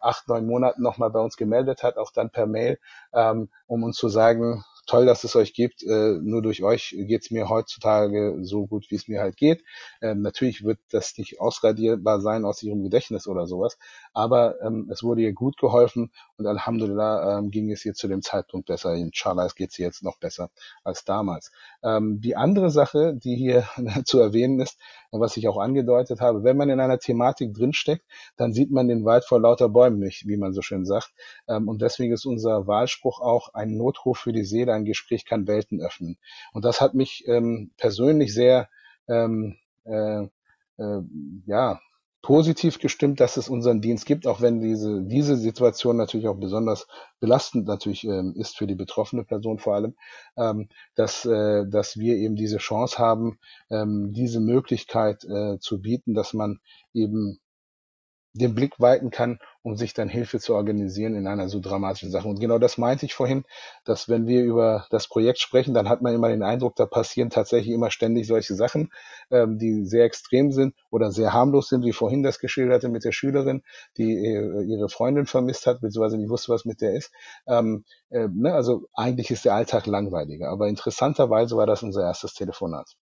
acht, 0.00 0.28
neun 0.28 0.46
Monaten 0.46 0.82
nochmal 0.82 1.10
bei 1.10 1.20
uns 1.20 1.36
gemeldet 1.36 1.82
hat, 1.82 1.96
auch 1.96 2.12
dann 2.12 2.30
per 2.30 2.46
Mail, 2.46 2.78
ähm, 3.12 3.48
um 3.66 3.82
uns 3.82 3.96
zu 3.96 4.08
sagen, 4.08 4.64
toll, 4.88 5.06
dass 5.06 5.22
es 5.22 5.36
euch 5.36 5.54
gibt. 5.54 5.82
Äh, 5.84 6.18
nur 6.20 6.42
durch 6.42 6.62
euch 6.62 6.96
geht's 6.98 7.30
mir 7.30 7.48
heutzutage 7.48 8.38
so 8.40 8.66
gut, 8.66 8.90
wie 8.90 8.96
es 8.96 9.06
mir 9.06 9.20
halt 9.20 9.36
geht. 9.36 9.62
Ähm, 10.02 10.22
natürlich 10.22 10.64
wird 10.64 10.80
das 10.90 11.16
nicht 11.18 11.40
ausradierbar 11.40 12.20
sein 12.20 12.44
aus 12.44 12.62
ihrem 12.62 12.82
Gedächtnis 12.82 13.28
oder 13.28 13.46
sowas, 13.46 13.78
aber 14.12 14.60
ähm, 14.62 14.88
es 14.90 15.02
wurde 15.02 15.22
ihr 15.22 15.32
gut 15.32 15.56
geholfen 15.58 16.10
und 16.36 16.46
Alhamdulillah 16.46 17.38
ähm, 17.38 17.50
ging 17.50 17.70
es 17.70 17.84
ihr 17.84 17.94
zu 17.94 18.08
dem 18.08 18.22
Zeitpunkt 18.22 18.66
besser. 18.66 18.94
Inshallah, 18.94 19.46
es 19.46 19.54
geht 19.54 19.72
sie 19.72 19.82
jetzt 19.82 20.02
noch 20.02 20.18
besser 20.18 20.50
als 20.82 21.04
damals. 21.04 21.52
Ähm, 21.82 22.20
die 22.20 22.36
andere 22.36 22.70
Sache, 22.70 23.14
die 23.14 23.36
hier 23.36 23.68
zu 24.04 24.18
erwähnen 24.20 24.58
ist, 24.60 24.78
was 25.10 25.36
ich 25.36 25.48
auch 25.48 25.58
angedeutet 25.58 26.20
habe, 26.20 26.44
wenn 26.44 26.56
man 26.56 26.70
in 26.70 26.80
einer 26.80 26.98
Thematik 26.98 27.54
drinsteckt, 27.54 28.04
dann 28.36 28.52
sieht 28.52 28.70
man 28.70 28.88
den 28.88 29.04
Wald 29.04 29.24
vor 29.24 29.40
lauter 29.40 29.68
Bäumen 29.68 29.98
nicht, 29.98 30.26
wie 30.26 30.36
man 30.36 30.52
so 30.52 30.62
schön 30.62 30.84
sagt. 30.84 31.12
Ähm, 31.46 31.68
und 31.68 31.82
deswegen 31.82 32.12
ist 32.12 32.26
unser 32.26 32.66
Wahlspruch 32.66 33.20
auch 33.20 33.54
ein 33.54 33.76
Notruf 33.76 34.18
für 34.18 34.32
die 34.32 34.44
Seele, 34.44 34.77
ein 34.78 34.84
Gespräch 34.84 35.24
kann 35.24 35.46
Welten 35.46 35.80
öffnen. 35.80 36.18
Und 36.52 36.64
das 36.64 36.80
hat 36.80 36.94
mich 36.94 37.24
ähm, 37.26 37.70
persönlich 37.76 38.32
sehr 38.32 38.68
ähm, 39.08 39.56
äh, 39.84 40.22
äh, 40.78 41.02
ja, 41.46 41.80
positiv 42.22 42.78
gestimmt, 42.78 43.20
dass 43.20 43.36
es 43.36 43.48
unseren 43.48 43.80
Dienst 43.80 44.04
gibt, 44.04 44.26
auch 44.26 44.40
wenn 44.40 44.60
diese, 44.60 45.02
diese 45.02 45.36
Situation 45.36 45.96
natürlich 45.96 46.26
auch 46.28 46.36
besonders 46.36 46.86
belastend 47.20 47.66
natürlich 47.66 48.04
ähm, 48.04 48.34
ist 48.36 48.56
für 48.56 48.66
die 48.66 48.74
betroffene 48.74 49.24
Person 49.24 49.58
vor 49.58 49.74
allem, 49.74 49.94
ähm, 50.36 50.68
dass, 50.94 51.24
äh, 51.24 51.64
dass 51.68 51.96
wir 51.96 52.16
eben 52.16 52.34
diese 52.34 52.58
Chance 52.58 52.98
haben, 52.98 53.38
ähm, 53.70 54.12
diese 54.12 54.40
Möglichkeit 54.40 55.24
äh, 55.24 55.58
zu 55.60 55.80
bieten, 55.80 56.14
dass 56.14 56.34
man 56.34 56.58
eben 56.92 57.38
den 58.38 58.54
Blick 58.54 58.80
weiten 58.80 59.10
kann, 59.10 59.38
um 59.62 59.76
sich 59.76 59.92
dann 59.94 60.08
Hilfe 60.08 60.38
zu 60.38 60.54
organisieren 60.54 61.14
in 61.14 61.26
einer 61.26 61.48
so 61.48 61.60
dramatischen 61.60 62.10
Sache. 62.10 62.28
Und 62.28 62.40
genau 62.40 62.58
das 62.58 62.78
meinte 62.78 63.06
ich 63.06 63.14
vorhin, 63.14 63.44
dass 63.84 64.08
wenn 64.08 64.26
wir 64.26 64.42
über 64.42 64.86
das 64.90 65.08
Projekt 65.08 65.40
sprechen, 65.40 65.74
dann 65.74 65.88
hat 65.88 66.00
man 66.02 66.14
immer 66.14 66.28
den 66.28 66.42
Eindruck, 66.42 66.76
da 66.76 66.86
passieren 66.86 67.30
tatsächlich 67.30 67.74
immer 67.74 67.90
ständig 67.90 68.26
solche 68.26 68.54
Sachen, 68.54 68.90
ähm, 69.30 69.58
die 69.58 69.84
sehr 69.84 70.04
extrem 70.04 70.52
sind 70.52 70.74
oder 70.90 71.10
sehr 71.10 71.32
harmlos 71.32 71.68
sind, 71.68 71.84
wie 71.84 71.92
vorhin 71.92 72.22
das 72.22 72.38
geschilderte 72.38 72.88
mit 72.88 73.04
der 73.04 73.12
Schülerin, 73.12 73.62
die 73.96 74.12
äh, 74.14 74.62
ihre 74.64 74.88
Freundin 74.88 75.26
vermisst 75.26 75.66
hat, 75.66 75.80
beziehungsweise 75.80 76.18
nicht 76.18 76.30
wusste, 76.30 76.52
was 76.52 76.64
mit 76.64 76.80
der 76.80 76.94
ist. 76.94 77.12
Ähm, 77.46 77.84
äh, 78.10 78.28
ne, 78.28 78.54
also 78.54 78.86
eigentlich 78.94 79.30
ist 79.30 79.44
der 79.44 79.54
Alltag 79.54 79.86
langweiliger. 79.86 80.48
Aber 80.50 80.68
interessanterweise 80.68 81.56
war 81.56 81.66
das 81.66 81.82
unser 81.82 82.02
erstes 82.02 82.34
Telefonat. 82.34 82.94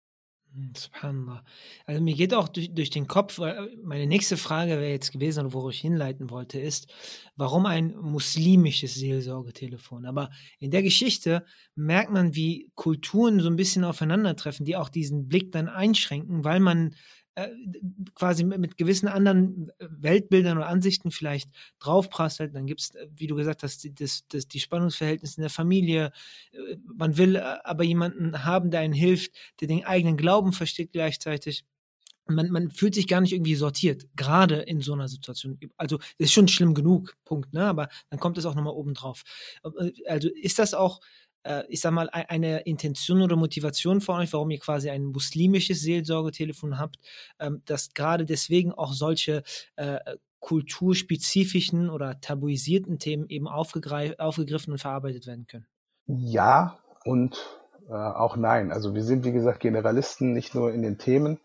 Hm, 0.55 0.71
subhanallah. 0.75 1.43
Also 1.85 2.01
mir 2.01 2.15
geht 2.15 2.33
auch 2.33 2.47
durch, 2.47 2.73
durch 2.73 2.89
den 2.89 3.07
Kopf, 3.07 3.39
weil 3.39 3.69
meine 3.83 4.07
nächste 4.07 4.37
Frage 4.37 4.71
wäre 4.71 4.89
jetzt 4.89 5.11
gewesen, 5.11 5.51
wo 5.53 5.69
ich 5.69 5.79
hinleiten 5.81 6.29
wollte, 6.29 6.59
ist, 6.59 6.87
warum 7.35 7.65
ein 7.65 7.95
muslimisches 7.97 8.95
Seelsorgetelefon? 8.95 10.05
Aber 10.05 10.29
in 10.59 10.71
der 10.71 10.81
Geschichte 10.81 11.45
merkt 11.75 12.11
man, 12.11 12.35
wie 12.35 12.71
Kulturen 12.75 13.41
so 13.41 13.49
ein 13.49 13.57
bisschen 13.57 13.83
aufeinandertreffen, 13.83 14.65
die 14.65 14.77
auch 14.77 14.89
diesen 14.89 15.27
Blick 15.27 15.51
dann 15.51 15.67
einschränken, 15.67 16.45
weil 16.45 16.61
man 16.61 16.91
äh, 16.91 16.95
quasi 18.13 18.43
mit, 18.43 18.77
gewissen 18.77 19.07
anderen 19.07 19.69
äh, 19.77 19.87
Weltbildern 19.89 20.57
oder 20.57 20.67
Ansichten 20.67 21.11
vielleicht 21.11 21.49
draufprasselt. 21.79 22.55
Dann 22.55 22.65
gibt 22.65 22.81
es, 22.81 22.95
äh, 22.95 23.07
wie 23.15 23.27
du 23.27 23.35
gesagt 23.35 23.63
hast, 23.63 23.87
das, 23.99 24.25
das, 24.29 24.47
die 24.47 24.59
Spannungsverhältnisse 24.59 25.37
in 25.37 25.43
der 25.43 25.49
Familie. 25.49 26.11
Man 26.83 27.17
will 27.17 27.37
aber 27.37 27.83
jemanden 27.83 28.45
haben, 28.45 28.71
der 28.71 28.81
einen 28.81 28.93
hilft, 28.93 29.33
der 29.59 29.67
den 29.67 29.85
eigenen 29.85 30.17
Glauben 30.17 30.53
versteht 30.53 30.93
gleichzeitig. 30.93 31.65
Man, 32.27 32.49
man 32.49 32.71
fühlt 32.71 32.95
sich 32.95 33.07
gar 33.07 33.21
nicht 33.21 33.33
irgendwie 33.33 33.55
sortiert, 33.55 34.07
gerade 34.15 34.55
in 34.55 34.81
so 34.81 34.93
einer 34.93 35.07
Situation. 35.07 35.59
Also 35.77 35.99
ist 36.17 36.33
schon 36.33 36.47
schlimm 36.47 36.73
genug, 36.73 37.15
Punkt, 37.23 37.53
ne? 37.53 37.65
Aber 37.65 37.87
dann 38.09 38.19
kommt 38.19 38.39
es 38.39 38.45
auch 38.45 38.55
nochmal 38.55 38.73
oben 38.73 38.95
drauf. 38.95 39.23
Also 40.07 40.29
ist 40.29 40.57
das 40.57 40.73
auch 40.73 41.01
äh, 41.01 41.24
ich 41.69 41.81
sag 41.81 41.91
mal, 41.91 42.09
eine 42.09 42.61
Intention 42.61 43.21
oder 43.21 43.35
Motivation 43.35 44.01
von 44.01 44.19
euch, 44.19 44.33
warum 44.33 44.49
ihr 44.49 44.59
quasi 44.59 44.89
ein 44.89 45.05
muslimisches 45.05 45.81
Seelsorgetelefon 45.81 46.79
habt, 46.79 46.97
ähm, 47.39 47.61
dass 47.65 47.93
gerade 47.93 48.25
deswegen 48.25 48.71
auch 48.71 48.93
solche 48.93 49.43
äh, 49.75 49.99
kulturspezifischen 50.39 51.89
oder 51.89 52.19
tabuisierten 52.21 52.99
Themen 52.99 53.27
eben 53.29 53.47
aufgegriffen 53.47 54.71
und 54.71 54.79
verarbeitet 54.79 55.25
werden 55.27 55.47
können? 55.47 55.65
Ja 56.07 56.77
und 57.03 57.37
äh, 57.89 57.93
auch 57.93 58.35
nein. 58.35 58.71
Also 58.71 58.93
wir 58.93 59.03
sind, 59.03 59.25
wie 59.25 59.31
gesagt, 59.31 59.59
Generalisten, 59.59 60.33
nicht 60.33 60.55
nur 60.55 60.71
in 60.71 60.81
den 60.81 60.97
Themen 60.97 61.39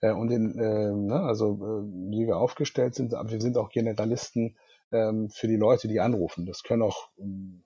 äh, 0.00 0.12
und 0.12 0.30
in, 0.30 0.58
äh, 0.58 0.92
ne, 0.92 1.20
also 1.20 1.54
äh, 1.54 2.10
wie 2.10 2.26
wir 2.26 2.36
aufgestellt 2.36 2.94
sind, 2.94 3.14
aber 3.14 3.30
wir 3.30 3.40
sind 3.40 3.56
auch 3.56 3.70
Generalisten 3.70 4.56
ähm, 4.90 5.30
für 5.30 5.48
die 5.48 5.56
Leute, 5.56 5.88
die 5.88 6.00
anrufen. 6.00 6.46
Das 6.46 6.62
können 6.62 6.82
auch 6.82 7.08
ähm, 7.18 7.64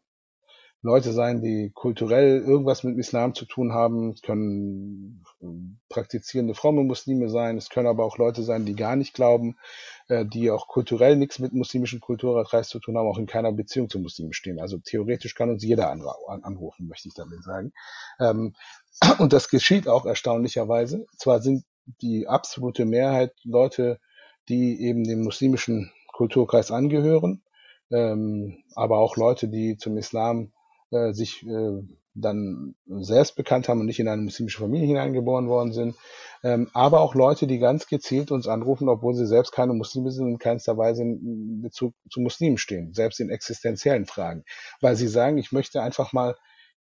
Leute 0.87 1.13
sein, 1.13 1.43
die 1.43 1.73
kulturell 1.75 2.41
irgendwas 2.41 2.85
mit 2.85 2.97
Islam 2.97 3.35
zu 3.35 3.45
tun 3.45 3.73
haben. 3.73 4.13
Es 4.13 4.23
können 4.23 5.25
äh, 5.43 5.47
praktizierende 5.89 6.55
fromme 6.55 6.85
Muslime 6.85 7.29
sein. 7.29 7.59
Es 7.59 7.71
können 7.71 7.89
aber 7.89 8.05
auch 8.05 8.19
Leute 8.19 8.45
sein, 8.45 8.65
die 8.65 8.77
gar 8.77 8.95
nicht 8.95 9.13
glauben, 9.13 9.57
äh, 10.07 10.25
die 10.25 10.51
auch 10.53 10.69
kulturell 10.69 11.17
nichts 11.17 11.41
mit 11.41 11.53
muslimischen 11.53 12.01
Kulturkreis 12.01 12.69
zu 12.69 12.79
tun 12.79 12.97
haben, 12.97 13.09
auch 13.09 13.19
in 13.19 13.27
keiner 13.27 13.53
Beziehung 13.53 13.91
zu 13.91 13.99
Muslimen 13.99 14.33
stehen. 14.33 14.61
Also 14.61 14.79
theoretisch 14.79 15.35
kann 15.35 15.51
uns 15.51 15.65
jeder 15.65 15.91
anrufen, 15.91 16.87
möchte 16.87 17.09
ich 17.09 17.15
damit 17.15 17.43
sagen. 17.43 17.73
Ähm, 18.21 18.55
und 19.19 19.33
das 19.33 19.49
geschieht 19.49 19.89
auch 19.89 20.07
erstaunlicherweise. 20.07 21.07
Zwar 21.19 21.43
sind 21.43 21.65
die 22.01 22.29
absolute 22.29 22.85
Mehrheit 22.85 23.33
Leute, 23.43 23.99
die 24.49 24.81
eben 24.81 25.03
dem 25.03 25.25
muslimischen 25.25 25.91
Kulturkreis 26.13 26.71
angehören, 26.71 27.43
ähm, 27.91 28.63
aber 28.77 28.99
auch 28.99 29.17
Leute, 29.17 29.49
die 29.49 29.77
zum 29.77 29.97
Islam 29.99 30.53
äh, 30.91 31.13
sich 31.13 31.47
äh, 31.47 31.83
dann 32.15 32.75
selbst 32.87 33.37
bekannt 33.37 33.69
haben 33.69 33.81
und 33.81 33.87
nicht 33.87 34.01
in 34.01 34.09
eine 34.09 34.23
muslimische 34.23 34.61
Familie 34.61 34.87
hineingeboren 34.87 35.49
worden 35.49 35.73
sind, 35.73 35.97
ähm, 36.43 36.71
aber 36.73 37.01
auch 37.01 37.15
Leute, 37.15 37.47
die 37.47 37.59
ganz 37.59 37.87
gezielt 37.87 38.31
uns 38.31 38.49
anrufen, 38.49 38.89
obwohl 38.89 39.15
sie 39.15 39.27
selbst 39.27 39.53
keine 39.53 39.75
Muslime 39.75 40.11
sind 40.11 40.25
und 40.25 40.33
in 40.33 40.39
keinster 40.39 40.79
Weise 40.79 41.03
in 41.03 41.61
Bezug 41.63 41.95
zu 42.11 42.21
Muslimen 42.21 42.59
stehen, 42.59 42.95
selbst 42.95 43.21
in 43.21 43.31
existenziellen 43.31 44.07
Fragen, 44.07 44.45
weil 44.81 44.97
sie 44.97 45.09
sagen, 45.09 45.39
ich 45.39 45.53
möchte 45.53 45.83
einfach 45.83 46.13
mal 46.13 46.37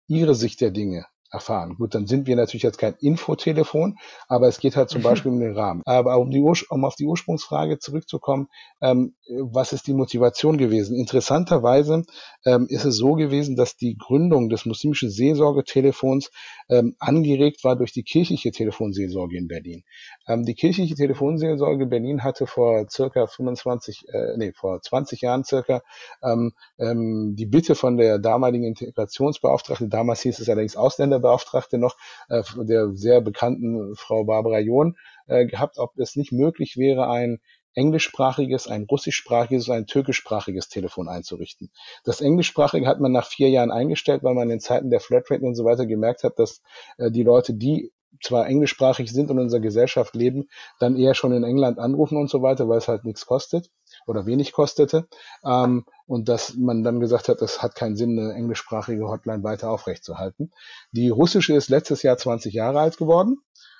ihre 0.07 0.35
Sicht 0.35 0.61
der 0.61 0.71
Dinge 0.71 1.05
erfahren. 1.33 1.75
Gut, 1.77 1.95
dann 1.95 2.05
sind 2.05 2.27
wir 2.27 2.35
natürlich 2.35 2.63
jetzt 2.63 2.77
kein 2.77 2.93
Infotelefon, 3.01 3.97
aber 4.27 4.47
es 4.47 4.59
geht 4.59 4.77
halt 4.77 4.89
zum 4.89 5.01
Beispiel 5.01 5.31
um 5.31 5.39
den 5.39 5.53
Rahmen. 5.57 5.81
Aber 5.85 6.17
um, 6.19 6.29
die 6.29 6.39
um 6.41 6.85
auf 6.85 6.95
die 6.95 7.05
Ursprungsfrage 7.05 7.79
zurückzukommen, 7.79 8.47
ähm, 8.81 9.15
was 9.27 9.73
ist 9.73 9.87
die 9.87 9.93
Motivation 9.93 10.57
gewesen? 10.57 10.95
Interessanterweise 10.95 12.03
ähm, 12.45 12.67
ist 12.69 12.85
es 12.85 12.97
so 12.97 13.13
gewesen, 13.13 13.55
dass 13.55 13.75
die 13.75 13.97
Gründung 13.97 14.49
des 14.49 14.65
muslimischen 14.65 15.09
Seelsorgetelefons 15.09 16.29
ähm, 16.69 16.95
angeregt 16.99 17.63
war 17.63 17.75
durch 17.75 17.91
die 17.91 18.03
kirchliche 18.03 18.51
Telefonseelsorge 18.51 19.37
in 19.37 19.47
Berlin. 19.47 19.83
Ähm, 20.27 20.43
die 20.43 20.55
kirchliche 20.55 20.95
Telefonseelsorge 20.95 21.85
Berlin 21.85 22.23
hatte 22.23 22.47
vor 22.47 22.89
circa 22.89 23.27
25, 23.27 24.07
äh, 24.09 24.37
nee, 24.37 24.53
vor 24.53 24.81
20 24.81 25.21
Jahren 25.21 25.43
circa 25.43 25.81
ähm, 26.21 26.53
ähm, 26.77 27.35
die 27.35 27.45
Bitte 27.45 27.75
von 27.75 27.97
der 27.97 28.19
damaligen 28.19 28.65
Integrationsbeauftragten, 28.65 29.89
damals 29.89 30.21
hieß 30.21 30.39
es 30.39 30.49
allerdings 30.49 30.75
Ausländerbeauftragte 30.75 31.77
noch, 31.77 31.95
äh, 32.29 32.43
der 32.57 32.93
sehr 32.93 33.21
bekannten 33.21 33.95
Frau 33.95 34.23
Barbara 34.23 34.59
John, 34.59 34.95
äh, 35.27 35.45
gehabt, 35.45 35.77
ob 35.77 35.97
es 35.97 36.15
nicht 36.15 36.31
möglich 36.31 36.77
wäre, 36.77 37.09
ein 37.09 37.39
englischsprachiges, 37.75 38.67
ein 38.67 38.85
russischsprachiges, 38.89 39.69
ein 39.69 39.87
türkischsprachiges 39.87 40.69
Telefon 40.69 41.09
einzurichten. 41.09 41.71
Das 42.03 42.21
englischsprachige 42.21 42.87
hat 42.87 42.99
man 42.99 43.11
nach 43.11 43.27
vier 43.27 43.49
Jahren 43.49 43.71
eingestellt, 43.71 44.23
weil 44.23 44.35
man 44.35 44.49
in 44.49 44.59
Zeiten 44.59 44.89
der 44.89 44.99
Flatrate 44.99 45.43
und 45.43 45.55
so 45.55 45.65
weiter 45.65 45.85
gemerkt 45.85 46.23
hat, 46.23 46.37
dass 46.37 46.61
äh, 46.97 47.11
die 47.11 47.23
Leute, 47.23 47.53
die 47.53 47.91
zwar 48.21 48.47
englischsprachig 48.47 49.11
sind 49.11 49.29
und 49.29 49.37
in 49.37 49.43
unserer 49.43 49.61
Gesellschaft 49.61 50.15
leben, 50.15 50.47
dann 50.79 50.95
eher 50.95 51.13
schon 51.13 51.33
in 51.33 51.43
England 51.43 51.79
anrufen 51.79 52.17
und 52.17 52.29
so 52.29 52.41
weiter, 52.41 52.67
weil 52.69 52.77
es 52.77 52.87
halt 52.87 53.05
nichts 53.05 53.25
kostet 53.25 53.69
oder 54.05 54.25
wenig 54.25 54.51
kostete. 54.51 55.07
Ähm, 55.45 55.85
und 56.05 56.29
dass 56.29 56.55
man 56.55 56.83
dann 56.83 56.99
gesagt 56.99 57.29
hat, 57.29 57.41
es 57.41 57.61
hat 57.61 57.75
keinen 57.75 57.95
Sinn, 57.95 58.19
eine 58.19 58.33
englischsprachige 58.33 59.07
Hotline 59.07 59.43
weiter 59.43 59.69
aufrechtzuerhalten. 59.69 60.51
Die 60.91 61.09
russische 61.09 61.53
ist 61.53 61.69
letztes 61.69 62.03
Jahr 62.03 62.17
20 62.17 62.53
Jahre 62.53 62.79
alt 62.79 62.97
geworden. 62.97 63.37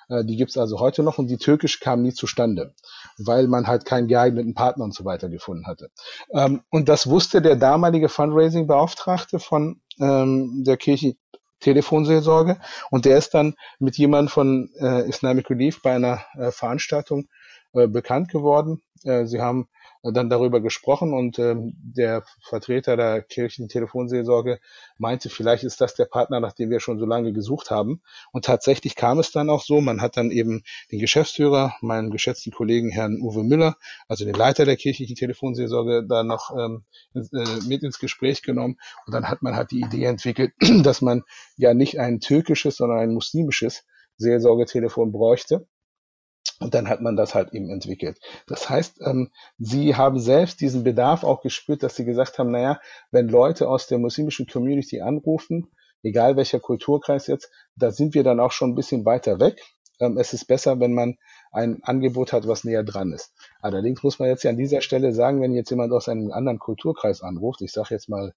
Äh, 0.08 0.24
die 0.24 0.36
gibt's 0.36 0.56
also 0.56 0.80
heute 0.80 1.02
noch 1.02 1.18
und 1.18 1.28
die 1.28 1.38
türkische 1.38 1.78
kam 1.80 2.02
nie 2.02 2.12
zustande, 2.12 2.74
weil 3.18 3.48
man 3.48 3.66
halt 3.66 3.84
keinen 3.84 4.08
geeigneten 4.08 4.54
Partner 4.54 4.84
und 4.84 4.94
so 4.94 5.04
weiter 5.04 5.28
gefunden 5.28 5.66
hatte. 5.66 5.90
Ähm, 6.32 6.62
und 6.70 6.88
das 6.88 7.08
wusste 7.08 7.42
der 7.42 7.56
damalige 7.56 8.08
Fundraising-Beauftragte 8.08 9.38
von 9.38 9.80
ähm, 9.98 10.64
der 10.64 10.76
Kirche 10.76 11.16
Telefonseelsorge. 11.64 12.58
Und 12.90 13.04
der 13.04 13.18
ist 13.18 13.34
dann 13.34 13.54
mit 13.78 13.96
jemandem 13.96 14.28
von 14.28 14.70
äh, 14.78 15.08
Islamic 15.08 15.50
Relief 15.50 15.82
bei 15.82 15.94
einer 15.94 16.20
äh, 16.34 16.50
Veranstaltung 16.50 17.28
äh, 17.72 17.88
bekannt 17.88 18.30
geworden. 18.30 18.82
Äh, 19.02 19.24
sie 19.26 19.40
haben 19.40 19.68
dann 20.12 20.28
darüber 20.28 20.60
gesprochen 20.60 21.14
und 21.14 21.38
ähm, 21.38 21.72
der 21.78 22.24
Vertreter 22.42 22.96
der 22.96 23.22
kirchlichen 23.22 23.68
Telefonseelsorge 23.68 24.60
meinte, 24.98 25.30
vielleicht 25.30 25.64
ist 25.64 25.80
das 25.80 25.94
der 25.94 26.04
Partner, 26.04 26.40
nach 26.40 26.52
dem 26.52 26.70
wir 26.70 26.80
schon 26.80 26.98
so 26.98 27.06
lange 27.06 27.32
gesucht 27.32 27.70
haben. 27.70 28.02
Und 28.30 28.44
tatsächlich 28.44 28.96
kam 28.96 29.18
es 29.18 29.32
dann 29.32 29.48
auch 29.48 29.62
so. 29.62 29.80
Man 29.80 30.02
hat 30.02 30.16
dann 30.18 30.30
eben 30.30 30.62
den 30.92 30.98
Geschäftsführer, 30.98 31.74
meinen 31.80 32.10
geschätzten 32.10 32.52
Kollegen 32.52 32.90
Herrn 32.90 33.18
Uwe 33.22 33.44
Müller, 33.44 33.76
also 34.06 34.24
den 34.26 34.34
Leiter 34.34 34.66
der 34.66 34.76
kirchlichen 34.76 35.16
Telefonseelsorge, 35.16 36.04
da 36.06 36.22
noch 36.22 36.54
ähm, 36.54 36.84
äh, 37.14 37.20
mit 37.66 37.82
ins 37.82 37.98
Gespräch 37.98 38.42
genommen. 38.42 38.76
Und 39.06 39.14
dann 39.14 39.28
hat 39.28 39.42
man 39.42 39.56
halt 39.56 39.70
die 39.70 39.80
Idee 39.80 40.04
entwickelt, 40.04 40.52
dass 40.82 41.00
man 41.00 41.22
ja 41.56 41.72
nicht 41.72 41.98
ein 41.98 42.20
türkisches, 42.20 42.76
sondern 42.76 42.98
ein 42.98 43.14
muslimisches 43.14 43.84
Seelsorgetelefon 44.18 45.12
bräuchte 45.12 45.66
und 46.60 46.74
dann 46.74 46.88
hat 46.88 47.00
man 47.00 47.16
das 47.16 47.34
halt 47.34 47.52
eben 47.52 47.70
entwickelt. 47.70 48.18
Das 48.46 48.68
heißt, 48.68 49.00
ähm, 49.04 49.30
sie 49.58 49.96
haben 49.96 50.18
selbst 50.18 50.60
diesen 50.60 50.84
Bedarf 50.84 51.24
auch 51.24 51.42
gespürt, 51.42 51.82
dass 51.82 51.96
sie 51.96 52.04
gesagt 52.04 52.38
haben, 52.38 52.50
naja, 52.50 52.80
wenn 53.10 53.28
Leute 53.28 53.68
aus 53.68 53.86
der 53.86 53.98
muslimischen 53.98 54.46
Community 54.46 55.00
anrufen, 55.00 55.70
egal 56.02 56.36
welcher 56.36 56.60
Kulturkreis 56.60 57.26
jetzt, 57.26 57.50
da 57.76 57.90
sind 57.90 58.14
wir 58.14 58.22
dann 58.22 58.40
auch 58.40 58.52
schon 58.52 58.70
ein 58.70 58.74
bisschen 58.74 59.04
weiter 59.04 59.40
weg. 59.40 59.60
Ähm, 60.00 60.18
es 60.18 60.32
ist 60.32 60.46
besser, 60.46 60.80
wenn 60.80 60.92
man 60.92 61.16
ein 61.50 61.82
Angebot 61.82 62.32
hat, 62.32 62.46
was 62.46 62.64
näher 62.64 62.84
dran 62.84 63.12
ist. 63.12 63.32
Allerdings 63.60 64.02
muss 64.02 64.18
man 64.18 64.28
jetzt 64.28 64.42
ja 64.44 64.50
an 64.50 64.56
dieser 64.56 64.80
Stelle 64.80 65.12
sagen, 65.12 65.40
wenn 65.40 65.54
jetzt 65.54 65.70
jemand 65.70 65.92
aus 65.92 66.08
einem 66.08 66.32
anderen 66.32 66.58
Kulturkreis 66.58 67.22
anruft, 67.22 67.62
ich 67.62 67.72
sage 67.72 67.94
jetzt 67.94 68.08
mal 68.08 68.32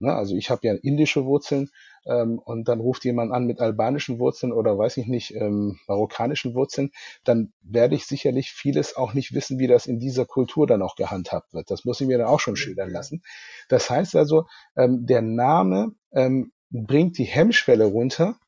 Ne? 0.00 0.12
Also 0.12 0.36
ich 0.36 0.50
habe 0.50 0.66
ja 0.66 0.74
indische 0.74 1.24
Wurzeln 1.24 1.70
ähm, 2.06 2.38
und 2.38 2.68
dann 2.68 2.80
ruft 2.80 3.04
jemand 3.04 3.32
an 3.32 3.46
mit 3.46 3.60
albanischen 3.60 4.18
Wurzeln 4.18 4.52
oder 4.52 4.78
weiß 4.78 4.96
ich 4.98 5.06
nicht, 5.06 5.34
ähm, 5.34 5.78
marokkanischen 5.86 6.54
Wurzeln, 6.54 6.90
dann 7.24 7.52
werde 7.62 7.94
ich 7.94 8.06
sicherlich 8.06 8.50
vieles 8.50 8.96
auch 8.96 9.14
nicht 9.14 9.34
wissen, 9.34 9.58
wie 9.58 9.66
das 9.66 9.86
in 9.86 9.98
dieser 9.98 10.24
Kultur 10.24 10.66
dann 10.66 10.82
auch 10.82 10.96
gehandhabt 10.96 11.52
wird. 11.52 11.70
Das 11.70 11.84
muss 11.84 12.00
ich 12.00 12.06
mir 12.06 12.18
dann 12.18 12.28
auch 12.28 12.40
schon 12.40 12.56
schildern 12.56 12.90
lassen. 12.90 13.22
Das 13.68 13.90
heißt 13.90 14.16
also, 14.16 14.46
ähm, 14.76 15.06
der 15.06 15.22
Name 15.22 15.92
ähm, 16.12 16.52
bringt 16.70 17.18
die 17.18 17.24
Hemmschwelle 17.24 17.84
runter, 17.84 18.38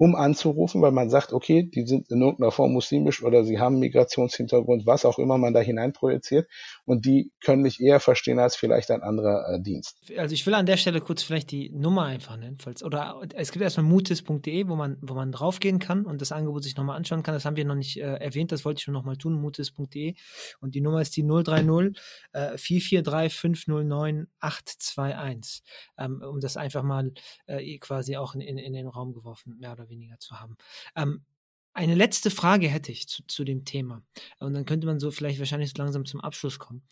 um 0.00 0.14
anzurufen, 0.14 0.80
weil 0.80 0.92
man 0.92 1.10
sagt, 1.10 1.34
okay, 1.34 1.62
die 1.62 1.86
sind 1.86 2.10
in 2.10 2.22
irgendeiner 2.22 2.50
Form 2.50 2.72
muslimisch 2.72 3.22
oder 3.22 3.44
sie 3.44 3.58
haben 3.58 3.78
Migrationshintergrund, 3.80 4.86
was 4.86 5.04
auch 5.04 5.18
immer 5.18 5.36
man 5.36 5.52
da 5.52 5.60
hineinprojiziert 5.60 6.48
und 6.86 7.04
die 7.04 7.32
können 7.44 7.60
mich 7.60 7.82
eher 7.82 8.00
verstehen 8.00 8.38
als 8.38 8.56
vielleicht 8.56 8.90
ein 8.90 9.02
anderer 9.02 9.46
äh, 9.46 9.60
Dienst. 9.60 9.98
Also 10.16 10.32
ich 10.32 10.46
will 10.46 10.54
an 10.54 10.64
der 10.64 10.78
Stelle 10.78 11.02
kurz 11.02 11.22
vielleicht 11.22 11.50
die 11.50 11.68
Nummer 11.68 12.04
einfach 12.04 12.38
nennen, 12.38 12.56
falls 12.58 12.82
oder 12.82 13.20
es 13.34 13.52
gibt 13.52 13.62
erstmal 13.62 13.84
mutis.de, 13.84 14.68
wo 14.68 14.74
man 14.74 14.96
wo 15.02 15.12
man 15.12 15.32
draufgehen 15.32 15.80
kann 15.80 16.06
und 16.06 16.22
das 16.22 16.32
Angebot 16.32 16.62
sich 16.64 16.76
nochmal 16.78 16.96
anschauen 16.96 17.22
kann. 17.22 17.34
Das 17.34 17.44
haben 17.44 17.56
wir 17.56 17.66
noch 17.66 17.74
nicht 17.74 17.98
äh, 17.98 18.14
erwähnt, 18.14 18.52
das 18.52 18.64
wollte 18.64 18.78
ich 18.78 18.84
schon 18.84 18.94
nochmal 18.94 19.18
tun, 19.18 19.34
mutis.de 19.34 20.14
und 20.62 20.74
die 20.74 20.80
Nummer 20.80 21.02
ist 21.02 21.14
die 21.14 21.26
030 21.26 21.94
äh, 22.32 22.56
443 22.56 23.38
509 23.38 24.28
821, 24.38 25.62
ähm, 25.98 26.22
um 26.22 26.40
das 26.40 26.56
einfach 26.56 26.82
mal 26.82 27.12
äh, 27.44 27.76
quasi 27.76 28.16
auch 28.16 28.34
in, 28.34 28.40
in, 28.40 28.56
in 28.56 28.72
den 28.72 28.86
Raum 28.86 29.12
geworfen, 29.12 29.58
mehr 29.60 29.72
oder 29.72 29.82
weniger 29.82 29.89
zu 30.18 30.40
haben. 30.40 30.56
Ähm, 30.96 31.24
eine 31.72 31.94
letzte 31.94 32.30
Frage 32.30 32.68
hätte 32.68 32.90
ich 32.92 33.08
zu, 33.08 33.22
zu 33.26 33.44
dem 33.44 33.64
Thema. 33.64 34.02
Und 34.38 34.54
dann 34.54 34.64
könnte 34.64 34.86
man 34.86 34.98
so 34.98 35.10
vielleicht 35.10 35.38
wahrscheinlich 35.38 35.76
langsam 35.76 36.04
zum 36.04 36.20
Abschluss 36.20 36.58
kommen. 36.58 36.82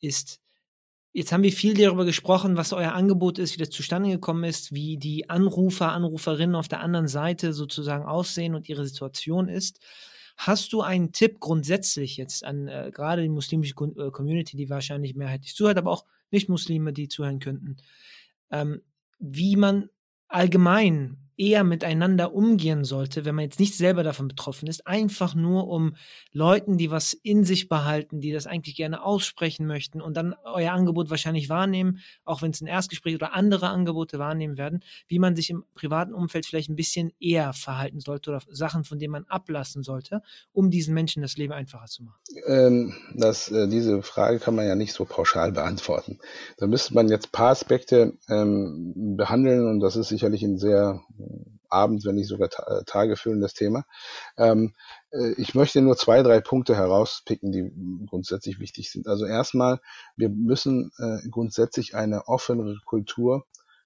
Ist, 0.00 0.40
jetzt 1.12 1.32
haben 1.32 1.42
wir 1.42 1.52
viel 1.52 1.74
darüber 1.74 2.04
gesprochen, 2.04 2.56
was 2.56 2.72
euer 2.72 2.92
Angebot 2.92 3.38
ist, 3.38 3.54
wie 3.54 3.58
das 3.58 3.70
zustande 3.70 4.10
gekommen 4.10 4.44
ist, 4.44 4.72
wie 4.72 4.96
die 4.96 5.28
Anrufer, 5.28 5.92
Anruferinnen 5.92 6.56
auf 6.56 6.68
der 6.68 6.80
anderen 6.80 7.08
Seite 7.08 7.52
sozusagen 7.52 8.04
aussehen 8.04 8.54
und 8.54 8.68
ihre 8.68 8.86
Situation 8.86 9.48
ist. 9.48 9.80
Hast 10.38 10.72
du 10.72 10.80
einen 10.80 11.12
Tipp 11.12 11.38
grundsätzlich 11.40 12.16
jetzt 12.16 12.44
an 12.44 12.66
äh, 12.68 12.90
gerade 12.92 13.22
die 13.22 13.28
muslimische 13.28 13.74
äh, 13.74 14.10
Community, 14.10 14.56
die 14.56 14.70
wahrscheinlich 14.70 15.14
mehrheitlich 15.14 15.54
zuhört, 15.54 15.76
aber 15.76 15.90
auch 15.90 16.06
Nicht-Muslime, 16.30 16.94
die 16.94 17.08
zuhören 17.08 17.38
könnten, 17.38 17.76
ähm, 18.50 18.80
wie 19.18 19.56
man 19.56 19.90
allgemein 20.28 21.21
eher 21.36 21.64
miteinander 21.64 22.34
umgehen 22.34 22.84
sollte, 22.84 23.24
wenn 23.24 23.34
man 23.34 23.44
jetzt 23.44 23.60
nicht 23.60 23.76
selber 23.76 24.02
davon 24.02 24.28
betroffen 24.28 24.68
ist, 24.68 24.86
einfach 24.86 25.34
nur 25.34 25.68
um 25.68 25.96
Leuten, 26.32 26.78
die 26.78 26.90
was 26.90 27.12
in 27.12 27.44
sich 27.44 27.68
behalten, 27.68 28.20
die 28.20 28.32
das 28.32 28.46
eigentlich 28.46 28.76
gerne 28.76 29.04
aussprechen 29.04 29.66
möchten 29.66 30.00
und 30.00 30.16
dann 30.16 30.34
euer 30.44 30.72
Angebot 30.72 31.10
wahrscheinlich 31.10 31.48
wahrnehmen, 31.48 31.98
auch 32.24 32.42
wenn 32.42 32.50
es 32.50 32.60
ein 32.60 32.66
Erstgespräch 32.66 33.14
oder 33.14 33.34
andere 33.34 33.68
Angebote 33.68 34.18
wahrnehmen 34.18 34.58
werden, 34.58 34.80
wie 35.08 35.18
man 35.18 35.36
sich 35.36 35.50
im 35.50 35.64
privaten 35.74 36.14
Umfeld 36.14 36.46
vielleicht 36.46 36.68
ein 36.68 36.76
bisschen 36.76 37.12
eher 37.20 37.52
verhalten 37.52 38.00
sollte 38.00 38.30
oder 38.30 38.40
Sachen, 38.50 38.84
von 38.84 38.98
denen 38.98 39.12
man 39.12 39.24
ablassen 39.24 39.82
sollte, 39.82 40.22
um 40.52 40.70
diesen 40.70 40.94
Menschen 40.94 41.22
das 41.22 41.36
Leben 41.36 41.52
einfacher 41.52 41.86
zu 41.86 42.04
machen? 42.04 42.18
Ähm, 42.46 42.94
das, 43.14 43.50
äh, 43.50 43.68
diese 43.68 44.02
Frage 44.02 44.38
kann 44.38 44.54
man 44.54 44.66
ja 44.66 44.74
nicht 44.74 44.92
so 44.92 45.04
pauschal 45.04 45.52
beantworten. 45.52 46.18
Da 46.58 46.66
müsste 46.66 46.94
man 46.94 47.08
jetzt 47.08 47.28
ein 47.28 47.32
paar 47.32 47.50
Aspekte 47.50 48.18
ähm, 48.28 49.16
behandeln 49.16 49.66
und 49.66 49.80
das 49.80 49.96
ist 49.96 50.08
sicherlich 50.08 50.42
ein 50.42 50.58
sehr 50.58 51.00
Abend, 51.68 52.04
wenn 52.04 52.16
nicht 52.16 52.28
sogar 52.28 52.50
ta 52.50 52.82
Tage 52.84 53.16
füllendes 53.16 53.54
Thema. 53.54 53.84
Ähm, 54.36 54.74
äh, 55.10 55.32
ich 55.38 55.54
möchte 55.54 55.80
nur 55.80 55.96
zwei, 55.96 56.22
drei 56.22 56.40
Punkte 56.40 56.76
herauspicken, 56.76 57.50
die 57.52 57.72
grundsätzlich 58.06 58.60
wichtig 58.60 58.90
sind. 58.90 59.06
Also 59.06 59.26
erstmal, 59.26 59.80
wir 60.16 60.28
müssen 60.28 60.90
äh, 60.98 61.28
grundsätzlich 61.28 61.94
eine 61.94 62.28
offenere 62.28 62.76
Kultur 62.84 63.44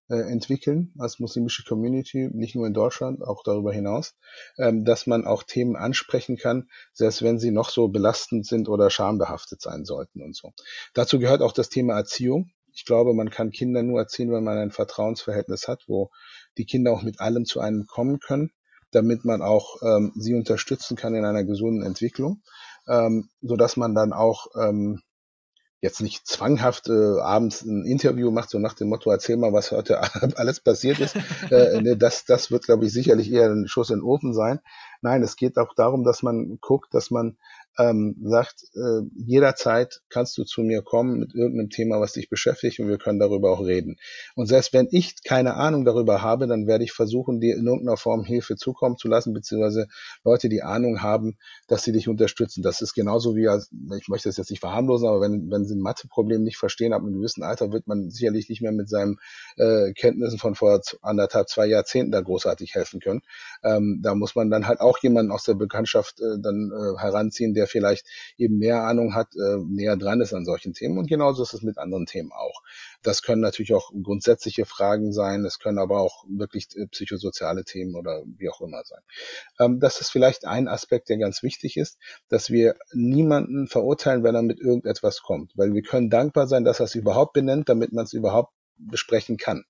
äh, 0.09 0.21
entwickeln 0.31 0.93
als 0.99 1.19
muslimische 1.19 1.65
Community, 1.65 2.29
nicht 2.33 2.55
nur 2.55 2.67
in 2.67 2.75
Deutschland, 2.75 3.23
auch 3.23 3.43
darüber 3.43 3.73
hinaus, 3.73 4.15
ähm, 4.59 4.85
dass 4.85 5.07
man 5.07 5.25
auch 5.25 5.43
Themen 5.43 5.77
ansprechen 5.77 6.37
kann, 6.37 6.69
selbst 6.93 7.23
wenn 7.23 7.39
sie 7.39 7.51
noch 7.51 7.71
so 7.71 7.89
belastend 7.89 8.47
sind 8.47 8.69
oder 8.69 8.91
schambehaftet 8.91 9.61
sein 9.61 9.85
sollten 9.85 10.23
und 10.23 10.37
so. 10.37 10.53
Dazu 10.95 11.19
gehört 11.19 11.43
auch 11.43 11.53
das 11.53 11.69
Thema 11.69 11.95
Erziehung. 11.95 12.51
Ich 12.77 12.85
glaube, 12.85 13.15
man 13.15 13.31
kann 13.31 13.51
Kinder 13.51 13.83
nur 13.83 13.99
erziehen, 14.01 14.31
wenn 14.31 14.45
man 14.45 14.59
ein 14.59 14.71
Vertrauensverhältnis 14.71 15.67
hat, 15.67 15.85
wo 15.87 16.11
die 16.59 16.67
Kinder 16.67 16.93
auch 16.93 17.03
mit 17.03 17.21
allem 17.21 17.47
zu 17.47 17.59
einem 17.61 17.87
kommen 17.87 18.21
können, 18.21 18.53
damit 18.91 19.25
man 19.25 19.41
auch 19.41 19.83
ähm, 19.83 20.13
sie 20.15 20.35
unterstützen 20.35 20.95
kann 20.95 21.15
in 21.15 21.25
einer 21.25 21.45
gesunden 21.45 21.83
Entwicklung, 21.83 22.43
ähm, 22.87 23.31
so 23.41 23.57
dass 23.57 23.79
man 23.79 23.95
dann 23.95 24.13
auch 24.13 24.49
ähm, 24.61 25.01
jetzt 25.81 26.01
nicht 26.01 26.27
zwanghaft 26.27 26.89
äh, 26.89 27.21
abends 27.21 27.63
ein 27.63 27.85
Interview 27.87 28.31
macht, 28.31 28.51
so 28.51 28.59
nach 28.59 28.75
dem 28.75 28.89
Motto, 28.89 29.11
erzähl 29.11 29.37
mal, 29.37 29.53
was 29.53 29.71
heute 29.71 30.01
alles 30.37 30.61
passiert 30.61 30.99
ist. 31.01 31.17
äh, 31.51 31.81
ne, 31.83 31.97
das, 31.97 32.25
das 32.25 32.51
wird, 32.51 32.65
glaube 32.65 32.87
ich, 32.87 32.93
sicherlich 32.93 33.31
eher 33.31 33.51
ein 33.51 33.69
Schuss 33.69 33.91
in 33.91 34.01
den 34.01 34.05
Ofen 34.05 34.35
sein. 34.35 34.61
Nein, 35.01 35.23
es 35.23 35.37
geht 35.37 35.57
auch 35.57 35.75
darum, 35.75 36.05
dass 36.05 36.23
man 36.23 36.59
guckt, 36.61 36.93
dass 36.93 37.11
man 37.11 37.39
ähm, 37.79 38.17
sagt, 38.23 38.65
äh, 38.75 39.03
jederzeit 39.17 40.01
kannst 40.09 40.37
du 40.39 40.45
zu 40.45 40.63
mir 40.63 40.83
kommen 40.83 41.19
mit 41.19 41.35
irgendeinem 41.35 41.71
Thema, 41.71 42.01
was 42.01 42.13
dich 42.13 42.29
beschäftigt 42.29 42.81
und 42.81 42.89
wir 42.89 42.99
können 42.99 43.19
darüber 43.19 43.51
auch 43.51 43.61
reden. 43.61 43.97
Und 44.35 44.47
selbst 44.47 44.73
wenn 44.73 44.89
ich 44.91 45.23
keine 45.25 45.55
Ahnung 45.55 45.85
darüber 45.85 46.23
habe, 46.23 46.47
dann 46.47 46.67
werde 46.67 46.85
ich 46.85 46.93
versuchen, 46.93 47.41
dir 47.41 47.57
in 47.57 47.67
irgendeiner 47.67 47.97
Form 47.97 48.25
Hilfe 48.25 48.57
zukommen 48.57 48.97
zu 48.97 49.09
lassen, 49.09 49.35
beziehungsweise 49.35 49.89
Leute, 50.25 50.49
die 50.49 50.63
Ahnung 50.63 51.03
haben, 51.03 51.37
dass 51.69 51.85
sie 51.85 51.93
dich 51.93 52.09
unterstützen. 52.09 52.63
Das 52.63 52.81
ist 52.81 52.95
genauso 52.95 53.37
wie, 53.37 53.49
ich 53.99 54.09
möchte 54.09 54.29
das 54.29 54.37
jetzt 54.37 54.51
nicht 54.51 54.61
verharmlosen, 54.61 55.09
aber 55.09 55.21
wenn, 55.21 55.51
wenn 55.51 55.65
sie 55.65 55.75
ein 55.75 55.81
Matheproblem 55.81 56.43
nicht 56.43 56.57
verstehen, 56.57 56.93
ab 56.93 57.03
einem 57.03 57.15
gewissen 57.15 57.43
Alter 57.43 57.73
wird 57.73 57.87
man 57.87 58.11
sicherlich 58.11 58.49
nicht 58.49 58.63
mehr 58.63 58.73
mit 58.73 58.89
seinen 58.89 59.19
äh, 59.57 59.93
Kenntnissen 59.93 60.39
von 60.39 60.55
vor 60.55 60.81
anderthalb, 61.03 61.49
zwei 61.49 61.67
Jahrzehnten 61.67 62.13
da 62.13 62.21
großartig 62.21 62.75
helfen 62.75 63.01
können. 63.01 63.23
Ähm, 63.63 64.01
da 64.03 64.15
muss 64.15 64.35
man 64.35 64.51
dann 64.51 64.67
halt 64.67 64.81
auch 64.81 64.99
jemanden 64.99 65.33
aus 65.33 65.45
der 65.45 65.55
Bekanntschaft 65.55 66.21
äh, 66.21 66.41
dann 66.41 66.71
äh, 66.73 66.99
heranziehen, 66.99 67.55
der 67.55 67.66
der 67.67 67.69
vielleicht 67.69 68.07
eben 68.37 68.59
mehr 68.59 68.83
Ahnung 68.83 69.15
hat, 69.15 69.29
äh, 69.35 69.59
näher 69.67 69.97
dran 69.97 70.21
ist 70.21 70.33
an 70.33 70.45
solchen 70.45 70.73
Themen. 70.73 70.99
Und 70.99 71.09
genauso 71.09 71.43
ist 71.43 71.55
es 71.55 71.63
mit 71.63 71.79
anderen 71.79 72.07
Themen 72.07 72.33
auch. 72.33 72.63
Das 73.03 73.23
können 73.23 73.43
natürlich 73.43 73.75
auch 73.75 73.91
grundsätzliche 74.03 74.65
Fragen 74.65 75.13
sein, 75.13 75.45
es 75.45 75.59
können 75.59 75.79
aber 75.79 76.01
auch 76.01 76.25
wirklich 76.29 76.69
äh, 76.77 76.87
psychosoziale 76.87 77.65
Themen 77.65 77.95
oder 77.95 78.23
wie 78.27 78.49
auch 78.49 78.61
immer 78.61 78.83
sein. 78.85 79.01
Ähm, 79.61 79.81
das 79.81 80.01
ist 80.01 80.11
vielleicht 80.11 80.47
ein 80.47 80.69
Aspekt, 80.69 81.09
der 81.09 81.19
ganz 81.19 81.43
wichtig 81.43 81.77
ist, 81.77 81.99
dass 82.29 82.51
wir 82.51 82.77
niemanden 82.93 83.67
verurteilen, 83.67 84.23
wenn 84.23 84.35
er 84.35 84.43
mit 84.43 84.61
irgendetwas 84.61 85.23
kommt, 85.23 85.53
weil 85.57 85.75
wir 85.75 85.83
können 85.83 86.11
dankbar 86.11 86.47
sein, 86.47 86.65
dass 86.65 86.81
er 86.81 86.85
es 86.85 86.95
überhaupt 86.95 87.33
benennt, 87.33 87.69
damit 87.69 87.93
man 87.93 88.05
es 88.05 88.13
überhaupt 88.13 88.53
besprechen 88.79 89.37
kann. 89.37 89.65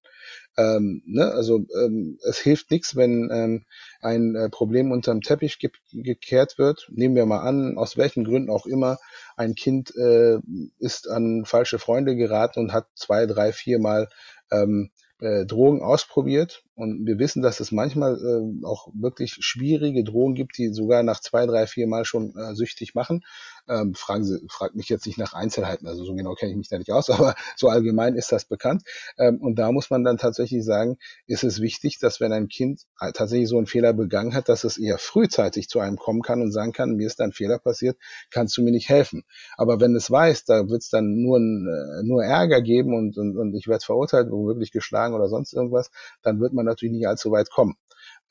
Ähm, 0.56 1.02
ne? 1.06 1.32
Also 1.32 1.66
ähm, 1.82 2.18
es 2.26 2.38
hilft 2.38 2.70
nichts, 2.70 2.96
wenn 2.96 3.30
ähm, 3.30 3.64
ein 4.00 4.34
äh, 4.34 4.48
Problem 4.48 4.90
unterm 4.90 5.20
Teppich 5.20 5.58
ge 5.58 5.70
gekehrt 5.92 6.58
wird. 6.58 6.88
Nehmen 6.90 7.14
wir 7.14 7.26
mal 7.26 7.40
an, 7.40 7.76
aus 7.76 7.96
welchen 7.96 8.24
Gründen 8.24 8.50
auch 8.50 8.66
immer, 8.66 8.98
ein 9.36 9.54
Kind 9.54 9.94
äh, 9.96 10.38
ist 10.78 11.08
an 11.08 11.44
falsche 11.44 11.78
Freunde 11.78 12.16
geraten 12.16 12.60
und 12.60 12.72
hat 12.72 12.86
zwei, 12.94 13.26
drei, 13.26 13.52
vier 13.52 13.78
Mal 13.78 14.08
ähm, 14.50 14.90
äh, 15.20 15.44
Drogen 15.44 15.82
ausprobiert. 15.82 16.64
Und 16.76 17.06
wir 17.06 17.18
wissen, 17.18 17.42
dass 17.42 17.58
es 17.60 17.72
manchmal 17.72 18.16
äh, 18.16 18.64
auch 18.66 18.88
wirklich 18.92 19.38
schwierige 19.40 20.04
Drogen 20.04 20.34
gibt, 20.34 20.58
die 20.58 20.74
sogar 20.74 21.02
nach 21.02 21.20
zwei, 21.20 21.46
drei, 21.46 21.66
vier 21.66 21.86
Mal 21.86 22.04
schon 22.04 22.36
äh, 22.36 22.54
süchtig 22.54 22.94
machen. 22.94 23.24
Ähm, 23.66 23.94
fragen 23.94 24.24
Sie, 24.24 24.46
fragt 24.48 24.76
mich 24.76 24.90
jetzt 24.90 25.06
nicht 25.06 25.18
nach 25.18 25.32
Einzelheiten, 25.32 25.88
also 25.88 26.04
so 26.04 26.14
genau 26.14 26.34
kenne 26.34 26.52
ich 26.52 26.58
mich 26.58 26.68
da 26.68 26.78
nicht 26.78 26.92
aus, 26.92 27.08
aber 27.10 27.34
so 27.56 27.68
allgemein 27.68 28.14
ist 28.14 28.30
das 28.30 28.44
bekannt. 28.44 28.82
Ähm, 29.18 29.40
und 29.40 29.58
da 29.58 29.72
muss 29.72 29.88
man 29.88 30.04
dann 30.04 30.18
tatsächlich 30.18 30.64
sagen, 30.64 30.98
ist 31.26 31.44
es 31.44 31.62
wichtig, 31.62 31.98
dass 31.98 32.20
wenn 32.20 32.32
ein 32.32 32.48
Kind 32.48 32.82
tatsächlich 33.14 33.48
so 33.48 33.56
einen 33.56 33.66
Fehler 33.66 33.94
begangen 33.94 34.34
hat, 34.34 34.50
dass 34.50 34.64
es 34.64 34.76
eher 34.76 34.98
frühzeitig 34.98 35.68
zu 35.68 35.80
einem 35.80 35.96
kommen 35.96 36.20
kann 36.20 36.42
und 36.42 36.52
sagen 36.52 36.72
kann, 36.72 36.96
mir 36.96 37.06
ist 37.06 37.20
da 37.20 37.24
ein 37.24 37.32
Fehler 37.32 37.58
passiert, 37.58 37.96
kannst 38.30 38.56
du 38.56 38.62
mir 38.62 38.70
nicht 38.70 38.90
helfen. 38.90 39.24
Aber 39.56 39.80
wenn 39.80 39.96
es 39.96 40.10
weiß, 40.10 40.44
da 40.44 40.68
wird 40.68 40.82
es 40.82 40.90
dann 40.90 41.22
nur, 41.22 41.38
äh, 41.38 42.02
nur 42.04 42.22
Ärger 42.22 42.60
geben 42.60 42.94
und, 42.94 43.16
und, 43.16 43.36
und 43.38 43.54
ich 43.54 43.66
werde 43.66 43.84
verurteilt, 43.84 44.30
womöglich 44.30 44.72
geschlagen 44.72 45.14
oder 45.14 45.28
sonst 45.28 45.54
irgendwas, 45.54 45.90
dann 46.22 46.38
wird 46.38 46.52
man 46.52 46.65
natürlich 46.66 46.94
nicht 46.94 47.08
allzu 47.08 47.30
weit 47.32 47.50
kommen. 47.50 47.76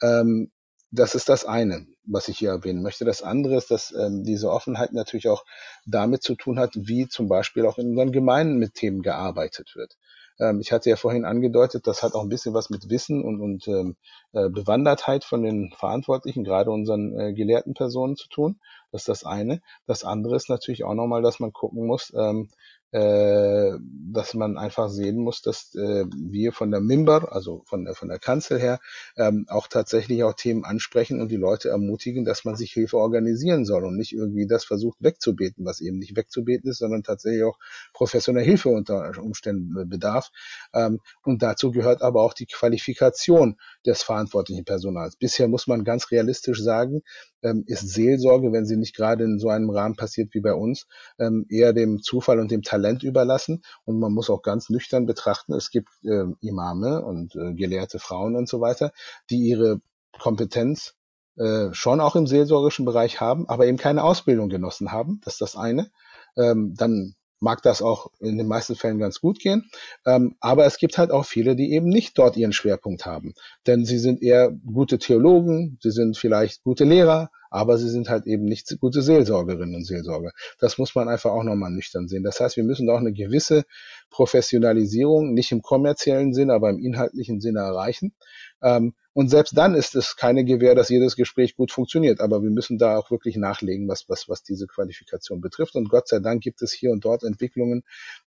Ähm, 0.01 0.51
das 0.91 1.15
ist 1.15 1.29
das 1.29 1.45
eine, 1.45 1.87
was 2.05 2.27
ich 2.27 2.37
hier 2.37 2.49
erwähnen 2.49 2.81
möchte. 2.81 3.05
Das 3.05 3.21
andere 3.21 3.57
ist, 3.57 3.71
dass 3.71 3.91
ähm, 3.91 4.23
diese 4.23 4.51
Offenheit 4.51 4.93
natürlich 4.93 5.27
auch 5.27 5.43
damit 5.85 6.23
zu 6.23 6.35
tun 6.35 6.59
hat, 6.59 6.71
wie 6.75 7.07
zum 7.07 7.27
Beispiel 7.27 7.65
auch 7.65 7.77
in 7.77 7.89
unseren 7.89 8.11
Gemeinden 8.11 8.57
mit 8.57 8.75
Themen 8.75 9.01
gearbeitet 9.01 9.75
wird. 9.75 9.97
Ähm, 10.39 10.59
ich 10.59 10.71
hatte 10.71 10.89
ja 10.89 10.95
vorhin 10.95 11.25
angedeutet, 11.25 11.87
das 11.87 12.03
hat 12.03 12.13
auch 12.13 12.23
ein 12.23 12.29
bisschen 12.29 12.53
was 12.53 12.69
mit 12.69 12.89
Wissen 12.89 13.23
und, 13.23 13.41
und 13.41 13.67
ähm, 13.67 13.95
äh, 14.33 14.49
Bewandertheit 14.49 15.23
von 15.23 15.43
den 15.43 15.71
Verantwortlichen, 15.71 16.43
gerade 16.43 16.71
unseren 16.71 17.17
äh, 17.19 17.33
gelehrten 17.33 17.73
Personen 17.73 18.15
zu 18.15 18.27
tun. 18.29 18.59
Das 18.95 19.01
ist 19.01 19.09
das 19.09 19.25
eine. 19.25 19.61
Das 19.87 20.05
andere 20.05 20.37
ist 20.37 20.49
natürlich 20.49 20.85
auch 20.85 20.93
nochmal, 20.93 21.21
dass 21.21 21.41
man 21.41 21.51
gucken 21.51 21.85
muss, 21.85 22.13
ähm, 22.15 22.47
äh, 22.91 23.77
dass 24.09 24.35
man 24.35 24.57
einfach 24.57 24.87
sehen 24.87 25.17
muss, 25.17 25.41
dass 25.41 25.75
äh, 25.75 26.05
wir 26.15 26.53
von 26.53 26.71
der 26.71 26.79
Mimber, 26.79 27.33
also 27.33 27.63
von 27.65 27.83
der, 27.83 27.93
von 27.93 28.07
der 28.07 28.19
Kanzel 28.19 28.57
her, 28.57 28.79
ähm, 29.17 29.47
auch 29.49 29.67
tatsächlich 29.67 30.23
auch 30.23 30.33
Themen 30.33 30.63
ansprechen 30.63 31.19
und 31.19 31.29
die 31.29 31.35
Leute 31.35 31.67
ermutigen, 31.67 32.23
dass 32.23 32.45
man 32.45 32.55
sich 32.55 32.71
Hilfe 32.71 32.95
organisieren 32.97 33.65
soll 33.65 33.83
und 33.83 33.97
nicht 33.97 34.13
irgendwie 34.13 34.47
das 34.47 34.63
versucht 34.63 34.99
wegzubeten, 35.01 35.65
was 35.65 35.81
eben 35.81 35.97
nicht 35.97 36.15
wegzubeten 36.15 36.71
ist, 36.71 36.77
sondern 36.77 37.03
tatsächlich 37.03 37.43
auch 37.43 37.59
professioneller 37.91 38.45
Hilfe 38.45 38.69
unter 38.69 39.11
Umständen 39.21 39.89
bedarf. 39.89 40.29
Ähm, 40.73 41.01
und 41.23 41.43
dazu 41.43 41.71
gehört 41.71 42.01
aber 42.01 42.21
auch 42.21 42.33
die 42.33 42.45
Qualifikation 42.45 43.57
des 43.85 44.03
verantwortlichen 44.03 44.63
Personals. 44.63 45.17
Bisher 45.17 45.49
muss 45.49 45.67
man 45.67 45.83
ganz 45.83 46.11
realistisch 46.11 46.61
sagen, 46.61 47.01
ähm, 47.45 47.63
ist 47.67 47.89
Seelsorge, 47.89 48.51
wenn 48.53 48.65
sie 48.65 48.77
nicht 48.77 48.84
gerade 48.93 49.23
in 49.23 49.39
so 49.39 49.49
einem 49.49 49.69
Rahmen 49.69 49.95
passiert 49.95 50.33
wie 50.33 50.41
bei 50.41 50.53
uns, 50.53 50.87
ähm, 51.19 51.45
eher 51.49 51.73
dem 51.73 52.01
Zufall 52.01 52.39
und 52.39 52.51
dem 52.51 52.61
Talent 52.61 53.03
überlassen. 53.03 53.63
Und 53.85 53.99
man 53.99 54.13
muss 54.13 54.29
auch 54.29 54.41
ganz 54.41 54.69
nüchtern 54.69 55.05
betrachten, 55.05 55.53
es 55.53 55.69
gibt 55.69 55.89
äh, 56.03 56.25
Imame 56.41 57.03
und 57.03 57.35
äh, 57.35 57.53
gelehrte 57.53 57.99
Frauen 57.99 58.35
und 58.35 58.49
so 58.49 58.61
weiter, 58.61 58.91
die 59.29 59.37
ihre 59.37 59.81
Kompetenz 60.19 60.95
äh, 61.37 61.73
schon 61.73 61.99
auch 61.99 62.15
im 62.15 62.27
seelsorgerischen 62.27 62.85
Bereich 62.85 63.19
haben, 63.19 63.49
aber 63.49 63.67
eben 63.67 63.77
keine 63.77 64.03
Ausbildung 64.03 64.49
genossen 64.49 64.91
haben. 64.91 65.19
Das 65.23 65.35
ist 65.35 65.41
das 65.41 65.55
eine. 65.55 65.91
Ähm, 66.37 66.75
dann 66.77 67.15
mag 67.39 67.61
das 67.61 67.81
auch 67.81 68.11
in 68.19 68.37
den 68.37 68.47
meisten 68.47 68.75
Fällen 68.75 68.99
ganz 68.99 69.19
gut 69.19 69.39
gehen. 69.39 69.69
Ähm, 70.05 70.35
aber 70.39 70.65
es 70.65 70.77
gibt 70.77 70.97
halt 70.97 71.11
auch 71.11 71.25
viele, 71.25 71.55
die 71.55 71.73
eben 71.73 71.87
nicht 71.89 72.17
dort 72.17 72.37
ihren 72.37 72.53
Schwerpunkt 72.53 73.05
haben. 73.05 73.33
Denn 73.67 73.85
sie 73.85 73.99
sind 73.99 74.21
eher 74.21 74.51
gute 74.51 74.97
Theologen, 74.97 75.77
sie 75.81 75.91
sind 75.91 76.17
vielleicht 76.17 76.63
gute 76.63 76.85
Lehrer, 76.85 77.29
aber 77.55 77.77
sie 77.77 77.89
sind 77.89 78.09
halt 78.09 78.27
eben 78.27 78.43
nicht 78.43 78.77
gute 78.81 79.01
Seelsorgerinnen 79.01 79.75
und 79.75 79.85
Seelsorger. 79.85 80.31
Das 80.59 80.77
muss 80.77 80.93
man 80.93 81.07
einfach 81.07 81.31
auch 81.31 81.43
nochmal 81.43 81.71
nüchtern 81.71 82.09
sehen. 82.09 82.23
Das 82.23 82.41
heißt, 82.41 82.57
wir 82.57 82.65
müssen 82.65 82.89
auch 82.89 82.99
eine 82.99 83.13
gewisse 83.13 83.63
Professionalisierung, 84.09 85.33
nicht 85.33 85.53
im 85.53 85.61
kommerziellen 85.61 86.33
Sinn, 86.33 86.51
aber 86.51 86.69
im 86.69 86.79
inhaltlichen 86.79 87.39
Sinne 87.39 87.61
erreichen. 87.61 88.13
Ähm, 88.61 88.93
und 89.13 89.29
selbst 89.29 89.57
dann 89.57 89.73
ist 89.73 89.95
es 89.95 90.17
keine 90.17 90.43
Gewähr, 90.43 90.75
dass 90.75 90.89
jedes 90.89 91.15
Gespräch 91.15 91.55
gut 91.55 91.71
funktioniert. 91.71 92.19
Aber 92.19 92.43
wir 92.43 92.49
müssen 92.49 92.77
da 92.77 92.97
auch 92.97 93.09
wirklich 93.09 93.37
nachlegen, 93.37 93.87
was, 93.87 94.09
was, 94.09 94.27
was 94.27 94.43
diese 94.43 94.67
Qualifikation 94.67 95.39
betrifft. 95.39 95.75
Und 95.75 95.87
Gott 95.87 96.09
sei 96.09 96.19
Dank 96.19 96.43
gibt 96.43 96.61
es 96.61 96.73
hier 96.73 96.91
und 96.91 97.05
dort 97.05 97.23
Entwicklungen, 97.23 97.83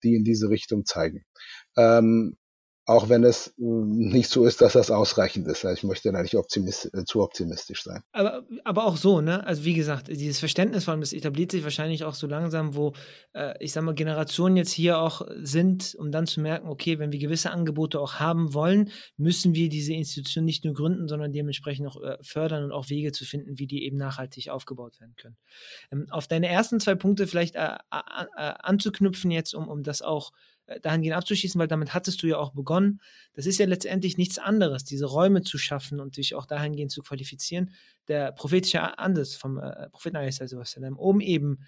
die 0.04 0.14
in 0.14 0.24
diese 0.24 0.50
Richtung 0.50 0.86
zeigen. 0.86 1.26
Ähm, 1.76 2.38
auch 2.88 3.10
wenn 3.10 3.24
es 3.24 3.48
äh, 3.58 3.64
nicht 3.64 4.30
so 4.30 4.46
ist, 4.46 4.62
dass 4.62 4.74
das 4.74 4.92
ausreichend 4.92 5.48
ist. 5.48 5.64
Ich 5.64 5.84
möchte 5.84 6.12
da 6.12 6.22
nicht 6.22 6.36
optimist, 6.36 6.94
äh, 6.94 7.04
zu 7.04 7.22
optimistisch 7.24 7.84
sein. 7.84 8.04
Aber, 8.12 8.44
aber 8.64 8.86
auch 8.86 8.98
so, 8.98 9.22
ne? 9.22 9.46
Also 9.46 9.66
wie 9.66 9.74
gesagt, 9.74 10.08
dieses 10.08 10.40
Verständnis 10.40 10.84
von 10.84 11.00
das 11.00 11.12
etabliert 11.12 11.52
sich 11.52 11.64
wahrscheinlich 11.64 12.04
auch 12.04 12.14
so 12.14 12.28
langsam, 12.28 12.76
wo 12.76 12.94
äh, 13.34 13.56
ich 13.60 13.74
sag 13.74 13.84
mal 13.84 13.96
Generationen 13.96 14.56
jetzt 14.56 14.72
hier 14.72 15.00
auch 15.00 15.22
sind, 15.42 15.96
um 15.98 16.12
dann 16.12 16.28
zu 16.28 16.42
merken, 16.42 16.68
okay, 16.68 17.00
wenn 17.00 17.12
wir 17.12 17.20
gewisse 17.20 17.50
Angebote 17.50 18.00
auch 18.00 18.16
haben 18.16 18.54
wollen, 18.54 18.92
müssen 19.18 19.56
wir 19.56 19.70
diese 19.70 19.94
Institution 19.94 20.46
nicht 20.46 20.64
nur 20.64 20.76
gründen, 20.76 21.08
sondern 21.08 21.34
dementsprechend 21.34 21.88
auch 21.88 22.02
äh, 22.02 22.18
fördern 22.22 22.64
und 22.66 22.72
auch 22.72 22.90
Wege 22.90 23.12
zu 23.12 23.26
finden, 23.26 23.58
wie 23.58 23.68
die 23.68 23.84
eben 23.84 23.98
nachhaltig 23.98 24.50
aufgebaut 24.50 25.00
werden 25.00 25.16
können. 25.16 25.38
Ähm, 25.92 26.06
auf 26.12 26.28
deine 26.28 26.48
ersten 26.50 26.80
zwei 26.80 26.94
Punkte 26.94 27.26
vielleicht 27.26 27.56
äh, 27.56 27.78
anzuknüpfen 27.90 29.32
jetzt, 29.32 29.56
um, 29.56 29.68
um 29.68 29.82
das 29.82 30.04
auch 30.04 30.32
äh, 30.32 30.55
dahingehend 30.82 31.16
abzuschließen, 31.16 31.60
weil 31.60 31.68
damit 31.68 31.94
hattest 31.94 32.24
du 32.24 32.28
ja 32.28 32.38
auch 32.38 32.54
begonnen. 32.54 33.02
Das 33.34 33.46
ist 33.46 33.60
ja 33.60 33.66
letztendlich 33.66 34.18
nichts 34.18 34.40
anderes, 34.40 34.84
diese 34.84 35.06
Räume 35.06 35.42
zu 35.42 35.58
schaffen 35.58 36.00
und 36.00 36.18
dich 36.18 36.36
auch 36.36 36.46
dahingehend 36.46 36.92
zu 36.92 37.02
qualifizieren. 37.02 37.72
Der 38.08 38.32
prophetische 38.32 38.98
Andes 38.98 39.36
vom 39.36 39.58
äh, 39.58 39.90
Propheten, 39.90 40.18
um 40.98 41.22
eben 41.22 41.60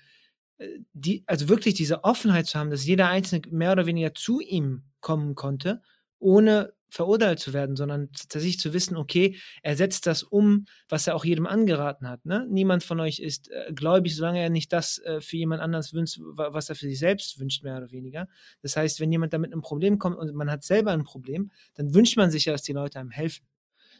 äh, 0.58 0.80
die, 0.94 1.24
also 1.28 1.50
wirklich 1.50 1.76
diese 1.76 2.04
Offenheit 2.04 2.48
zu 2.48 2.58
haben, 2.60 2.72
dass 2.72 2.86
jeder 2.86 3.10
Einzelne 3.10 3.42
mehr 3.52 3.72
oder 3.72 3.86
weniger 3.86 4.14
zu 4.14 4.40
ihm 4.40 4.84
kommen 5.00 5.36
konnte, 5.36 5.82
ohne 6.20 6.74
verurteilt 6.90 7.40
zu 7.40 7.54
werden, 7.54 7.76
sondern 7.76 8.12
tatsächlich 8.12 8.60
zu 8.60 8.74
wissen, 8.74 8.96
okay, 8.96 9.38
er 9.62 9.76
setzt 9.76 10.08
das 10.08 10.24
um, 10.24 10.66
was 10.88 11.08
er 11.08 11.16
auch 11.16 11.26
jedem 11.26 11.46
angeraten 11.46 12.08
hat. 12.08 12.26
Ne? 12.26 12.48
Niemand 12.50 12.84
von 12.84 13.00
euch 13.00 13.20
ist 13.20 13.50
äh, 13.52 13.74
gläubig, 13.74 14.16
solange 14.16 14.40
er 14.40 14.50
nicht 14.50 14.72
das 14.72 15.00
äh, 15.00 15.22
für 15.22 15.38
jemand 15.38 15.62
anders 15.62 15.94
wünscht, 15.94 16.20
was 16.22 16.70
er 16.70 16.76
für 16.76 16.88
sich 16.88 17.00
selbst 17.00 17.40
wünscht, 17.40 17.64
mehr 17.64 17.78
oder 17.78 17.92
weniger. 17.92 18.28
Das 18.62 18.78
heißt, 18.78 19.00
wenn 19.00 19.12
jemand 19.12 19.34
damit 19.34 19.54
ein 19.54 19.62
Problem 19.62 20.00
kommt 20.00 20.18
und 20.18 20.34
man 20.34 20.50
hat 20.50 20.64
selber 20.64 20.92
ein 20.92 21.04
Problem, 21.04 21.52
dann 21.76 21.94
wünscht 21.94 22.18
man 22.18 22.32
sich 22.32 22.46
ja, 22.46 22.54
dass 22.54 22.64
die 22.64 22.74
Leute 22.74 23.00
einem 23.00 23.12
helfen. 23.12 23.46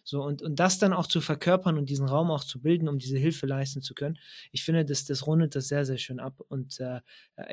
So, 0.04 0.24
und, 0.24 0.42
und 0.42 0.58
das 0.58 0.80
dann 0.80 0.94
auch 0.94 1.08
zu 1.08 1.20
verkörpern 1.20 1.78
und 1.78 1.90
diesen 1.90 2.08
Raum 2.08 2.32
auch 2.32 2.46
zu 2.46 2.62
bilden, 2.62 2.88
um 2.88 2.98
diese 2.98 3.18
Hilfe 3.18 3.46
leisten 3.46 3.82
zu 3.82 3.94
können. 3.94 4.18
Ich 4.54 4.64
finde, 4.64 4.86
das, 4.86 5.04
das 5.04 5.28
rundet 5.28 5.54
das 5.54 5.68
sehr, 5.68 5.84
sehr 5.84 5.98
schön 5.98 6.22
ab. 6.22 6.40
Und 6.48 6.80
äh, 6.80 7.02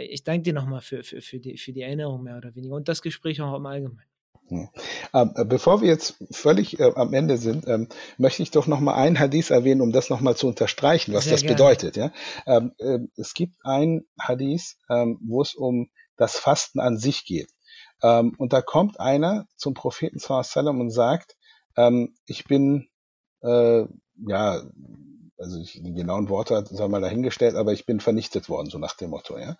ich 0.00 0.22
danke 0.22 0.42
dir 0.42 0.52
nochmal 0.52 0.80
für, 0.80 1.02
für, 1.02 1.20
für, 1.20 1.40
die, 1.40 1.58
für 1.58 1.72
die 1.72 1.82
Erinnerung 1.82 2.22
mehr 2.22 2.36
oder 2.36 2.54
weniger 2.54 2.76
und 2.76 2.88
das 2.88 3.02
Gespräch 3.02 3.40
auch 3.40 3.56
im 3.56 3.66
Allgemeinen. 3.66 4.13
Ähm, 4.50 4.68
äh, 5.12 5.44
bevor 5.44 5.80
wir 5.80 5.88
jetzt 5.88 6.16
völlig 6.30 6.78
äh, 6.78 6.92
am 6.94 7.14
Ende 7.14 7.38
sind, 7.38 7.66
ähm, 7.66 7.88
möchte 8.18 8.42
ich 8.42 8.50
doch 8.50 8.66
noch 8.66 8.80
mal 8.80 8.94
ein 8.94 9.18
Hadith 9.18 9.50
erwähnen, 9.50 9.80
um 9.80 9.92
das 9.92 10.10
noch 10.10 10.20
mal 10.20 10.36
zu 10.36 10.46
unterstreichen, 10.46 11.14
was 11.14 11.24
Sehr 11.24 11.32
das 11.32 11.42
gerne. 11.42 11.56
bedeutet. 11.56 11.96
Ja? 11.96 12.12
Ähm, 12.46 12.72
äh, 12.78 12.98
es 13.16 13.34
gibt 13.34 13.56
ein 13.62 14.04
Hadith, 14.20 14.76
ähm, 14.90 15.18
wo 15.22 15.42
es 15.42 15.54
um 15.54 15.88
das 16.16 16.36
Fasten 16.36 16.80
an 16.80 16.96
sich 16.96 17.24
geht. 17.24 17.50
Und 18.02 18.52
da 18.52 18.60
kommt 18.60 19.00
einer 19.00 19.46
zum 19.56 19.72
Propheten 19.72 20.18
sallam 20.18 20.78
und 20.78 20.90
sagt, 20.90 21.36
ich 22.26 22.44
bin, 22.44 22.88
äh, 23.40 23.84
ja, 24.26 24.62
also 25.38 25.58
ich, 25.58 25.80
die 25.82 25.94
genauen 25.94 26.28
Worte 26.28 26.64
sei 26.68 26.86
mal 26.88 27.00
dahingestellt, 27.00 27.54
aber 27.54 27.72
ich 27.72 27.86
bin 27.86 28.00
vernichtet 28.00 28.50
worden, 28.50 28.68
so 28.68 28.78
nach 28.78 28.94
dem 28.96 29.10
Motto. 29.10 29.38
Ja? 29.38 29.56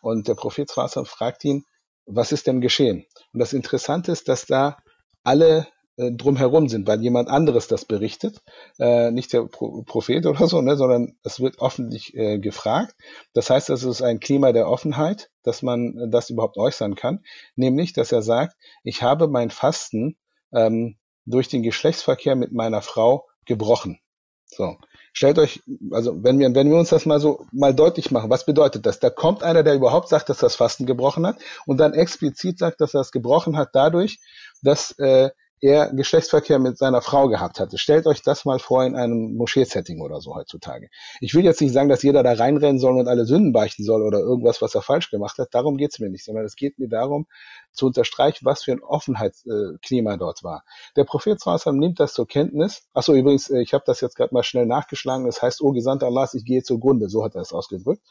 und 0.00 0.26
der 0.26 0.34
Prophet 0.34 0.68
sallam 0.68 1.06
fragt 1.06 1.44
ihn, 1.44 1.64
was 2.06 2.32
ist 2.32 2.46
denn 2.46 2.60
geschehen? 2.60 3.06
Und 3.32 3.40
das 3.40 3.52
Interessante 3.52 4.12
ist, 4.12 4.28
dass 4.28 4.46
da 4.46 4.78
alle 5.22 5.66
äh, 5.96 6.10
drumherum 6.10 6.68
sind, 6.68 6.88
weil 6.88 7.00
jemand 7.02 7.28
anderes 7.28 7.68
das 7.68 7.84
berichtet, 7.84 8.42
äh, 8.78 9.10
nicht 9.10 9.32
der 9.32 9.44
Pro 9.44 9.82
Prophet 9.82 10.26
oder 10.26 10.46
so, 10.48 10.60
ne, 10.60 10.76
sondern 10.76 11.16
es 11.22 11.40
wird 11.40 11.60
öffentlich 11.60 12.14
äh, 12.14 12.38
gefragt. 12.38 12.96
Das 13.32 13.48
heißt, 13.48 13.70
es 13.70 13.84
ist 13.84 14.02
ein 14.02 14.18
Klima 14.18 14.52
der 14.52 14.68
Offenheit, 14.68 15.30
dass 15.44 15.62
man 15.62 15.96
äh, 15.96 16.08
das 16.10 16.30
überhaupt 16.30 16.56
äußern 16.56 16.96
kann, 16.96 17.24
nämlich, 17.54 17.92
dass 17.92 18.10
er 18.12 18.22
sagt, 18.22 18.56
ich 18.82 19.02
habe 19.02 19.28
mein 19.28 19.50
Fasten 19.50 20.16
ähm, 20.52 20.96
durch 21.26 21.48
den 21.48 21.62
Geschlechtsverkehr 21.62 22.34
mit 22.34 22.52
meiner 22.52 22.82
Frau 22.82 23.28
gebrochen. 23.44 24.00
So. 24.46 24.76
Stellt 25.16 25.38
euch, 25.38 25.62
also 25.92 26.24
wenn 26.24 26.40
wir, 26.40 26.52
wenn 26.56 26.68
wir 26.68 26.76
uns 26.76 26.88
das 26.88 27.06
mal 27.06 27.20
so 27.20 27.46
mal 27.52 27.72
deutlich 27.72 28.10
machen, 28.10 28.30
was 28.30 28.44
bedeutet 28.44 28.84
das? 28.84 28.98
Da 28.98 29.10
kommt 29.10 29.44
einer, 29.44 29.62
der 29.62 29.76
überhaupt 29.76 30.08
sagt, 30.08 30.28
dass 30.28 30.38
das 30.38 30.56
Fasten 30.56 30.86
gebrochen 30.86 31.24
hat 31.24 31.36
und 31.66 31.78
dann 31.78 31.94
explizit 31.94 32.58
sagt, 32.58 32.80
dass 32.80 32.94
er 32.94 33.00
es 33.00 33.12
gebrochen 33.12 33.56
hat 33.56 33.70
dadurch, 33.74 34.18
dass 34.60 34.90
äh, 34.98 35.30
er 35.64 35.94
Geschlechtsverkehr 35.94 36.58
mit 36.58 36.76
seiner 36.76 37.00
Frau 37.00 37.28
gehabt 37.28 37.58
hatte. 37.58 37.78
Stellt 37.78 38.06
euch 38.06 38.20
das 38.20 38.44
mal 38.44 38.58
vor 38.58 38.84
in 38.84 38.94
einem 38.94 39.34
Moschee-Setting 39.34 40.02
oder 40.02 40.20
so 40.20 40.34
heutzutage. 40.34 40.90
Ich 41.20 41.34
will 41.34 41.42
jetzt 41.42 41.62
nicht 41.62 41.72
sagen, 41.72 41.88
dass 41.88 42.02
jeder 42.02 42.22
da 42.22 42.34
reinrennen 42.34 42.78
soll 42.78 42.98
und 42.98 43.08
alle 43.08 43.24
Sünden 43.24 43.54
beichten 43.54 43.82
soll 43.82 44.02
oder 44.02 44.18
irgendwas, 44.18 44.60
was 44.60 44.74
er 44.74 44.82
falsch 44.82 45.10
gemacht 45.10 45.38
hat. 45.38 45.54
Darum 45.54 45.78
geht's 45.78 45.98
mir 46.00 46.10
nicht, 46.10 46.22
sondern 46.22 46.44
es 46.44 46.56
geht 46.56 46.78
mir 46.78 46.88
darum, 46.88 47.26
zu 47.72 47.86
unterstreichen, 47.86 48.44
was 48.44 48.64
für 48.64 48.72
ein 48.72 48.82
Offenheitsklima 48.82 50.18
dort 50.18 50.44
war. 50.44 50.64
Der 50.96 51.04
Prophet 51.04 51.40
Sallallahu 51.40 51.72
nimmt 51.72 51.98
das 51.98 52.12
zur 52.12 52.28
Kenntnis. 52.28 52.82
Achso, 52.92 53.14
übrigens, 53.14 53.48
äh, 53.48 53.62
ich 53.62 53.72
habe 53.72 53.84
das 53.86 54.02
jetzt 54.02 54.16
gerade 54.16 54.34
mal 54.34 54.42
schnell 54.42 54.66
nachgeschlagen. 54.66 55.24
Das 55.24 55.40
heißt, 55.40 55.62
O 55.62 55.72
Gesandter 55.72 56.06
Allahs, 56.06 56.34
ich 56.34 56.44
gehe 56.44 56.62
zugrunde. 56.62 57.08
So 57.08 57.24
hat 57.24 57.34
er 57.34 57.40
es 57.40 57.54
ausgedrückt. 57.54 58.02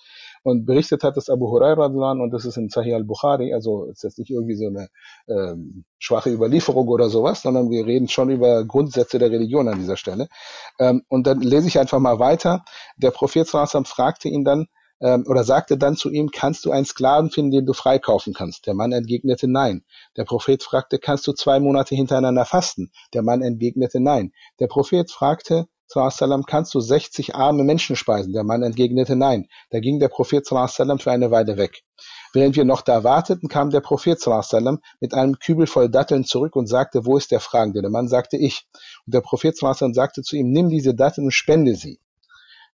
Und 0.43 0.65
berichtet 0.65 1.03
hat 1.03 1.17
es 1.17 1.29
Abu 1.29 1.47
Huraira 1.49 1.85
und 1.85 2.31
das 2.31 2.45
ist 2.45 2.57
in 2.57 2.69
Sahih 2.69 2.95
al-Bukhari, 2.95 3.53
also 3.53 3.85
ist 3.85 4.03
jetzt 4.03 4.19
nicht 4.19 4.29
irgendwie 4.29 4.55
so 4.55 4.67
eine 4.67 4.89
ähm, 5.27 5.85
schwache 5.97 6.29
Überlieferung 6.29 6.87
oder 6.89 7.09
sowas, 7.09 7.41
sondern 7.41 7.69
wir 7.69 7.85
reden 7.85 8.09
schon 8.09 8.29
über 8.29 8.65
Grundsätze 8.65 9.19
der 9.19 9.31
Religion 9.31 9.67
an 9.69 9.79
dieser 9.79 9.97
Stelle. 9.97 10.27
Ähm, 10.79 11.03
und 11.07 11.27
dann 11.27 11.39
lese 11.39 11.67
ich 11.67 11.79
einfach 11.79 11.99
mal 11.99 12.19
weiter. 12.19 12.63
Der 12.97 13.11
Prophet 13.11 13.47
fragte 13.47 14.27
ihn 14.27 14.43
dann, 14.43 14.67
ähm, 15.03 15.25
oder 15.27 15.43
sagte 15.43 15.77
dann 15.77 15.97
zu 15.97 16.09
ihm, 16.09 16.29
kannst 16.31 16.65
du 16.65 16.71
einen 16.71 16.85
Sklaven 16.85 17.29
finden, 17.29 17.51
den 17.51 17.65
du 17.65 17.73
freikaufen 17.73 18.33
kannst? 18.33 18.67
Der 18.67 18.73
Mann 18.73 18.93
entgegnete 18.93 19.49
nein. 19.49 19.83
Der 20.15 20.23
Prophet 20.23 20.63
fragte, 20.63 20.97
kannst 20.97 21.27
du 21.27 21.33
zwei 21.33 21.59
Monate 21.59 21.93
hintereinander 21.93 22.45
fasten? 22.45 22.91
Der 23.13 23.21
Mann 23.21 23.41
entgegnete 23.41 23.99
nein. 23.99 24.31
Der 24.59 24.67
Prophet 24.67 25.11
fragte, 25.11 25.67
sallam, 25.87 26.45
kannst 26.45 26.73
du 26.73 26.79
60 26.79 27.35
arme 27.35 27.63
Menschen 27.63 27.95
speisen? 27.95 28.33
Der 28.33 28.43
Mann 28.43 28.63
entgegnete 28.63 29.15
nein. 29.15 29.47
Da 29.69 29.79
ging 29.79 29.99
der 29.99 30.09
Prophet 30.09 30.45
sallam, 30.45 30.99
für 30.99 31.11
eine 31.11 31.31
Weile 31.31 31.57
weg. 31.57 31.83
Während 32.33 32.55
wir 32.55 32.65
noch 32.65 32.81
da 32.81 33.03
warteten, 33.03 33.49
kam 33.49 33.69
der 33.69 33.81
Prophet 33.81 34.19
sallam, 34.19 34.79
mit 34.99 35.13
einem 35.13 35.37
Kübel 35.39 35.67
voll 35.67 35.89
Datteln 35.89 36.23
zurück 36.25 36.55
und 36.55 36.67
sagte, 36.67 37.05
wo 37.05 37.17
ist 37.17 37.31
der 37.31 37.39
Fragende? 37.39 37.81
Der 37.81 37.91
Mann 37.91 38.07
sagte, 38.07 38.37
ich. 38.37 38.67
Und 39.05 39.13
der 39.13 39.21
Prophet 39.21 39.57
sallam, 39.57 39.93
sagte 39.93 40.21
zu 40.21 40.35
ihm, 40.35 40.51
nimm 40.51 40.69
diese 40.69 40.95
Datteln 40.95 41.25
und 41.25 41.31
spende 41.31 41.75
sie. 41.75 41.99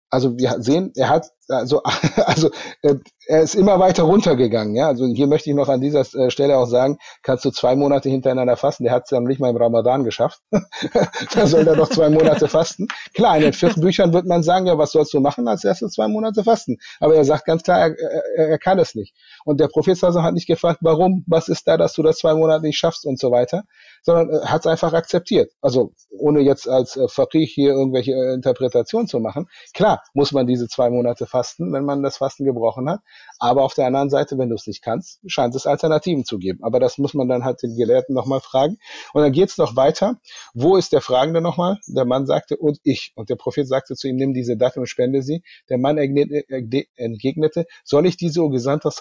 Also 0.10 0.38
wir 0.38 0.62
sehen, 0.62 0.92
er 0.96 1.10
hat 1.10 1.32
also, 1.50 1.82
also 2.26 2.50
äh, 2.82 2.96
er 3.28 3.42
ist 3.42 3.56
immer 3.56 3.80
weiter 3.80 4.04
runtergegangen. 4.04 4.76
Ja, 4.76 4.88
also 4.88 5.06
hier 5.06 5.28
möchte 5.28 5.50
ich 5.50 5.56
noch 5.56 5.70
an 5.70 5.82
dieser 5.82 6.02
äh, 6.02 6.30
Stelle 6.30 6.58
auch 6.58 6.66
sagen, 6.66 6.98
kannst 7.22 7.46
du 7.46 7.52
zwei 7.52 7.76
Monate 7.76 8.10
hintereinander 8.10 8.58
fasten. 8.58 8.84
Der 8.84 8.94
hat 8.94 9.04
es 9.04 9.10
dann 9.10 9.24
nicht 9.24 9.40
mal 9.40 9.50
im 9.50 9.58
Ramadan 9.58 10.04
geschafft. 10.04 10.42
da 11.34 11.48
soll 11.48 11.68
er 11.68 11.76
doch 11.76 11.90
zwei 11.90 12.10
Monate 12.10 12.48
fasten. 12.48 12.88
Klar, 13.14 13.38
in 13.38 13.44
den 13.44 13.54
vier 13.54 13.74
Büchern 13.74 14.14
wird 14.14 14.26
man 14.26 14.44
sagen, 14.44 14.66
ja, 14.66 14.78
was 14.78 14.92
sollst 14.92 15.14
du 15.14 15.20
machen? 15.20 15.48
Als 15.48 15.64
erstes 15.64 15.94
zwei 15.94 16.08
Monate 16.08 16.44
fasten. 16.44 16.78
Aber 17.00 17.16
er 17.16 17.26
sagt 17.26 17.46
ganz 17.46 17.64
klar, 17.64 17.80
er, 17.80 17.96
er, 18.36 18.50
er 18.50 18.60
kann 18.60 18.80
es 18.80 18.96
nicht. 18.96 19.14
Und 19.46 19.60
der 19.60 19.68
Prophet 19.68 20.02
hat 20.02 20.34
nicht 20.34 20.48
gefragt, 20.48 20.80
warum, 20.82 21.24
was 21.28 21.48
ist 21.48 21.68
da, 21.68 21.78
dass 21.78 21.94
du 21.94 22.04
das 22.04 22.18
zwei 22.18 22.34
Monate 22.34 22.66
nicht 22.66 22.78
schaffst 22.78 23.06
und 23.06 23.20
so 23.20 23.32
weiter, 23.32 23.64
sondern 24.02 24.30
äh, 24.30 24.46
hat 24.46 24.62
es 24.62 24.68
einfach 24.68 24.94
akzeptiert. 24.94 25.52
Also 25.62 25.94
ohne 26.10 26.42
jetzt 26.42 26.68
als 26.68 26.96
äh, 26.96 27.08
Faqih 27.08 27.46
hier 27.46 27.72
irgendwelche 27.72 28.12
äh, 28.12 28.34
Interpretationen 28.34 29.08
zu 29.08 29.20
machen. 29.20 29.48
Klar, 29.74 30.04
muss 30.14 30.32
man 30.32 30.48
diese 30.48 30.68
zwei 30.68 30.90
Monate 30.90 31.26
fasten, 31.34 31.74
wenn 31.74 31.84
man 31.84 32.04
das 32.04 32.18
Fasten 32.18 32.46
gebrochen 32.46 32.88
hat. 32.88 33.02
Aber 33.40 33.64
auf 33.64 33.74
der 33.74 33.88
anderen 33.88 34.12
Seite, 34.12 34.38
wenn 34.38 34.50
du 34.50 34.56
es 34.56 34.68
nicht 34.68 34.84
kannst, 34.84 35.20
scheint 35.26 35.56
es 35.56 35.66
Alternativen 35.66 36.26
zu 36.26 36.38
geben. 36.38 36.60
Aber 36.62 36.80
das 36.80 37.00
muss 37.00 37.16
man 37.16 37.28
dann 37.28 37.44
halt 37.44 37.64
den 37.64 37.76
Gelehrten 37.76 38.14
nochmal 38.14 38.40
fragen. 38.40 38.78
Und 39.14 39.24
dann 39.24 39.32
geht 39.32 39.50
es 39.50 39.58
noch 39.58 39.76
weiter. 39.76 40.20
Wo 40.54 40.78
ist 40.78 40.94
der 40.94 41.02
Fragende 41.02 41.42
nochmal? 41.42 41.80
Der 41.88 42.06
Mann 42.06 42.28
sagte, 42.28 42.56
und 42.56 42.80
ich. 42.84 43.14
Und 43.16 43.30
der 43.30 43.36
Prophet 43.36 43.68
sagte 43.68 43.96
zu 43.96 44.08
ihm, 44.08 44.16
nimm 44.16 44.34
diese 44.34 44.56
Dattel 44.58 44.82
und 44.82 44.88
spende 44.88 45.24
sie. 45.24 45.42
Der 45.70 45.80
Mann 45.80 45.98
entgegnete, 45.98 47.66
soll 47.84 48.06
ich 48.06 48.16
diese, 48.16 48.42
o 48.44 48.50
Gesandter 48.50 48.92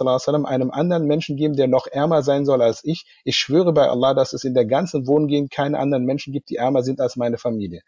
einem 0.47 0.71
anderen 0.71 1.07
Menschen 1.07 1.37
geben, 1.37 1.55
der 1.55 1.69
noch 1.69 1.87
ärmer 1.87 2.23
sein 2.23 2.47
soll 2.47 2.63
als 2.63 2.81
ich? 2.83 3.05
Ich 3.25 3.37
schwöre 3.37 3.73
bei 3.75 3.89
Allah, 3.89 4.15
dass 4.15 4.33
es 4.33 4.45
in 4.45 4.55
der 4.55 4.65
ganzen 4.65 5.07
Wohngegend 5.07 5.51
keine 5.51 5.79
anderen 5.79 6.05
Menschen 6.05 6.33
gibt, 6.33 6.49
die 6.49 6.57
ärmer 6.57 6.83
sind 6.83 7.01
als 7.01 7.17
meine 7.17 7.37
Familie. 7.37 7.83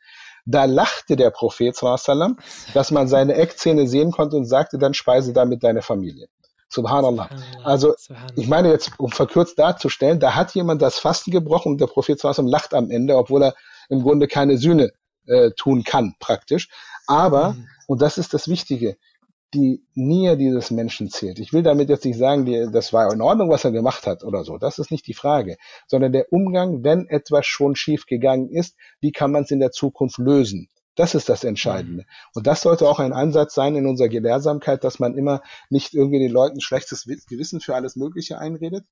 Da 0.47 0.67
lachte 0.67 1.17
der 1.17 1.31
Prophet, 1.31 1.75
sallam, 1.75 2.39
dass 2.75 2.91
man 2.91 3.09
seine 3.09 3.35
Eckzähne 3.35 3.87
sehen 3.87 4.13
konnte 4.13 4.37
und 4.37 4.45
sagte, 4.45 4.79
dann 4.79 4.95
speise 4.95 5.33
damit 5.33 5.65
deine 5.65 5.83
Familie. 5.83 6.29
Subhanallah. 6.69 7.31
Also, 7.63 7.95
ich 8.37 8.49
meine 8.49 8.71
jetzt, 8.71 8.93
um 8.99 9.11
verkürzt 9.11 9.59
darzustellen, 9.59 10.21
da 10.21 10.35
hat 10.35 10.55
jemand 10.55 10.83
das 10.83 10.99
Fasten 10.99 11.31
gebrochen 11.31 11.73
und 11.73 11.81
der 11.81 11.87
Prophet 11.87 12.19
sallam 12.19 12.47
lacht 12.47 12.75
am 12.75 12.91
Ende, 12.91 13.17
obwohl 13.17 13.45
er 13.45 13.55
im 13.89 14.03
Grunde 14.03 14.27
keine 14.27 14.59
Sühne 14.59 14.91
äh, 15.27 15.51
tun 15.53 15.85
kann, 15.85 16.15
praktisch. 16.19 16.69
Aber, 17.07 17.53
mhm. 17.53 17.69
und 17.87 18.03
das 18.03 18.19
ist 18.19 18.35
das 18.35 18.49
Wichtige, 18.49 18.97
die 19.55 19.83
Nähe 19.95 20.37
dieses 20.37 20.71
Menschen 20.71 21.09
zählt. 21.09 21.39
Ich 21.39 21.53
will 21.53 21.63
damit 21.63 21.89
jetzt 21.89 22.05
nicht 22.05 22.19
sagen, 22.19 22.73
das 22.73 22.93
war 22.93 23.13
in 23.13 23.21
Ordnung, 23.21 23.49
was 23.49 23.65
er 23.65 23.73
gemacht 23.73 24.07
hat 24.07 24.25
oder 24.25 24.45
so. 24.45 24.59
Das 24.59 24.79
ist 24.79 24.91
nicht 24.91 25.07
die 25.07 25.15
Frage, 25.15 25.57
sondern 25.87 26.13
der 26.13 26.33
Umgang, 26.33 26.85
wenn 26.85 27.09
etwas 27.09 27.47
schon 27.47 27.77
schief 27.77 28.07
gegangen 28.07 28.51
ist, 28.51 28.77
wie 29.01 29.13
kann 29.13 29.33
man 29.33 29.45
es 29.45 29.51
in 29.51 29.61
der 29.61 29.71
Zukunft 29.71 30.19
lösen? 30.19 30.69
Das 30.97 31.15
ist 31.15 31.29
das 31.29 31.45
Entscheidende. 31.45 32.03
Mhm. 32.03 32.09
Und 32.35 32.47
das 32.47 32.63
sollte 32.63 32.89
auch 32.89 32.99
ein 32.99 33.13
Ansatz 33.13 33.55
sein 33.55 33.75
in 33.75 33.87
unserer 33.87 34.09
Gelehrsamkeit, 34.09 34.85
dass 34.85 34.99
man 34.99 35.17
immer 35.17 35.41
nicht 35.71 35.95
irgendwie 35.95 36.21
den 36.21 36.33
Leuten 36.33 36.61
schlechtes 36.61 37.05
Gewissen 37.05 37.61
für 37.61 37.75
alles 37.75 37.97
Mögliche 37.97 38.39
einredet, 38.39 38.85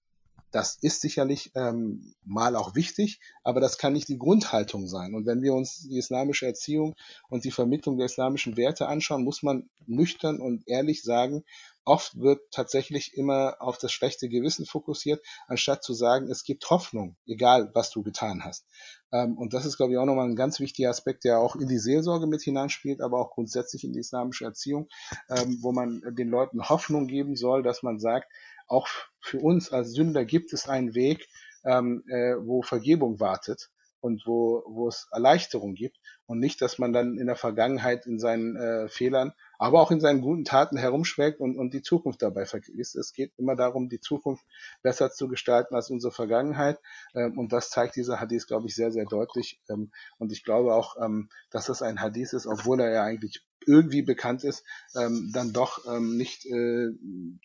das 0.52 0.76
ist 0.80 1.00
sicherlich 1.00 1.50
ähm, 1.54 2.14
mal 2.24 2.56
auch 2.56 2.74
wichtig, 2.74 3.20
aber 3.42 3.60
das 3.60 3.78
kann 3.78 3.94
nicht 3.94 4.08
die 4.08 4.18
Grundhaltung 4.18 4.86
sein. 4.86 5.14
Und 5.14 5.26
wenn 5.26 5.42
wir 5.42 5.54
uns 5.54 5.88
die 5.88 5.98
islamische 5.98 6.46
Erziehung 6.46 6.94
und 7.28 7.44
die 7.44 7.50
Vermittlung 7.50 7.96
der 7.96 8.06
islamischen 8.06 8.56
Werte 8.56 8.86
anschauen, 8.86 9.24
muss 9.24 9.42
man 9.42 9.68
nüchtern 9.86 10.40
und 10.40 10.68
ehrlich 10.68 11.02
sagen, 11.02 11.42
oft 11.84 12.18
wird 12.20 12.40
tatsächlich 12.50 13.14
immer 13.14 13.56
auf 13.60 13.78
das 13.78 13.92
schlechte 13.92 14.28
Gewissen 14.28 14.66
fokussiert, 14.66 15.24
anstatt 15.48 15.82
zu 15.82 15.94
sagen, 15.94 16.30
es 16.30 16.44
gibt 16.44 16.68
Hoffnung, 16.70 17.16
egal 17.26 17.70
was 17.74 17.90
du 17.90 18.02
getan 18.02 18.44
hast. 18.44 18.66
Ähm, 19.12 19.36
und 19.36 19.54
das 19.54 19.64
ist, 19.64 19.76
glaube 19.76 19.92
ich, 19.92 19.98
auch 19.98 20.06
nochmal 20.06 20.28
ein 20.28 20.36
ganz 20.36 20.60
wichtiger 20.60 20.90
Aspekt, 20.90 21.24
der 21.24 21.40
auch 21.40 21.56
in 21.56 21.68
die 21.68 21.78
Seelsorge 21.78 22.26
mit 22.26 22.42
hineinspielt, 22.42 23.00
aber 23.00 23.18
auch 23.18 23.30
grundsätzlich 23.30 23.84
in 23.84 23.92
die 23.92 24.00
islamische 24.00 24.44
Erziehung, 24.44 24.88
ähm, 25.28 25.58
wo 25.60 25.72
man 25.72 26.02
den 26.14 26.28
Leuten 26.28 26.68
Hoffnung 26.68 27.06
geben 27.06 27.36
soll, 27.36 27.62
dass 27.62 27.82
man 27.82 27.98
sagt, 27.98 28.30
auch 28.72 28.88
für 29.20 29.38
uns 29.38 29.70
als 29.72 29.92
Sünder 29.92 30.24
gibt 30.24 30.52
es 30.52 30.68
einen 30.68 30.94
Weg, 30.94 31.28
ähm, 31.64 32.02
äh, 32.08 32.34
wo 32.38 32.62
Vergebung 32.62 33.20
wartet 33.20 33.70
und 34.00 34.26
wo, 34.26 34.64
wo 34.66 34.88
es 34.88 35.06
Erleichterung 35.12 35.74
gibt 35.74 35.96
und 36.26 36.40
nicht, 36.40 36.60
dass 36.60 36.78
man 36.78 36.92
dann 36.92 37.18
in 37.18 37.26
der 37.26 37.36
Vergangenheit 37.36 38.06
in 38.06 38.18
seinen 38.18 38.56
äh, 38.56 38.88
Fehlern, 38.88 39.32
aber 39.62 39.80
auch 39.80 39.92
in 39.92 40.00
seinen 40.00 40.22
guten 40.22 40.44
Taten 40.44 40.76
herumschwelgt 40.76 41.38
und, 41.38 41.56
und 41.56 41.72
die 41.72 41.82
Zukunft 41.82 42.20
dabei 42.20 42.46
vergisst. 42.46 42.96
Es 42.96 43.12
geht 43.12 43.32
immer 43.38 43.54
darum, 43.54 43.88
die 43.88 44.00
Zukunft 44.00 44.44
besser 44.82 45.12
zu 45.12 45.28
gestalten 45.28 45.76
als 45.76 45.88
unsere 45.88 46.12
Vergangenheit 46.12 46.80
ähm, 47.14 47.38
und 47.38 47.52
das 47.52 47.70
zeigt 47.70 47.94
dieser 47.94 48.18
Hadith, 48.18 48.48
glaube 48.48 48.66
ich, 48.66 48.74
sehr, 48.74 48.90
sehr 48.90 49.04
deutlich 49.04 49.60
ähm, 49.70 49.92
und 50.18 50.32
ich 50.32 50.42
glaube 50.42 50.74
auch, 50.74 50.96
ähm, 51.00 51.28
dass 51.50 51.66
das 51.66 51.80
ein 51.80 52.00
Hadith 52.00 52.32
ist, 52.32 52.48
obwohl 52.48 52.80
er 52.80 52.90
ja 52.90 53.04
eigentlich 53.04 53.44
irgendwie 53.64 54.02
bekannt 54.02 54.42
ist, 54.42 54.64
ähm, 54.96 55.30
dann 55.32 55.52
doch 55.52 55.86
ähm, 55.86 56.16
nicht 56.16 56.44
äh, 56.44 56.88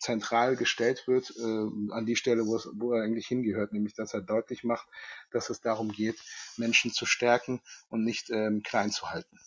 zentral 0.01 0.55
gestellt 0.55 1.03
wird 1.05 1.32
äh, 1.38 1.93
an 1.93 2.07
die 2.07 2.15
Stelle, 2.15 2.47
wo, 2.47 2.55
es, 2.55 2.68
wo 2.74 2.93
er 2.93 3.03
eigentlich 3.03 3.28
hingehört, 3.28 3.74
nämlich 3.74 3.93
dass 3.93 4.15
er 4.15 4.22
deutlich 4.22 4.63
macht, 4.63 4.88
dass 5.30 5.51
es 5.51 5.61
darum 5.61 5.91
geht, 5.91 6.18
Menschen 6.57 6.91
zu 6.91 7.05
stärken 7.05 7.61
und 7.89 8.03
nicht 8.03 8.32
ähm, 8.32 8.63
klein 8.63 8.89
zu 8.89 9.11
halten. 9.11 9.38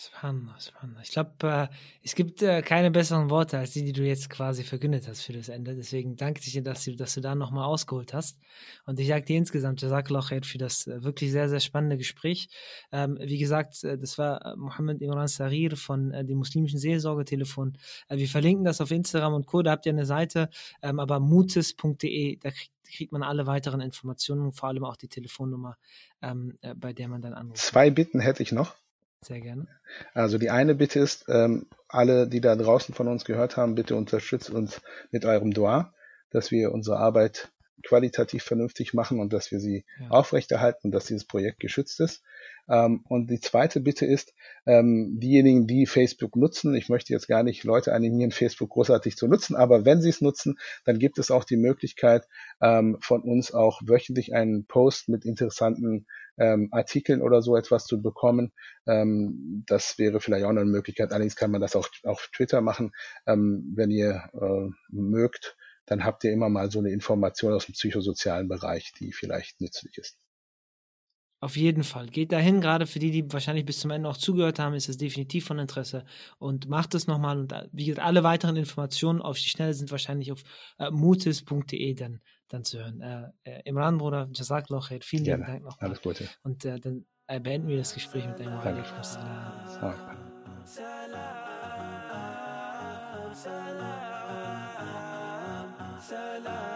Subhanallah, 0.00 0.58
Subhanallah. 0.58 1.02
Ich 1.02 1.10
glaube, 1.10 1.30
äh, 1.42 1.68
es 2.02 2.14
gibt 2.14 2.40
äh, 2.40 2.62
keine 2.62 2.90
besseren 2.90 3.28
Worte 3.28 3.58
als 3.58 3.72
die, 3.72 3.84
die 3.84 3.92
du 3.92 4.02
jetzt 4.02 4.30
quasi 4.30 4.64
verkündet 4.64 5.06
hast 5.06 5.20
für 5.20 5.34
das 5.34 5.50
Ende. 5.50 5.74
Deswegen 5.74 6.16
danke 6.16 6.40
ich 6.42 6.52
dir, 6.52 6.62
dass 6.62 6.84
du, 6.84 6.96
dass 6.96 7.12
du 7.12 7.20
da 7.20 7.34
nochmal 7.34 7.66
ausgeholt 7.66 8.14
hast. 8.14 8.38
Und 8.86 8.98
ich 8.98 9.08
sage 9.08 9.26
dir 9.26 9.36
insgesamt, 9.36 9.82
Jazakallah 9.82 10.22
für 10.42 10.56
das 10.56 10.86
äh, 10.86 11.04
wirklich 11.04 11.30
sehr, 11.32 11.50
sehr 11.50 11.60
spannende 11.60 11.98
Gespräch. 11.98 12.48
Ähm, 12.92 13.18
wie 13.20 13.36
gesagt, 13.36 13.84
äh, 13.84 13.98
das 13.98 14.16
war 14.16 14.42
äh, 14.42 14.56
Mohammed 14.56 15.02
Imran 15.02 15.28
Sarir 15.28 15.76
von 15.76 16.12
äh, 16.12 16.24
dem 16.24 16.38
muslimischen 16.38 16.78
Seelsorgetelefon. 16.78 17.76
wir 18.08 18.28
verlinken 18.28 18.64
das 18.64 18.80
auf 18.80 18.90
Instagram 18.90 19.34
und 19.34 19.46
Co. 19.46 19.60
Da 19.60 19.72
habt 19.72 19.84
ihr 19.84 19.92
eine 19.92 20.06
Seite, 20.06 20.48
ähm, 20.80 20.98
aber 20.98 21.20
mutes.de, 21.20 22.36
da 22.36 22.50
kriegt 22.50 22.72
kriegt 22.92 23.12
man 23.12 23.22
alle 23.22 23.46
weiteren 23.46 23.80
Informationen, 23.80 24.50
vor 24.50 24.68
allem 24.68 24.82
auch 24.82 24.96
die 24.96 25.06
Telefonnummer, 25.06 25.76
ähm, 26.22 26.58
bei 26.74 26.92
der 26.92 27.06
man 27.06 27.22
dann 27.22 27.34
anruft. 27.34 27.58
Zwei 27.58 27.88
Bitten 27.88 28.18
hätte 28.18 28.42
ich 28.42 28.50
noch. 28.50 28.74
Sehr 29.22 29.40
gerne. 29.40 29.66
Also 30.14 30.38
die 30.38 30.50
eine 30.50 30.74
Bitte 30.74 30.98
ist, 30.98 31.26
ähm, 31.28 31.66
alle, 31.88 32.26
die 32.26 32.40
da 32.40 32.56
draußen 32.56 32.94
von 32.94 33.08
uns 33.08 33.24
gehört 33.24 33.56
haben, 33.56 33.74
bitte 33.74 33.96
unterstützt 33.96 34.50
uns 34.50 34.80
mit 35.10 35.24
eurem 35.24 35.52
Dua, 35.52 35.92
dass 36.30 36.50
wir 36.50 36.72
unsere 36.72 36.96
Arbeit 36.96 37.50
qualitativ 37.82 38.42
vernünftig 38.42 38.94
machen 38.94 39.20
und 39.20 39.32
dass 39.32 39.50
wir 39.50 39.60
sie 39.60 39.84
ja. 40.00 40.08
aufrechterhalten 40.10 40.88
und 40.88 40.92
dass 40.92 41.06
dieses 41.06 41.24
Projekt 41.24 41.60
geschützt 41.60 42.00
ist. 42.00 42.22
Ähm, 42.68 43.04
und 43.08 43.30
die 43.30 43.40
zweite 43.40 43.80
Bitte 43.80 44.06
ist, 44.06 44.34
ähm, 44.66 45.18
diejenigen, 45.18 45.66
die 45.66 45.86
Facebook 45.86 46.36
nutzen, 46.36 46.74
ich 46.74 46.88
möchte 46.88 47.12
jetzt 47.12 47.26
gar 47.26 47.42
nicht 47.42 47.64
Leute 47.64 47.92
animieren, 47.92 48.30
Facebook 48.30 48.70
großartig 48.70 49.16
zu 49.16 49.26
nutzen, 49.26 49.56
aber 49.56 49.84
wenn 49.84 50.00
sie 50.00 50.10
es 50.10 50.20
nutzen, 50.20 50.58
dann 50.84 50.98
gibt 50.98 51.18
es 51.18 51.30
auch 51.30 51.44
die 51.44 51.56
Möglichkeit, 51.56 52.26
ähm, 52.60 52.98
von 53.00 53.22
uns 53.22 53.52
auch 53.52 53.80
wöchentlich 53.84 54.34
einen 54.34 54.66
Post 54.66 55.08
mit 55.08 55.24
interessanten 55.24 56.06
ähm, 56.40 56.68
Artikeln 56.72 57.22
oder 57.22 57.42
so 57.42 57.56
etwas 57.56 57.84
zu 57.84 58.02
bekommen. 58.02 58.52
Ähm, 58.86 59.62
das 59.66 59.96
wäre 59.98 60.20
vielleicht 60.20 60.44
auch 60.44 60.50
eine 60.50 60.64
Möglichkeit. 60.64 61.12
Allerdings 61.12 61.36
kann 61.36 61.52
man 61.52 61.60
das 61.60 61.76
auch 61.76 61.88
auf 62.02 62.28
Twitter 62.34 62.60
machen, 62.60 62.90
ähm, 63.26 63.72
wenn 63.76 63.92
ihr 63.92 64.24
äh, 64.34 64.70
mögt 64.88 65.56
dann 65.90 66.04
habt 66.04 66.22
ihr 66.22 66.30
immer 66.30 66.48
mal 66.48 66.70
so 66.70 66.78
eine 66.78 66.90
Information 66.90 67.52
aus 67.52 67.66
dem 67.66 67.72
psychosozialen 67.72 68.46
Bereich, 68.46 68.92
die 69.00 69.12
vielleicht 69.12 69.60
nützlich 69.60 69.98
ist. 69.98 70.18
Auf 71.42 71.56
jeden 71.56 71.84
Fall. 71.84 72.06
Geht 72.06 72.32
dahin, 72.32 72.60
gerade 72.60 72.86
für 72.86 72.98
die, 73.00 73.10
die 73.10 73.32
wahrscheinlich 73.32 73.64
bis 73.64 73.80
zum 73.80 73.90
Ende 73.90 74.08
auch 74.08 74.16
zugehört 74.16 74.58
haben, 74.58 74.74
ist 74.74 74.88
es 74.88 74.98
definitiv 74.98 75.46
von 75.46 75.58
Interesse. 75.58 76.04
Und 76.38 76.68
macht 76.68 76.94
es 76.94 77.06
nochmal. 77.06 77.38
Und 77.38 77.52
äh, 77.52 77.66
wie 77.72 77.86
gesagt, 77.86 78.06
alle 78.06 78.22
weiteren 78.22 78.56
Informationen 78.56 79.20
auf 79.20 79.38
die 79.38 79.48
Schnelle 79.48 79.74
sind 79.74 79.90
wahrscheinlich 79.90 80.30
auf 80.30 80.44
äh, 80.78 80.90
mutis.de 80.90 81.94
dann, 81.94 82.20
dann 82.52 82.64
zu 82.64 82.78
hören. 82.78 83.00
Äh, 83.00 83.30
äh, 83.44 83.62
Imran, 83.64 83.98
Bruder, 83.98 84.28
Jazakallah 84.32 84.80
khair. 84.80 85.00
Vielen 85.02 85.24
lieben 85.24 85.44
Dank 85.46 85.64
nochmal. 85.64 85.88
Alles 85.88 86.02
Gute. 86.02 86.28
Und 86.42 86.64
äh, 86.64 86.78
dann 86.78 87.06
äh, 87.26 87.40
beenden 87.40 87.68
wir 87.68 87.78
das 87.78 87.94
Gespräch 87.94 88.26
mit 88.26 88.40
einem 88.40 88.60
Danke. 88.62 88.84
Salam, 89.02 89.66
salam. 96.06 96.69